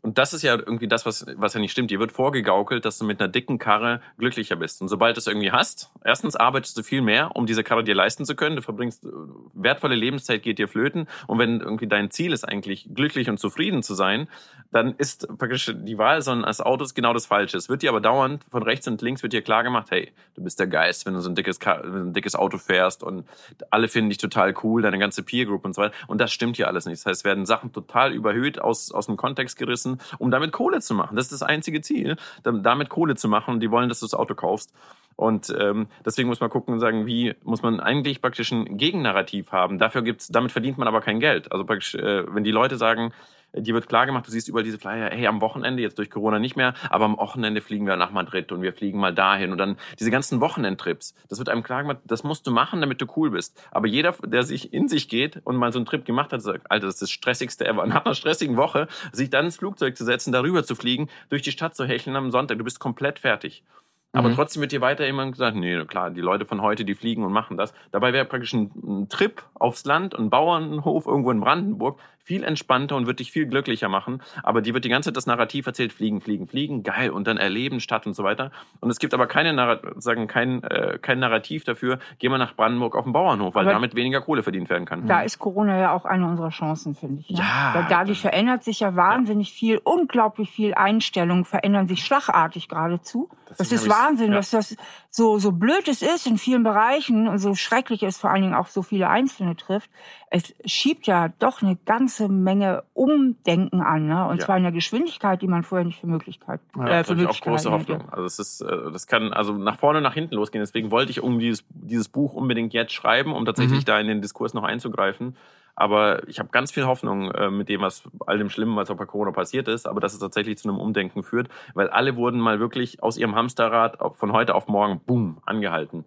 und 0.00 0.16
das 0.16 0.32
ist 0.32 0.42
ja 0.42 0.54
irgendwie 0.54 0.86
das, 0.86 1.06
was, 1.06 1.26
was 1.36 1.54
ja 1.54 1.60
nicht 1.60 1.72
stimmt. 1.72 1.90
Dir 1.90 1.98
wird 1.98 2.12
vorgegaukelt, 2.12 2.84
dass 2.84 2.98
du 2.98 3.04
mit 3.04 3.20
einer 3.20 3.28
dicken 3.28 3.58
Karre 3.58 4.00
glücklicher 4.16 4.56
bist. 4.56 4.80
Und 4.80 4.88
sobald 4.88 5.16
du 5.16 5.18
es 5.18 5.26
irgendwie 5.26 5.50
hast, 5.50 5.90
erstens 6.04 6.36
arbeitest 6.36 6.76
du 6.78 6.82
viel 6.82 7.02
mehr, 7.02 7.34
um 7.34 7.46
diese 7.46 7.64
Karre 7.64 7.84
dir 7.84 7.94
leisten 7.94 8.24
zu 8.24 8.36
können. 8.36 8.56
Du 8.56 8.62
verbringst 8.62 9.04
äh, 9.04 9.08
wertvolle 9.54 9.96
Lebenszeit, 9.96 10.42
geht 10.42 10.58
dir 10.58 10.68
flöten. 10.68 11.08
Und 11.26 11.38
wenn 11.38 11.60
irgendwie 11.60 11.88
dein 11.88 12.10
Ziel 12.10 12.32
ist, 12.32 12.44
eigentlich 12.44 12.88
glücklich 12.94 13.28
und 13.28 13.38
zufrieden 13.38 13.82
zu 13.82 13.94
sein, 13.94 14.28
dann 14.70 14.94
ist 14.96 15.26
praktisch 15.38 15.72
die 15.74 15.98
Wahl 15.98 16.22
so 16.22 16.30
eines 16.30 16.60
Autos 16.60 16.94
genau 16.94 17.12
das 17.12 17.26
Falsche. 17.26 17.56
Es 17.56 17.68
wird 17.68 17.82
dir 17.82 17.90
aber 17.90 18.00
dauernd 18.00 18.44
von 18.50 18.62
rechts 18.62 18.86
und 18.86 19.00
links 19.02 19.22
wird 19.22 19.32
dir 19.32 19.42
klar 19.42 19.62
gemacht, 19.62 19.88
hey, 19.90 20.12
du 20.34 20.42
bist 20.42 20.60
der 20.60 20.66
Geist, 20.66 21.06
wenn 21.06 21.14
du 21.14 21.20
so 21.20 21.30
ein 21.30 21.34
dickes, 21.34 21.58
ein 21.60 22.12
dickes 22.12 22.34
Auto 22.34 22.58
fährst 22.58 23.02
und 23.02 23.26
alle 23.70 23.88
finden 23.88 24.10
dich 24.10 24.18
total 24.18 24.54
cool, 24.62 24.82
deine 24.82 24.98
ganze 24.98 25.22
Peer 25.22 25.46
Group 25.46 25.64
und 25.64 25.74
so 25.74 25.82
weiter. 25.82 25.94
Und 26.06 26.20
das 26.20 26.32
stimmt 26.32 26.56
hier 26.56 26.68
alles 26.68 26.86
nicht. 26.86 27.00
Das 27.00 27.06
heißt, 27.06 27.20
es 27.20 27.24
werden 27.24 27.46
Sachen 27.46 27.72
total 27.72 28.12
überhöht, 28.12 28.60
aus, 28.60 28.92
aus 28.92 29.06
dem 29.06 29.16
Kontext 29.16 29.58
gerissen 29.58 29.98
um 30.18 30.30
damit 30.30 30.52
Kohle 30.52 30.80
zu 30.80 30.94
machen. 30.94 31.16
Das 31.16 31.26
ist 31.26 31.32
das 31.32 31.42
einzige 31.42 31.80
Ziel, 31.80 32.16
damit 32.42 32.88
Kohle 32.88 33.16
zu 33.16 33.28
machen. 33.28 33.60
Die 33.60 33.70
wollen, 33.70 33.88
dass 33.88 34.00
du 34.00 34.06
das 34.06 34.14
Auto 34.14 34.34
kaufst. 34.34 34.72
Und 35.16 35.52
ähm, 35.58 35.88
deswegen 36.04 36.28
muss 36.28 36.40
man 36.40 36.48
gucken 36.48 36.74
und 36.74 36.80
sagen, 36.80 37.06
wie 37.06 37.34
muss 37.42 37.62
man 37.62 37.80
eigentlich 37.80 38.22
praktisch 38.22 38.52
ein 38.52 38.78
Gegennarrativ 38.78 39.50
haben. 39.50 39.78
Dafür 39.78 40.02
gibt's, 40.02 40.28
damit 40.28 40.52
verdient 40.52 40.78
man 40.78 40.86
aber 40.86 41.00
kein 41.00 41.18
Geld. 41.18 41.50
Also 41.50 41.64
praktisch, 41.64 41.96
äh, 41.96 42.32
wenn 42.32 42.44
die 42.44 42.52
Leute 42.52 42.76
sagen, 42.76 43.12
dir 43.54 43.74
wird 43.74 43.88
klar 43.88 44.06
gemacht, 44.06 44.26
du 44.26 44.30
siehst 44.30 44.48
überall 44.48 44.64
diese 44.64 44.78
Flyer, 44.78 45.10
hey, 45.10 45.26
am 45.26 45.40
Wochenende, 45.40 45.82
jetzt 45.82 45.98
durch 45.98 46.10
Corona 46.10 46.38
nicht 46.38 46.56
mehr, 46.56 46.74
aber 46.90 47.04
am 47.06 47.16
Wochenende 47.16 47.60
fliegen 47.60 47.86
wir 47.86 47.96
nach 47.96 48.10
Madrid 48.10 48.52
und 48.52 48.62
wir 48.62 48.72
fliegen 48.72 48.98
mal 48.98 49.14
dahin 49.14 49.52
und 49.52 49.58
dann 49.58 49.76
diese 49.98 50.10
ganzen 50.10 50.40
Wochenendtrips. 50.40 51.14
Das 51.28 51.38
wird 51.38 51.48
einem 51.48 51.62
klar 51.62 51.82
gemacht, 51.82 51.98
das 52.04 52.24
musst 52.24 52.46
du 52.46 52.50
machen, 52.50 52.80
damit 52.80 53.00
du 53.00 53.06
cool 53.16 53.30
bist. 53.30 53.60
Aber 53.70 53.86
jeder, 53.86 54.12
der 54.24 54.42
sich 54.42 54.72
in 54.72 54.88
sich 54.88 55.08
geht 55.08 55.40
und 55.44 55.56
mal 55.56 55.72
so 55.72 55.78
einen 55.78 55.86
Trip 55.86 56.04
gemacht 56.04 56.32
hat, 56.32 56.42
sagt, 56.42 56.70
Alter, 56.70 56.86
das 56.86 56.96
ist 56.96 57.02
das 57.02 57.10
stressigste 57.10 57.66
ever. 57.66 57.86
Nach 57.86 58.04
einer 58.04 58.14
stressigen 58.14 58.56
Woche, 58.56 58.88
sich 59.12 59.30
dann 59.30 59.46
ins 59.46 59.56
Flugzeug 59.56 59.96
zu 59.96 60.04
setzen, 60.04 60.32
darüber 60.32 60.64
zu 60.64 60.74
fliegen, 60.74 61.08
durch 61.30 61.42
die 61.42 61.52
Stadt 61.52 61.74
zu 61.74 61.84
hecheln 61.84 62.16
am 62.16 62.30
Sonntag, 62.30 62.58
du 62.58 62.64
bist 62.64 62.80
komplett 62.80 63.18
fertig. 63.18 63.64
Aber 64.12 64.30
mhm. 64.30 64.36
trotzdem 64.36 64.62
wird 64.62 64.72
dir 64.72 64.80
weiter 64.80 65.06
immer 65.06 65.30
gesagt, 65.30 65.56
nee, 65.56 65.84
klar, 65.84 66.10
die 66.10 66.22
Leute 66.22 66.46
von 66.46 66.62
heute, 66.62 66.84
die 66.84 66.94
fliegen 66.94 67.24
und 67.24 67.32
machen 67.32 67.58
das. 67.58 67.74
Dabei 67.90 68.14
wäre 68.14 68.24
praktisch 68.24 68.54
ein, 68.54 68.70
ein, 68.82 69.08
Trip 69.10 69.42
aufs 69.54 69.84
Land, 69.84 70.18
ein 70.18 70.30
Bauernhof 70.30 71.06
irgendwo 71.06 71.30
in 71.30 71.40
Brandenburg 71.40 72.00
viel 72.28 72.44
entspannter 72.44 72.94
und 72.94 73.06
wird 73.06 73.20
dich 73.20 73.32
viel 73.32 73.46
glücklicher 73.46 73.88
machen. 73.88 74.22
Aber 74.42 74.60
die 74.60 74.74
wird 74.74 74.84
die 74.84 74.90
ganze 74.90 75.08
Zeit 75.08 75.16
das 75.16 75.26
Narrativ 75.26 75.66
erzählt, 75.66 75.94
fliegen, 75.94 76.20
fliegen, 76.20 76.46
fliegen, 76.46 76.82
geil 76.82 77.08
und 77.08 77.26
dann 77.26 77.38
erleben, 77.38 77.80
Stadt 77.80 78.06
und 78.06 78.12
so 78.12 78.22
weiter. 78.22 78.52
Und 78.80 78.90
es 78.90 78.98
gibt 78.98 79.14
aber 79.14 79.26
keine 79.26 79.80
sagen 79.96 80.26
kein, 80.26 80.62
äh, 80.62 80.98
kein 81.00 81.20
Narrativ 81.20 81.64
dafür, 81.64 81.98
geh 82.18 82.28
mal 82.28 82.36
nach 82.36 82.54
Brandenburg 82.54 82.94
auf 82.96 83.04
den 83.04 83.14
Bauernhof, 83.14 83.54
weil 83.54 83.64
aber 83.64 83.72
damit 83.72 83.94
weniger 83.94 84.20
Kohle 84.20 84.42
verdient 84.42 84.68
werden 84.68 84.84
kann. 84.84 85.06
Da 85.06 85.22
ist 85.22 85.38
Corona 85.38 85.78
ja 85.78 85.94
auch 85.94 86.04
eine 86.04 86.26
unserer 86.26 86.50
Chancen, 86.50 86.94
finde 86.94 87.22
ich. 87.22 87.30
Ne? 87.30 87.38
Ja. 87.38 87.70
Weil 87.74 87.86
dadurch 87.88 88.20
verändert 88.20 88.62
sich 88.62 88.80
ja 88.80 88.94
wahnsinnig 88.94 89.48
ja. 89.48 89.54
viel, 89.58 89.80
unglaublich 89.82 90.50
viel 90.50 90.74
Einstellungen 90.74 91.46
verändern 91.46 91.88
sich 91.88 92.04
schlagartig 92.04 92.68
geradezu. 92.68 93.30
Das, 93.48 93.56
das 93.56 93.72
ist 93.72 93.88
Wahnsinn, 93.88 94.30
ja. 94.30 94.36
dass 94.36 94.50
das 94.50 94.76
so, 95.08 95.38
so 95.38 95.52
blöd 95.52 95.88
es 95.88 96.02
ist 96.02 96.26
in 96.26 96.36
vielen 96.36 96.62
Bereichen 96.62 97.28
und 97.28 97.38
so 97.38 97.54
schrecklich 97.54 98.02
es 98.02 98.18
vor 98.18 98.30
allen 98.30 98.42
Dingen 98.42 98.54
auch 98.54 98.66
so 98.66 98.82
viele 98.82 99.08
Einzelne 99.08 99.56
trifft. 99.56 99.90
Es 100.30 100.54
schiebt 100.66 101.06
ja 101.06 101.28
doch 101.38 101.62
eine 101.62 101.76
ganze 101.76 102.17
ganze 102.18 102.32
Menge 102.32 102.82
Umdenken 102.94 103.80
an, 103.80 104.06
ne? 104.06 104.26
und 104.26 104.38
ja. 104.38 104.44
zwar 104.44 104.56
in 104.56 104.64
der 104.64 104.72
Geschwindigkeit, 104.72 105.40
die 105.40 105.46
man 105.46 105.62
vorher 105.62 105.84
nicht 105.84 106.00
für 106.00 106.06
Möglichkeit 106.06 106.60
ja, 106.76 106.86
äh, 106.86 107.04
für 107.04 107.14
Möglichkeit 107.14 107.48
auch 107.48 107.52
große 107.52 107.70
Hoffnung. 107.70 108.00
Hätte. 108.00 108.12
Also 108.12 108.24
es 108.24 108.38
ist, 108.38 108.60
äh, 108.60 108.90
das 108.92 109.06
kann 109.06 109.32
also 109.32 109.52
nach 109.52 109.78
vorne, 109.78 110.00
nach 110.00 110.14
hinten 110.14 110.34
losgehen. 110.34 110.62
Deswegen 110.62 110.90
wollte 110.90 111.10
ich 111.10 111.22
um 111.22 111.38
dieses, 111.38 111.64
dieses 111.70 112.08
Buch 112.08 112.34
unbedingt 112.34 112.72
jetzt 112.72 112.92
schreiben, 112.92 113.32
um 113.32 113.44
tatsächlich 113.44 113.80
mhm. 113.80 113.84
da 113.84 114.00
in 114.00 114.08
den 114.08 114.20
Diskurs 114.20 114.54
noch 114.54 114.64
einzugreifen. 114.64 115.36
Aber 115.76 116.26
ich 116.26 116.40
habe 116.40 116.48
ganz 116.50 116.72
viel 116.72 116.86
Hoffnung 116.86 117.30
äh, 117.30 117.50
mit 117.50 117.68
dem, 117.68 117.82
was 117.82 118.02
all 118.26 118.38
dem 118.38 118.50
Schlimmen, 118.50 118.74
was 118.74 118.90
auch 118.90 118.96
bei 118.96 119.06
Corona 119.06 119.30
passiert 119.30 119.68
ist, 119.68 119.86
aber 119.86 120.00
dass 120.00 120.12
es 120.12 120.18
tatsächlich 120.18 120.58
zu 120.58 120.68
einem 120.68 120.80
Umdenken 120.80 121.22
führt, 121.22 121.48
weil 121.74 121.88
alle 121.88 122.16
wurden 122.16 122.40
mal 122.40 122.58
wirklich 122.58 123.00
aus 123.00 123.16
ihrem 123.16 123.36
Hamsterrad 123.36 123.98
von 124.16 124.32
heute 124.32 124.56
auf 124.56 124.66
morgen, 124.66 125.00
boom, 125.06 125.38
angehalten. 125.46 126.04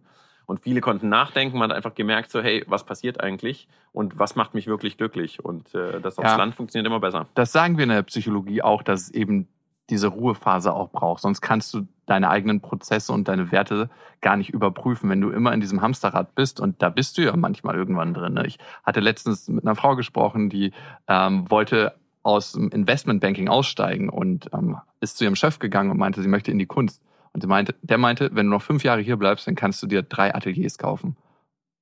Und 0.52 0.60
viele 0.60 0.82
konnten 0.82 1.08
nachdenken, 1.08 1.58
man 1.58 1.70
hat 1.70 1.78
einfach 1.78 1.96
gemerkt, 1.96 2.30
so, 2.30 2.42
hey, 2.42 2.66
was 2.68 2.86
passiert 2.86 3.22
eigentlich 3.22 3.70
und 3.94 4.20
was 4.20 4.36
macht 4.36 4.54
mich 4.54 4.68
wirklich 4.68 4.98
glücklich? 4.98 5.44
Und 5.44 5.74
äh, 5.74 6.02
das 6.02 6.18
aufs 6.18 6.30
ja, 6.30 6.36
Land 6.36 6.56
funktioniert 6.56 6.86
immer 6.86 7.00
besser. 7.00 7.28
Das 7.36 7.54
sagen 7.54 7.78
wir 7.78 7.84
in 7.84 7.90
der 7.90 8.04
Psychologie 8.04 8.62
auch, 8.62 8.84
dass 8.84 9.04
es 9.04 9.10
eben 9.12 9.48
diese 9.90 10.08
Ruhephase 10.08 10.74
auch 10.74 10.90
braucht. 10.90 11.22
Sonst 11.22 11.40
kannst 11.40 11.74
du 11.74 11.88
deine 12.06 12.30
eigenen 12.30 12.60
Prozesse 12.60 13.14
und 13.14 13.30
deine 13.30 13.54
Werte 13.54 13.90
gar 14.20 14.36
nicht 14.36 14.50
überprüfen, 14.50 15.10
wenn 15.10 15.22
du 15.22 15.30
immer 15.30 15.54
in 15.54 15.62
diesem 15.62 15.82
Hamsterrad 15.82 16.36
bist. 16.36 16.60
Und 16.60 16.82
da 16.82 16.90
bist 16.90 17.18
du 17.18 17.22
ja 17.22 17.34
manchmal 17.38 17.76
irgendwann 17.76 18.14
drin. 18.14 18.34
Ne? 18.34 18.46
Ich 18.46 18.60
hatte 18.84 19.00
letztens 19.00 19.48
mit 19.48 19.64
einer 19.66 19.76
Frau 19.76 19.96
gesprochen, 19.96 20.50
die 20.50 20.74
ähm, 21.08 21.50
wollte 21.50 21.96
aus 22.24 22.52
dem 22.52 22.70
Investmentbanking 22.70 23.48
aussteigen 23.48 24.10
und 24.10 24.50
ähm, 24.54 24.78
ist 25.00 25.18
zu 25.18 25.24
ihrem 25.24 25.38
Chef 25.38 25.60
gegangen 25.60 25.92
und 25.92 25.98
meinte, 25.98 26.22
sie 26.22 26.28
möchte 26.28 26.52
in 26.52 26.60
die 26.60 26.66
Kunst. 26.66 27.02
Und 27.34 27.46
meinte, 27.48 27.76
der 27.82 27.98
meinte, 27.98 28.30
wenn 28.34 28.48
du 28.48 28.52
noch 28.52 28.62
fünf 28.62 28.84
Jahre 28.84 29.02
hier 29.02 29.18
bleibst, 29.18 29.48
dann 29.48 29.56
kannst 29.56 29.82
du 29.82 29.88
dir 29.88 30.02
drei 30.02 30.34
Ateliers 30.36 30.78
kaufen. 30.78 31.16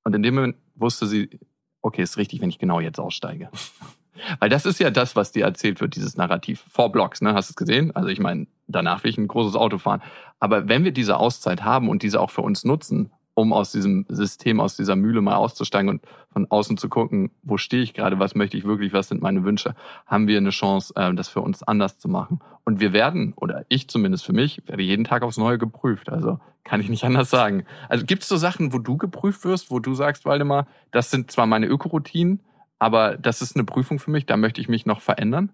Und 0.03 0.15
in 0.15 0.23
dem 0.23 0.35
Moment 0.35 0.55
wusste 0.75 1.07
sie, 1.07 1.39
okay, 1.81 2.03
ist 2.03 2.17
richtig, 2.17 2.41
wenn 2.41 2.49
ich 2.49 2.59
genau 2.59 2.79
jetzt 2.79 2.99
aussteige. 2.99 3.49
Weil 4.39 4.49
das 4.49 4.65
ist 4.65 4.79
ja 4.79 4.91
das, 4.91 5.15
was 5.15 5.31
dir 5.31 5.45
erzählt 5.45 5.79
wird, 5.81 5.95
dieses 5.95 6.17
Narrativ. 6.17 6.65
Four 6.69 6.91
Blocks, 6.91 7.21
ne? 7.21 7.33
Hast 7.33 7.49
du 7.49 7.51
es 7.53 7.55
gesehen? 7.55 7.95
Also 7.95 8.09
ich 8.09 8.19
meine, 8.19 8.47
danach 8.67 9.03
will 9.03 9.11
ich 9.11 9.17
ein 9.17 9.27
großes 9.27 9.55
Auto 9.55 9.77
fahren. 9.77 10.01
Aber 10.39 10.67
wenn 10.67 10.83
wir 10.83 10.91
diese 10.91 11.17
Auszeit 11.17 11.63
haben 11.63 11.89
und 11.89 12.03
diese 12.03 12.19
auch 12.19 12.29
für 12.29 12.41
uns 12.41 12.63
nutzen 12.63 13.11
um 13.39 13.53
aus 13.53 13.71
diesem 13.71 14.05
System, 14.09 14.59
aus 14.59 14.75
dieser 14.75 14.95
Mühle 14.95 15.21
mal 15.21 15.35
auszusteigen 15.35 15.89
und 15.89 16.01
von 16.31 16.45
außen 16.49 16.77
zu 16.77 16.89
gucken, 16.89 17.31
wo 17.41 17.57
stehe 17.57 17.81
ich 17.81 17.93
gerade, 17.93 18.19
was 18.19 18.35
möchte 18.35 18.57
ich 18.57 18.65
wirklich, 18.65 18.91
was 18.91 19.07
sind 19.07 19.21
meine 19.21 19.43
Wünsche, 19.45 19.75
haben 20.05 20.27
wir 20.27 20.37
eine 20.37 20.49
Chance, 20.49 20.93
äh, 20.95 21.13
das 21.13 21.29
für 21.29 21.41
uns 21.41 21.63
anders 21.63 21.97
zu 21.97 22.09
machen. 22.09 22.39
Und 22.65 22.79
wir 22.81 22.91
werden, 22.91 23.33
oder 23.35 23.65
ich 23.69 23.87
zumindest 23.87 24.25
für 24.25 24.33
mich, 24.33 24.61
werde 24.67 24.83
jeden 24.83 25.05
Tag 25.05 25.23
aufs 25.23 25.37
Neue 25.37 25.57
geprüft. 25.57 26.09
Also 26.09 26.39
kann 26.65 26.81
ich 26.81 26.89
nicht 26.89 27.03
anders 27.05 27.29
sagen. 27.29 27.63
Also 27.87 28.05
gibt 28.05 28.23
es 28.23 28.29
so 28.29 28.37
Sachen, 28.37 28.73
wo 28.73 28.79
du 28.79 28.97
geprüft 28.97 29.45
wirst, 29.45 29.71
wo 29.71 29.79
du 29.79 29.93
sagst, 29.93 30.25
Waldemar, 30.25 30.67
das 30.91 31.09
sind 31.09 31.31
zwar 31.31 31.45
meine 31.45 31.67
Ökoroutinen, 31.67 32.41
aber 32.77 33.17
das 33.17 33.41
ist 33.41 33.55
eine 33.55 33.63
Prüfung 33.63 33.99
für 33.99 34.11
mich, 34.11 34.25
da 34.25 34.37
möchte 34.37 34.61
ich 34.61 34.69
mich 34.69 34.85
noch 34.85 35.01
verändern? 35.01 35.49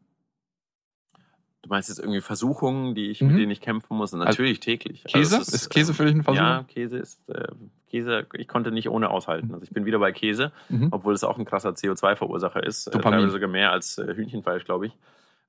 Du 1.66 1.70
meinst 1.70 1.90
jetzt 1.90 1.98
irgendwie 1.98 2.22
Versuchungen, 2.22 2.94
die 2.94 3.10
ich, 3.10 3.22
mhm. 3.22 3.30
mit 3.30 3.40
denen 3.40 3.52
ich 3.52 3.60
kämpfen 3.60 3.98
muss? 3.98 4.14
Und 4.14 4.22
also 4.22 4.30
natürlich 4.30 4.60
also, 4.60 4.66
täglich. 4.66 5.04
Käse? 5.04 5.38
Also 5.38 5.52
ist, 5.52 5.64
ist, 5.64 5.70
Käse 5.70 5.96
für 5.96 6.06
dich 6.06 6.14
ein 6.14 6.22
Versuch? 6.22 6.40
Ja, 6.40 6.64
Käse 6.68 7.00
ist, 7.00 7.28
äh, 7.28 7.48
Käse, 7.90 8.28
ich 8.34 8.48
konnte 8.48 8.72
nicht 8.72 8.88
ohne 8.88 9.10
aushalten. 9.10 9.52
Also 9.52 9.64
ich 9.64 9.72
bin 9.72 9.84
wieder 9.84 9.98
bei 9.98 10.12
Käse, 10.12 10.52
mhm. 10.70 10.90
obwohl 10.92 11.16
es 11.16 11.24
auch 11.24 11.40
ein 11.40 11.46
krasser 11.46 11.72
CO2-Verursacher 11.72 12.64
ist. 12.64 12.86
Äh, 12.86 13.00
teilweise 13.00 13.32
sogar 13.32 13.50
mehr 13.50 13.72
als 13.72 13.98
äh, 13.98 14.14
Hühnchenfleisch, 14.14 14.64
glaube 14.66 14.86
ich. 14.86 14.94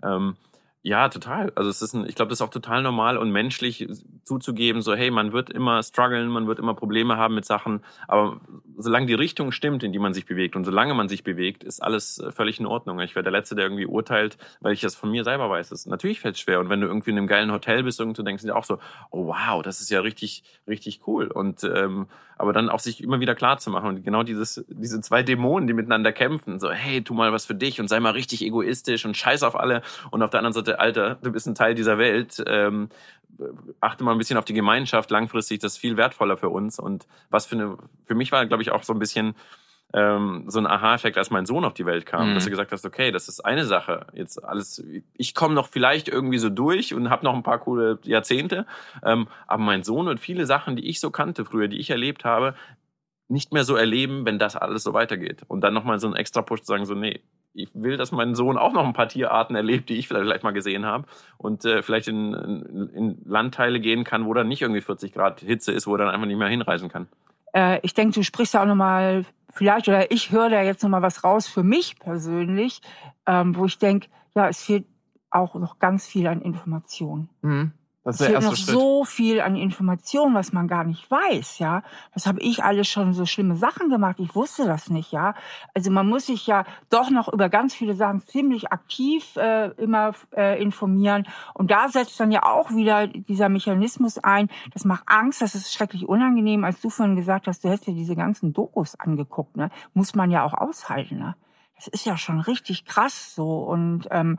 Ähm, 0.02 0.36
ja, 0.86 1.08
total. 1.08 1.50
Also 1.56 1.68
es 1.68 1.82
ist 1.82 1.94
ein, 1.94 2.06
ich 2.06 2.14
glaube, 2.14 2.28
das 2.28 2.38
ist 2.38 2.46
auch 2.46 2.50
total 2.50 2.80
normal 2.80 3.18
und 3.18 3.32
menschlich 3.32 3.88
zuzugeben, 4.22 4.82
so 4.82 4.94
hey, 4.94 5.10
man 5.10 5.32
wird 5.32 5.50
immer 5.50 5.82
strugglen, 5.82 6.28
man 6.28 6.46
wird 6.46 6.60
immer 6.60 6.74
Probleme 6.74 7.16
haben 7.16 7.34
mit 7.34 7.44
Sachen, 7.44 7.82
aber 8.06 8.40
solange 8.76 9.06
die 9.06 9.14
Richtung 9.14 9.50
stimmt, 9.50 9.82
in 9.82 9.92
die 9.92 9.98
man 9.98 10.14
sich 10.14 10.26
bewegt 10.26 10.54
und 10.54 10.64
solange 10.64 10.94
man 10.94 11.08
sich 11.08 11.24
bewegt, 11.24 11.64
ist 11.64 11.82
alles 11.82 12.20
äh, 12.20 12.30
völlig 12.30 12.60
in 12.60 12.66
Ordnung. 12.66 13.00
Ich 13.00 13.16
wäre 13.16 13.24
der 13.24 13.32
Letzte, 13.32 13.56
der 13.56 13.64
irgendwie 13.64 13.86
urteilt, 13.86 14.38
weil 14.60 14.74
ich 14.74 14.80
das 14.80 14.94
von 14.94 15.10
mir 15.10 15.24
selber 15.24 15.50
weiß. 15.50 15.70
Das, 15.70 15.86
natürlich 15.86 16.20
fällt 16.20 16.38
schwer 16.38 16.60
und 16.60 16.68
wenn 16.68 16.80
du 16.80 16.86
irgendwie 16.86 17.10
in 17.10 17.18
einem 17.18 17.26
geilen 17.26 17.50
Hotel 17.50 17.82
bist, 17.82 17.98
irgendwo 17.98 18.22
denkst 18.22 18.42
du 18.42 18.46
dir 18.46 18.54
auch 18.54 18.62
so, 18.62 18.78
oh 19.10 19.26
wow, 19.26 19.62
das 19.64 19.80
ist 19.80 19.90
ja 19.90 19.98
richtig, 19.98 20.44
richtig 20.68 21.00
cool 21.08 21.26
und 21.26 21.64
ähm, 21.64 22.06
aber 22.38 22.52
dann 22.52 22.68
auch 22.68 22.80
sich 22.80 23.02
immer 23.02 23.20
wieder 23.20 23.34
klar 23.34 23.58
zu 23.58 23.70
machen 23.70 23.88
und 23.88 24.04
genau 24.04 24.22
dieses, 24.22 24.64
diese 24.68 25.00
zwei 25.00 25.22
Dämonen, 25.22 25.66
die 25.66 25.72
miteinander 25.72 26.12
kämpfen, 26.12 26.58
so 26.58 26.70
hey, 26.70 27.02
tu 27.02 27.14
mal 27.14 27.32
was 27.32 27.46
für 27.46 27.54
dich 27.54 27.80
und 27.80 27.88
sei 27.88 27.98
mal 28.00 28.10
richtig 28.10 28.44
egoistisch 28.44 29.06
und 29.06 29.16
scheiß 29.16 29.42
auf 29.42 29.58
alle 29.58 29.82
und 30.10 30.22
auf 30.22 30.30
der 30.30 30.40
anderen 30.40 30.52
Seite 30.52 30.75
Alter, 30.78 31.16
du 31.22 31.32
bist 31.32 31.46
ein 31.46 31.54
Teil 31.54 31.74
dieser 31.74 31.98
Welt. 31.98 32.42
Ähm, 32.46 32.88
achte 33.80 34.04
mal 34.04 34.12
ein 34.12 34.18
bisschen 34.18 34.38
auf 34.38 34.44
die 34.44 34.54
Gemeinschaft. 34.54 35.10
Langfristig 35.10 35.60
das 35.60 35.72
ist 35.72 35.78
viel 35.78 35.96
wertvoller 35.96 36.36
für 36.36 36.48
uns. 36.48 36.78
Und 36.78 37.06
was 37.30 37.46
für 37.46 37.56
eine, 37.56 37.76
für 38.04 38.14
mich 38.14 38.32
war, 38.32 38.46
glaube 38.46 38.62
ich, 38.62 38.70
auch 38.70 38.82
so 38.82 38.92
ein 38.92 38.98
bisschen 38.98 39.34
ähm, 39.94 40.44
so 40.48 40.58
ein 40.58 40.66
Aha-Effekt, 40.66 41.16
als 41.16 41.30
mein 41.30 41.46
Sohn 41.46 41.64
auf 41.64 41.74
die 41.74 41.86
Welt 41.86 42.06
kam, 42.06 42.30
mhm. 42.30 42.34
dass 42.34 42.44
du 42.44 42.50
gesagt 42.50 42.72
hast, 42.72 42.84
okay, 42.84 43.12
das 43.12 43.28
ist 43.28 43.40
eine 43.40 43.64
Sache. 43.64 44.06
Jetzt 44.14 44.42
alles, 44.44 44.84
ich 45.14 45.34
komme 45.34 45.54
noch 45.54 45.68
vielleicht 45.68 46.08
irgendwie 46.08 46.38
so 46.38 46.50
durch 46.50 46.92
und 46.92 47.08
habe 47.08 47.24
noch 47.24 47.34
ein 47.34 47.42
paar 47.42 47.58
coole 47.58 47.98
Jahrzehnte. 48.02 48.66
Ähm, 49.04 49.28
aber 49.46 49.62
mein 49.62 49.84
Sohn 49.84 50.08
und 50.08 50.18
viele 50.18 50.46
Sachen, 50.46 50.76
die 50.76 50.88
ich 50.88 51.00
so 51.00 51.10
kannte 51.10 51.44
früher, 51.44 51.68
die 51.68 51.78
ich 51.78 51.90
erlebt 51.90 52.24
habe, 52.24 52.54
nicht 53.28 53.52
mehr 53.52 53.64
so 53.64 53.74
erleben, 53.74 54.24
wenn 54.24 54.38
das 54.38 54.56
alles 54.56 54.82
so 54.82 54.92
weitergeht. 54.92 55.42
Und 55.48 55.62
dann 55.62 55.74
nochmal 55.74 55.98
so 55.98 56.06
ein 56.08 56.16
extra 56.16 56.42
Push 56.42 56.60
zu 56.60 56.66
sagen, 56.66 56.86
so, 56.86 56.94
nee, 56.94 57.20
ich 57.56 57.70
will, 57.74 57.96
dass 57.96 58.12
mein 58.12 58.34
Sohn 58.34 58.58
auch 58.58 58.72
noch 58.72 58.84
ein 58.84 58.92
paar 58.92 59.08
Tierarten 59.08 59.56
erlebt, 59.56 59.88
die 59.88 59.96
ich 59.96 60.08
vielleicht 60.08 60.42
mal 60.42 60.52
gesehen 60.52 60.84
habe 60.84 61.06
und 61.38 61.64
äh, 61.64 61.82
vielleicht 61.82 62.08
in, 62.08 62.34
in, 62.34 62.90
in, 62.94 63.22
Landteile 63.24 63.80
gehen 63.80 64.04
kann, 64.04 64.26
wo 64.26 64.34
dann 64.34 64.48
nicht 64.48 64.62
irgendwie 64.62 64.80
40 64.80 65.12
Grad 65.12 65.40
Hitze 65.40 65.72
ist, 65.72 65.86
wo 65.86 65.94
er 65.94 65.98
dann 65.98 66.08
einfach 66.08 66.26
nicht 66.26 66.38
mehr 66.38 66.48
hinreisen 66.48 66.88
kann. 66.88 67.08
Äh, 67.54 67.80
ich 67.82 67.94
denke, 67.94 68.14
du 68.14 68.22
sprichst 68.22 68.54
ja 68.54 68.62
auch 68.62 68.66
nochmal 68.66 69.24
vielleicht, 69.52 69.88
oder 69.88 70.10
ich 70.10 70.30
höre 70.30 70.50
da 70.50 70.62
jetzt 70.62 70.82
nochmal 70.82 71.02
was 71.02 71.24
raus 71.24 71.48
für 71.48 71.62
mich 71.62 71.98
persönlich, 71.98 72.80
ähm, 73.26 73.56
wo 73.56 73.64
ich 73.64 73.78
denke, 73.78 74.08
ja, 74.34 74.48
es 74.48 74.62
fehlt 74.62 74.84
auch 75.30 75.54
noch 75.54 75.78
ganz 75.78 76.06
viel 76.06 76.26
an 76.26 76.42
Informationen. 76.42 77.28
Mhm. 77.42 77.72
Das 78.06 78.20
ist 78.20 78.20
es 78.20 78.26
fehlt 78.28 78.42
noch 78.44 78.54
Schritt. 78.54 78.68
so 78.68 79.04
viel 79.04 79.40
an 79.40 79.56
Informationen, 79.56 80.32
was 80.32 80.52
man 80.52 80.68
gar 80.68 80.84
nicht 80.84 81.10
weiß, 81.10 81.58
ja. 81.58 81.82
Was 82.14 82.28
habe 82.28 82.38
ich 82.38 82.62
alles 82.62 82.86
schon 82.86 83.12
so 83.14 83.26
schlimme 83.26 83.56
Sachen 83.56 83.90
gemacht? 83.90 84.20
Ich 84.20 84.32
wusste 84.36 84.64
das 84.64 84.90
nicht, 84.90 85.10
ja. 85.10 85.34
Also 85.74 85.90
man 85.90 86.08
muss 86.08 86.26
sich 86.26 86.46
ja 86.46 86.64
doch 86.88 87.10
noch 87.10 87.26
über 87.32 87.48
ganz 87.48 87.74
viele 87.74 87.96
Sachen 87.96 88.22
ziemlich 88.24 88.70
aktiv 88.70 89.34
äh, 89.34 89.70
immer 89.72 90.14
äh, 90.36 90.62
informieren. 90.62 91.26
Und 91.52 91.72
da 91.72 91.88
setzt 91.88 92.20
dann 92.20 92.30
ja 92.30 92.44
auch 92.44 92.70
wieder 92.70 93.08
dieser 93.08 93.48
Mechanismus 93.48 94.18
ein. 94.18 94.50
Das 94.72 94.84
macht 94.84 95.02
Angst, 95.06 95.42
das 95.42 95.56
ist 95.56 95.74
schrecklich 95.74 96.08
unangenehm. 96.08 96.62
Als 96.62 96.80
du 96.80 96.90
vorhin 96.90 97.16
gesagt 97.16 97.48
hast, 97.48 97.64
du 97.64 97.70
hast 97.70 97.88
dir 97.88 97.94
diese 97.94 98.14
ganzen 98.14 98.52
Dokus 98.52 98.94
angeguckt, 99.00 99.56
ne? 99.56 99.70
Muss 99.94 100.14
man 100.14 100.30
ja 100.30 100.44
auch 100.44 100.54
aushalten, 100.54 101.18
ne? 101.18 101.34
Das 101.74 101.88
ist 101.88 102.06
ja 102.06 102.16
schon 102.16 102.38
richtig 102.38 102.84
krass 102.84 103.34
so. 103.34 103.58
Und 103.64 104.06
ähm, 104.12 104.38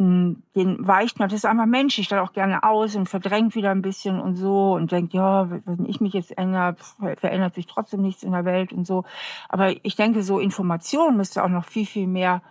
den 0.00 0.86
weicht 0.86 1.18
man, 1.18 1.28
das 1.28 1.38
ist 1.38 1.44
einfach 1.44 1.66
menschlich, 1.66 2.06
dann 2.06 2.20
auch 2.20 2.32
gerne 2.32 2.62
aus 2.62 2.94
und 2.94 3.08
verdrängt 3.08 3.56
wieder 3.56 3.72
ein 3.72 3.82
bisschen 3.82 4.20
und 4.20 4.36
so 4.36 4.74
und 4.74 4.92
denkt, 4.92 5.12
ja, 5.12 5.50
wenn 5.50 5.86
ich 5.86 6.00
mich 6.00 6.12
jetzt 6.12 6.38
ändere, 6.38 6.76
verändert 7.16 7.56
sich 7.56 7.66
trotzdem 7.66 8.02
nichts 8.02 8.22
in 8.22 8.30
der 8.30 8.44
Welt 8.44 8.72
und 8.72 8.86
so. 8.86 9.04
Aber 9.48 9.74
ich 9.84 9.96
denke, 9.96 10.22
so 10.22 10.38
Information 10.38 11.16
müsste 11.16 11.42
auch 11.42 11.48
noch 11.48 11.64
viel, 11.64 11.86
viel 11.86 12.06
mehr 12.06 12.42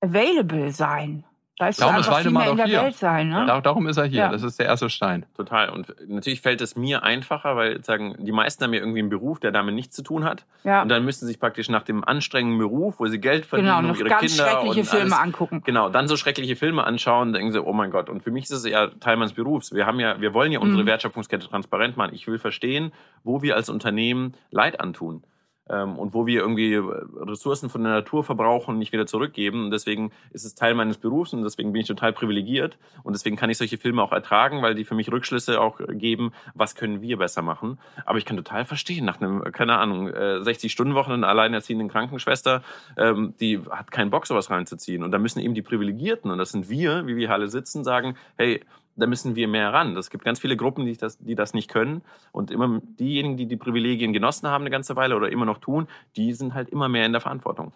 available 0.00 0.72
sein. 0.72 1.24
Da 1.56 1.68
ist 1.68 1.80
darum 1.80 2.00
ist 2.00 2.10
Waldemar 2.10 2.50
auch 2.50 2.64
hier. 2.64 2.90
Sein, 2.92 3.28
ne? 3.28 3.46
Dar 3.46 3.62
darum 3.62 3.86
ist 3.86 3.96
er 3.96 4.06
hier. 4.06 4.22
Ja. 4.22 4.28
Das 4.28 4.42
ist 4.42 4.58
der 4.58 4.66
erste 4.66 4.90
Stein. 4.90 5.24
Total. 5.36 5.70
Und 5.70 5.94
natürlich 6.08 6.40
fällt 6.40 6.60
es 6.60 6.74
mir 6.74 7.04
einfacher, 7.04 7.54
weil 7.54 7.84
sagen, 7.84 8.16
die 8.18 8.32
meisten 8.32 8.64
haben 8.64 8.72
ja 8.72 8.80
irgendwie 8.80 8.98
einen 8.98 9.08
Beruf, 9.08 9.38
der 9.38 9.52
damit 9.52 9.76
nichts 9.76 9.94
zu 9.94 10.02
tun 10.02 10.24
hat. 10.24 10.44
Ja. 10.64 10.82
Und 10.82 10.88
dann 10.88 11.04
müssen 11.04 11.20
sie 11.20 11.26
sich 11.26 11.38
praktisch 11.38 11.68
nach 11.68 11.84
dem 11.84 12.02
anstrengenden 12.02 12.58
Beruf, 12.58 12.98
wo 12.98 13.06
sie 13.06 13.20
Geld 13.20 13.46
verdienen, 13.46 13.76
genau, 13.76 13.88
und 13.90 13.98
ihre 13.98 14.08
ganz 14.08 14.22
Kinder 14.22 14.50
schreckliche 14.50 14.80
und 14.80 14.86
Filme 14.86 15.04
alles, 15.04 15.18
angucken. 15.18 15.62
Genau, 15.64 15.88
dann 15.90 16.08
so 16.08 16.16
schreckliche 16.16 16.56
Filme 16.56 16.82
anschauen, 16.82 17.32
denken 17.32 17.52
sie, 17.52 17.62
oh 17.62 17.72
mein 17.72 17.92
Gott. 17.92 18.08
Und 18.10 18.24
für 18.24 18.32
mich 18.32 18.44
ist 18.44 18.50
es 18.50 18.66
ja 18.66 18.88
Teil 18.88 19.16
meines 19.16 19.34
Berufs. 19.34 19.72
Wir 19.72 19.86
haben 19.86 20.00
ja, 20.00 20.20
wir 20.20 20.34
wollen 20.34 20.50
ja 20.50 20.58
unsere 20.58 20.82
mhm. 20.82 20.88
Wertschöpfungskette 20.88 21.48
transparent 21.48 21.96
machen. 21.96 22.14
Ich 22.14 22.26
will 22.26 22.40
verstehen, 22.40 22.92
wo 23.22 23.42
wir 23.42 23.54
als 23.54 23.68
Unternehmen 23.68 24.34
Leid 24.50 24.80
antun 24.80 25.22
ähm, 25.68 25.96
und 25.98 26.14
wo 26.14 26.26
wir 26.26 26.40
irgendwie 26.40 26.74
Ressourcen 26.76 27.70
von 27.70 27.82
der 27.82 27.92
Natur 27.92 28.24
verbrauchen 28.24 28.72
und 28.72 28.78
nicht 28.78 28.92
wieder 28.92 29.06
zurückgeben. 29.06 29.64
Und 29.64 29.70
deswegen 29.70 30.12
ist 30.32 30.44
es 30.44 30.54
Teil 30.54 30.74
meines 30.74 30.98
Berufs 30.98 31.32
und 31.32 31.42
deswegen 31.42 31.72
bin 31.72 31.82
ich 31.82 31.88
total 31.88 32.12
privilegiert. 32.12 32.78
Und 33.02 33.14
deswegen 33.14 33.36
kann 33.36 33.50
ich 33.50 33.58
solche 33.58 33.78
Filme 33.78 34.02
auch 34.02 34.12
ertragen, 34.12 34.62
weil 34.62 34.74
die 34.74 34.84
für 34.84 34.94
mich 34.94 35.10
Rückschlüsse 35.10 35.60
auch 35.60 35.80
geben, 35.88 36.32
was 36.54 36.74
können 36.74 37.00
wir 37.00 37.16
besser 37.16 37.42
machen. 37.42 37.78
Aber 38.04 38.18
ich 38.18 38.24
kann 38.24 38.36
total 38.36 38.64
verstehen, 38.64 39.04
nach 39.04 39.20
einem, 39.20 39.42
keine 39.52 39.78
Ahnung, 39.78 40.08
60-Stunden-Wochen 40.08 41.10
äh, 41.10 41.14
einer 41.14 41.28
alleinerziehenden 41.28 41.88
Krankenschwester, 41.88 42.62
ähm, 42.96 43.34
die 43.40 43.60
hat 43.70 43.90
keinen 43.90 44.10
Bock, 44.10 44.26
sowas 44.26 44.50
reinzuziehen. 44.50 45.02
Und 45.02 45.12
da 45.12 45.18
müssen 45.18 45.40
eben 45.40 45.54
die 45.54 45.62
Privilegierten, 45.62 46.30
und 46.30 46.38
das 46.38 46.52
sind 46.52 46.68
wir, 46.68 47.06
wie 47.06 47.16
wir 47.16 47.30
alle 47.30 47.48
sitzen, 47.48 47.84
sagen, 47.84 48.16
hey, 48.36 48.60
da 48.96 49.06
müssen 49.06 49.34
wir 49.34 49.48
mehr 49.48 49.72
ran. 49.72 49.96
Es 49.96 50.10
gibt 50.10 50.24
ganz 50.24 50.38
viele 50.38 50.56
Gruppen, 50.56 50.86
die 50.86 50.96
das, 50.96 51.18
die 51.18 51.34
das 51.34 51.54
nicht 51.54 51.70
können. 51.70 52.02
Und 52.32 52.50
immer 52.50 52.80
diejenigen, 52.98 53.36
die 53.36 53.46
die 53.46 53.56
Privilegien 53.56 54.12
genossen 54.12 54.48
haben 54.48 54.62
eine 54.62 54.70
ganze 54.70 54.96
Weile 54.96 55.16
oder 55.16 55.30
immer 55.30 55.46
noch 55.46 55.58
tun, 55.58 55.88
die 56.16 56.32
sind 56.32 56.54
halt 56.54 56.68
immer 56.68 56.88
mehr 56.88 57.06
in 57.06 57.12
der 57.12 57.20
Verantwortung. 57.20 57.72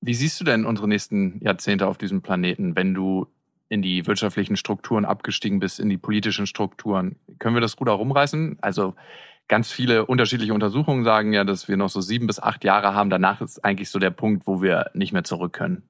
Wie 0.00 0.14
siehst 0.14 0.40
du 0.40 0.44
denn 0.44 0.66
unsere 0.66 0.88
nächsten 0.88 1.40
Jahrzehnte 1.42 1.86
auf 1.86 1.96
diesem 1.96 2.22
Planeten, 2.22 2.76
wenn 2.76 2.92
du 2.92 3.28
in 3.68 3.82
die 3.82 4.06
wirtschaftlichen 4.06 4.56
Strukturen 4.56 5.04
abgestiegen 5.04 5.60
bist, 5.60 5.80
in 5.80 5.88
die 5.88 5.96
politischen 5.96 6.46
Strukturen? 6.46 7.16
Können 7.38 7.54
wir 7.56 7.60
das 7.60 7.78
Ruder 7.80 7.92
rumreißen? 7.92 8.58
Also 8.60 8.94
ganz 9.48 9.70
viele 9.70 10.06
unterschiedliche 10.06 10.54
Untersuchungen 10.54 11.04
sagen 11.04 11.32
ja, 11.32 11.44
dass 11.44 11.68
wir 11.68 11.76
noch 11.76 11.88
so 11.88 12.00
sieben 12.00 12.26
bis 12.26 12.40
acht 12.40 12.64
Jahre 12.64 12.94
haben. 12.94 13.10
Danach 13.10 13.40
ist 13.40 13.64
eigentlich 13.64 13.90
so 13.90 13.98
der 13.98 14.10
Punkt, 14.10 14.46
wo 14.46 14.60
wir 14.60 14.90
nicht 14.92 15.12
mehr 15.12 15.24
zurück 15.24 15.52
können. 15.52 15.82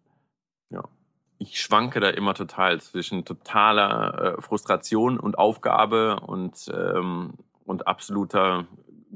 Ich 1.42 1.60
schwanke 1.60 1.98
da 1.98 2.08
immer 2.08 2.34
total 2.34 2.80
zwischen 2.80 3.24
totaler 3.24 4.36
äh, 4.38 4.40
Frustration 4.40 5.18
und 5.18 5.38
Aufgabe 5.38 6.20
und, 6.20 6.70
ähm, 6.72 7.34
und 7.64 7.88
absoluter 7.88 8.68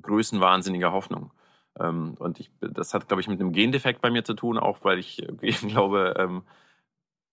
größenwahnsinniger 0.02 0.90
Hoffnung. 0.90 1.30
Ähm, 1.78 2.16
und 2.18 2.40
ich, 2.40 2.50
das 2.60 2.94
hat, 2.94 3.06
glaube 3.06 3.20
ich, 3.20 3.28
mit 3.28 3.40
einem 3.40 3.52
Gendefekt 3.52 4.00
bei 4.00 4.10
mir 4.10 4.24
zu 4.24 4.34
tun, 4.34 4.58
auch 4.58 4.78
weil 4.82 4.98
ich, 4.98 5.24
ich 5.40 5.60
glaube, 5.60 6.14
ähm, 6.18 6.42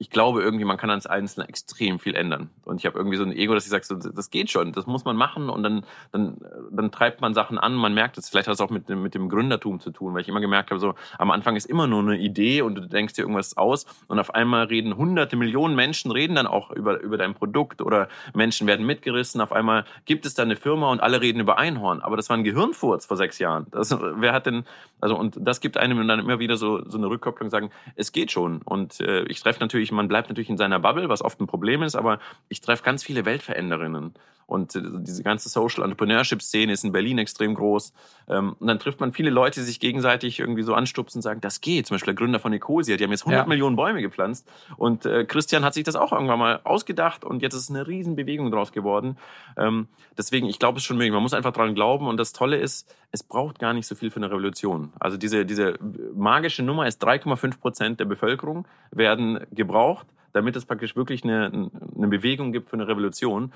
ich 0.03 0.09
glaube 0.09 0.41
irgendwie, 0.41 0.65
man 0.65 0.75
kann 0.75 0.89
als 0.89 1.07
Einzelner 1.07 1.47
extrem 1.47 1.97
viel 1.97 2.13
ändern. 2.13 2.49
Und 2.65 2.77
ich 2.77 2.85
habe 2.85 2.97
irgendwie 2.97 3.15
so 3.15 3.23
ein 3.23 3.31
Ego, 3.31 3.53
dass 3.53 3.63
ich 3.63 3.69
sage, 3.69 3.85
so, 3.85 3.95
das 3.95 4.29
geht 4.31 4.51
schon, 4.51 4.73
das 4.73 4.85
muss 4.85 5.05
man 5.05 5.15
machen 5.15 5.49
und 5.49 5.63
dann, 5.63 5.85
dann, 6.11 6.39
dann 6.71 6.91
treibt 6.91 7.21
man 7.21 7.33
Sachen 7.33 7.57
an, 7.57 7.73
man 7.73 7.93
merkt 7.93 8.17
es. 8.17 8.27
Vielleicht 8.27 8.49
hat 8.49 8.55
es 8.55 8.59
auch 8.59 8.69
mit, 8.69 8.89
mit 8.89 9.15
dem 9.15 9.29
Gründertum 9.29 9.79
zu 9.79 9.91
tun, 9.91 10.13
weil 10.13 10.19
ich 10.19 10.27
immer 10.27 10.41
gemerkt 10.41 10.71
habe, 10.71 10.79
so 10.81 10.95
am 11.17 11.31
Anfang 11.31 11.55
ist 11.55 11.67
immer 11.67 11.87
nur 11.87 12.01
eine 12.01 12.17
Idee 12.17 12.61
und 12.63 12.75
du 12.75 12.81
denkst 12.81 13.13
dir 13.13 13.21
irgendwas 13.21 13.55
aus 13.55 13.85
und 14.09 14.19
auf 14.19 14.35
einmal 14.35 14.65
reden 14.65 14.97
hunderte 14.97 15.37
Millionen 15.37 15.73
Menschen, 15.73 16.11
reden 16.11 16.35
dann 16.35 16.47
auch 16.47 16.71
über, 16.71 16.99
über 16.99 17.15
dein 17.17 17.33
Produkt 17.33 17.81
oder 17.81 18.09
Menschen 18.33 18.67
werden 18.67 18.85
mitgerissen. 18.85 19.39
Auf 19.39 19.53
einmal 19.53 19.85
gibt 20.03 20.25
es 20.25 20.33
da 20.33 20.43
eine 20.43 20.57
Firma 20.57 20.91
und 20.91 20.99
alle 20.99 21.21
reden 21.21 21.39
über 21.39 21.57
Einhorn. 21.57 22.01
Aber 22.01 22.17
das 22.17 22.27
war 22.27 22.35
ein 22.35 22.43
Gehirnfurz 22.43 23.05
vor 23.05 23.15
sechs 23.15 23.39
Jahren. 23.39 23.67
Das, 23.71 23.97
wer 24.17 24.33
hat 24.33 24.47
denn, 24.47 24.65
also 24.99 25.17
und 25.17 25.37
das 25.39 25.61
gibt 25.61 25.77
einem 25.77 26.05
dann 26.09 26.19
immer 26.19 26.39
wieder 26.39 26.57
so, 26.57 26.83
so 26.89 26.97
eine 26.97 27.07
Rückkopplung, 27.07 27.49
sagen, 27.49 27.71
es 27.95 28.11
geht 28.11 28.33
schon. 28.33 28.61
Und 28.63 28.99
äh, 28.99 29.23
ich 29.27 29.41
treffe 29.41 29.61
natürlich 29.61 29.92
man 29.93 30.07
bleibt 30.07 30.29
natürlich 30.29 30.49
in 30.49 30.57
seiner 30.57 30.79
Bubble, 30.79 31.09
was 31.09 31.21
oft 31.21 31.39
ein 31.39 31.47
Problem 31.47 31.83
ist, 31.83 31.95
aber 31.95 32.19
ich 32.49 32.61
treffe 32.61 32.83
ganz 32.83 33.03
viele 33.03 33.25
Weltveränderinnen. 33.25 34.13
Und 34.53 34.75
äh, 34.75 34.81
diese 34.99 35.23
ganze 35.23 35.49
Social 35.49 35.83
Entrepreneurship-Szene 35.83 36.71
ist 36.71 36.83
in 36.83 36.91
Berlin 36.91 37.17
extrem 37.17 37.55
groß. 37.55 37.91
Ähm, 38.29 38.55
und 38.59 38.67
dann 38.67 38.77
trifft 38.77 38.99
man 38.99 39.11
viele 39.11 39.31
Leute, 39.31 39.59
die 39.59 39.65
sich 39.65 39.79
gegenseitig 39.79 40.39
irgendwie 40.39 40.61
so 40.61 40.75
anstupsen 40.75 41.17
und 41.17 41.21
sagen, 41.23 41.41
das 41.41 41.59
geht. 41.59 41.87
Zum 41.87 41.95
Beispiel 41.95 42.13
der 42.13 42.19
Gründer 42.19 42.39
von 42.39 42.53
Ecosia, 42.53 42.95
die 42.95 43.03
haben 43.03 43.11
jetzt 43.11 43.23
100 43.23 43.45
ja. 43.45 43.47
Millionen 43.47 43.75
Bäume 43.75 44.01
gepflanzt. 44.01 44.47
Und 44.77 45.07
äh, 45.07 45.25
Christian 45.25 45.65
hat 45.65 45.73
sich 45.73 45.83
das 45.83 45.95
auch 45.95 46.11
irgendwann 46.11 46.37
mal 46.37 46.61
ausgedacht 46.63 47.25
und 47.25 47.41
jetzt 47.41 47.55
ist 47.55 47.71
eine 47.71 47.87
Riesenbewegung 47.87 48.51
draus 48.51 48.71
geworden. 48.71 49.17
Ähm, 49.57 49.87
deswegen, 50.17 50.47
ich 50.47 50.59
glaube 50.59 50.77
es 50.77 50.83
schon 50.83 50.97
möglich. 50.97 51.13
Man 51.13 51.23
muss 51.23 51.33
einfach 51.33 51.53
dran 51.53 51.73
glauben. 51.73 52.07
Und 52.07 52.17
das 52.17 52.31
Tolle 52.31 52.57
ist, 52.57 52.95
es 53.11 53.23
braucht 53.23 53.57
gar 53.57 53.73
nicht 53.73 53.87
so 53.87 53.95
viel 53.95 54.11
für 54.11 54.17
eine 54.17 54.29
Revolution. 54.29 54.93
Also 54.99 55.17
diese, 55.17 55.47
diese 55.47 55.79
magische 56.15 56.61
Nummer 56.61 56.87
ist 56.87 57.03
3,5 57.03 57.59
Prozent 57.59 57.99
der 57.99 58.05
Bevölkerung 58.05 58.67
werden 58.91 59.39
gebraucht 59.51 60.05
damit 60.33 60.55
es 60.55 60.65
praktisch 60.65 60.95
wirklich 60.95 61.23
eine, 61.23 61.69
eine 61.95 62.07
Bewegung 62.07 62.51
gibt 62.51 62.69
für 62.69 62.75
eine 62.75 62.87
Revolution. 62.87 63.53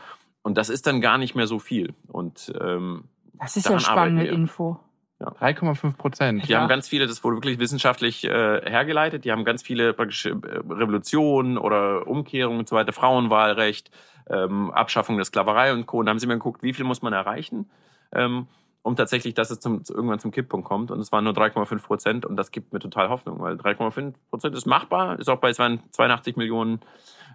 Und 0.47 0.57
das 0.57 0.69
ist 0.69 0.87
dann 0.87 1.01
gar 1.01 1.17
nicht 1.17 1.35
mehr 1.35 1.45
so 1.45 1.59
viel. 1.59 1.93
Und 2.07 2.53
ähm, 2.61 3.03
das 3.33 3.57
ist 3.57 3.67
ja 3.67 3.81
spannende 3.81 4.27
Info. 4.27 4.79
Ja. 5.19 5.27
3,5 5.27 5.97
Prozent. 5.97 6.47
Die 6.47 6.53
ja. 6.53 6.61
haben 6.61 6.69
ganz 6.69 6.87
viele, 6.87 7.05
das 7.05 7.21
wurde 7.21 7.35
wirklich 7.35 7.59
wissenschaftlich 7.59 8.23
äh, 8.23 8.61
hergeleitet, 8.63 9.25
die 9.25 9.33
haben 9.33 9.43
ganz 9.43 9.61
viele 9.61 9.93
praktisch 9.93 10.25
äh, 10.25 10.29
Revolutionen 10.29 11.57
oder 11.57 12.07
Umkehrungen 12.07 12.59
und 12.59 12.69
so 12.69 12.77
weiter, 12.77 12.93
Frauenwahlrecht, 12.93 13.91
ähm, 14.29 14.71
Abschaffung 14.71 15.17
der 15.17 15.25
Sklaverei 15.25 15.73
und 15.73 15.85
Co. 15.85 15.99
Und 15.99 16.05
da 16.05 16.11
haben 16.11 16.19
sie 16.19 16.27
mir 16.27 16.35
geguckt, 16.35 16.63
wie 16.63 16.71
viel 16.71 16.85
muss 16.85 17.01
man 17.01 17.11
erreichen. 17.11 17.69
Ähm, 18.13 18.47
um 18.83 18.95
tatsächlich, 18.95 19.33
dass 19.33 19.51
es 19.51 19.59
zum, 19.59 19.83
irgendwann 19.89 20.21
zum 20.21 20.31
Kipppunkt 20.31 20.65
kommt. 20.65 20.91
Und 20.91 21.01
es 21.01 21.11
waren 21.11 21.25
nur 21.25 21.33
3,5 21.33 21.83
Prozent 21.83 22.25
und 22.25 22.37
das 22.37 22.51
gibt 22.51 22.71
mir 22.71 22.79
total 22.79 23.09
Hoffnung, 23.09 23.41
weil 23.41 23.55
3,5 23.55 24.13
Prozent 24.29 24.55
ist 24.55 24.65
machbar, 24.65 25.19
ist 25.19 25.27
auch 25.27 25.39
bei 25.39 25.51
82 25.51 26.37
Millionen 26.37 26.79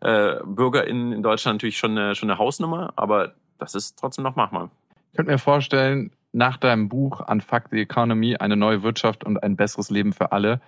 äh, 0.02 0.40
BürgerInnen 0.44 1.12
in 1.12 1.22
Deutschland 1.22 1.56
natürlich 1.56 1.78
schon 1.78 1.96
eine, 1.96 2.14
schon 2.14 2.28
eine 2.28 2.38
Hausnummer, 2.38 2.92
aber 2.96 3.34
das 3.58 3.74
ist 3.74 3.98
trotzdem 3.98 4.24
noch 4.24 4.34
machbar. 4.34 4.70
Ich 5.10 5.16
könnte 5.16 5.30
mir 5.30 5.38
vorstellen, 5.38 6.10
nach 6.32 6.56
deinem 6.56 6.88
Buch 6.88 7.20
Unfuck 7.28 7.64
the 7.70 7.80
Economy, 7.80 8.36
eine 8.36 8.56
neue 8.56 8.82
Wirtschaft 8.82 9.22
und 9.22 9.42
ein 9.42 9.56
besseres 9.56 9.90
Leben 9.90 10.12
für 10.12 10.32
alle, 10.32 10.60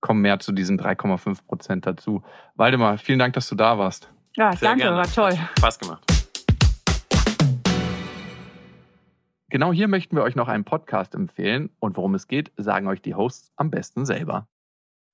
kommen 0.00 0.20
mehr 0.20 0.38
zu 0.38 0.52
diesen 0.52 0.78
3,5 0.78 1.46
Prozent 1.46 1.86
dazu. 1.86 2.22
Waldemar, 2.54 2.98
vielen 2.98 3.18
Dank, 3.18 3.34
dass 3.34 3.48
du 3.48 3.56
da 3.56 3.78
warst. 3.78 4.10
Ja, 4.36 4.52
Sehr 4.54 4.68
danke, 4.68 4.84
gerne. 4.84 4.98
war 4.98 5.10
toll. 5.10 5.36
Hat 5.36 5.58
Spaß 5.58 5.78
gemacht. 5.78 6.04
Genau 9.48 9.72
hier 9.72 9.88
möchten 9.88 10.14
wir 10.14 10.22
euch 10.22 10.36
noch 10.36 10.48
einen 10.48 10.64
Podcast 10.64 11.14
empfehlen 11.14 11.70
und 11.80 11.96
worum 11.96 12.14
es 12.14 12.28
geht, 12.28 12.52
sagen 12.56 12.88
euch 12.88 13.00
die 13.00 13.14
Hosts 13.14 13.52
am 13.56 13.70
besten 13.70 14.04
selber. 14.04 14.46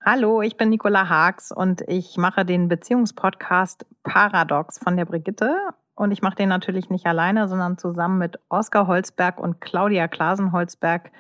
Hallo, 0.05 0.43
ich 0.43 0.57
bin 0.57 0.71
Nicola 0.71 1.09
Haags 1.09 1.53
und 1.53 1.85
ich 1.87 2.17
mache 2.17 2.45
den 2.45 2.67
Beziehungspodcast 2.67 3.87
Paradox 4.03 4.81
von 4.81 4.97
der 4.97 5.05
Brigitte. 5.05 5.55
Und 5.95 6.11
ich 6.11 6.23
mache 6.23 6.35
den 6.35 6.49
natürlich 6.49 6.91
nicht 6.91 7.07
alleine, 7.07 7.47
sondern 7.47 7.79
zusammen 7.79 8.19
mit 8.19 8.37
Oskar 8.49 8.89
Holzberg 8.89 9.39
und 9.39 9.61
Claudia 9.61 10.09
Klasen-Holzberg, 10.09 11.13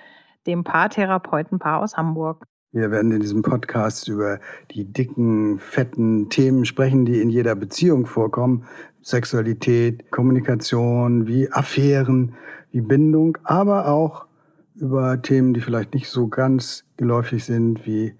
dem 0.48 0.64
Paartherapeutenpaar 0.64 1.80
aus 1.80 1.96
Hamburg. 1.96 2.44
Wir 2.72 2.90
werden 2.90 3.12
in 3.12 3.20
diesem 3.20 3.42
Podcast 3.42 4.08
über 4.08 4.40
die 4.72 4.92
dicken, 4.92 5.60
fetten 5.60 6.28
Themen 6.28 6.64
sprechen, 6.64 7.04
die 7.04 7.20
in 7.20 7.30
jeder 7.30 7.54
Beziehung 7.54 8.06
vorkommen. 8.06 8.64
Sexualität, 9.00 10.10
Kommunikation, 10.10 11.28
wie 11.28 11.52
Affären, 11.52 12.34
wie 12.72 12.80
Bindung, 12.80 13.38
aber 13.44 13.86
auch 13.86 14.26
über 14.74 15.22
Themen, 15.22 15.54
die 15.54 15.60
vielleicht 15.60 15.94
nicht 15.94 16.08
so 16.08 16.26
ganz 16.26 16.84
geläufig 16.96 17.44
sind, 17.44 17.86
wie 17.86 18.16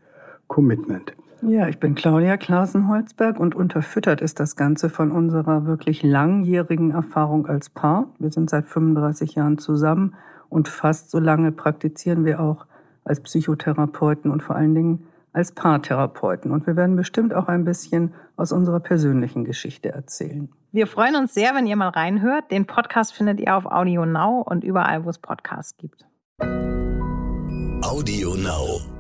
Commitment. 0.53 1.15
Ja, 1.41 1.67
ich 1.67 1.81
bin 1.81 1.95
Claudia 1.95 2.37
Klausen-Holzberg 2.37 3.41
und 3.41 3.55
unterfüttert 3.55 4.21
ist 4.21 4.39
das 4.39 4.55
Ganze 4.55 4.91
von 4.91 5.11
unserer 5.11 5.65
wirklich 5.65 6.03
langjährigen 6.03 6.91
Erfahrung 6.91 7.47
als 7.47 7.71
Paar. 7.71 8.09
Wir 8.19 8.31
sind 8.31 8.51
seit 8.51 8.69
35 8.69 9.35
Jahren 9.35 9.57
zusammen 9.57 10.15
und 10.51 10.69
fast 10.69 11.11
so 11.11 11.19
lange 11.19 11.53
praktizieren 11.53 12.27
wir 12.27 12.39
auch 12.39 12.67
als 13.03 13.21
Psychotherapeuten 13.21 14.31
und 14.31 14.43
vor 14.43 14.55
allen 14.55 14.75
Dingen 14.75 15.07
als 15.33 15.53
Paartherapeuten. 15.53 16.51
Und 16.51 16.67
wir 16.67 16.77
werden 16.77 16.97
bestimmt 16.97 17.33
auch 17.33 17.49
ein 17.49 17.65
bisschen 17.65 18.13
aus 18.37 18.53
unserer 18.53 18.81
persönlichen 18.81 19.47
Geschichte 19.47 19.89
erzählen. 19.89 20.51
Wir 20.71 20.87
freuen 20.87 21.17
uns 21.17 21.33
sehr, 21.33 21.55
wenn 21.55 21.67
ihr 21.67 21.77
mal 21.77 21.89
reinhört. 21.89 22.51
Den 22.51 22.67
Podcast 22.67 23.15
findet 23.15 23.41
ihr 23.41 23.57
auf 23.57 23.65
Audio 23.65 24.05
Now 24.05 24.43
und 24.47 24.65
überall, 24.65 25.07
wo 25.07 25.09
es 25.09 25.19
Podcasts 25.19 25.79
gibt. 25.79 26.05
Audio 27.83 28.35
Now. 28.37 28.92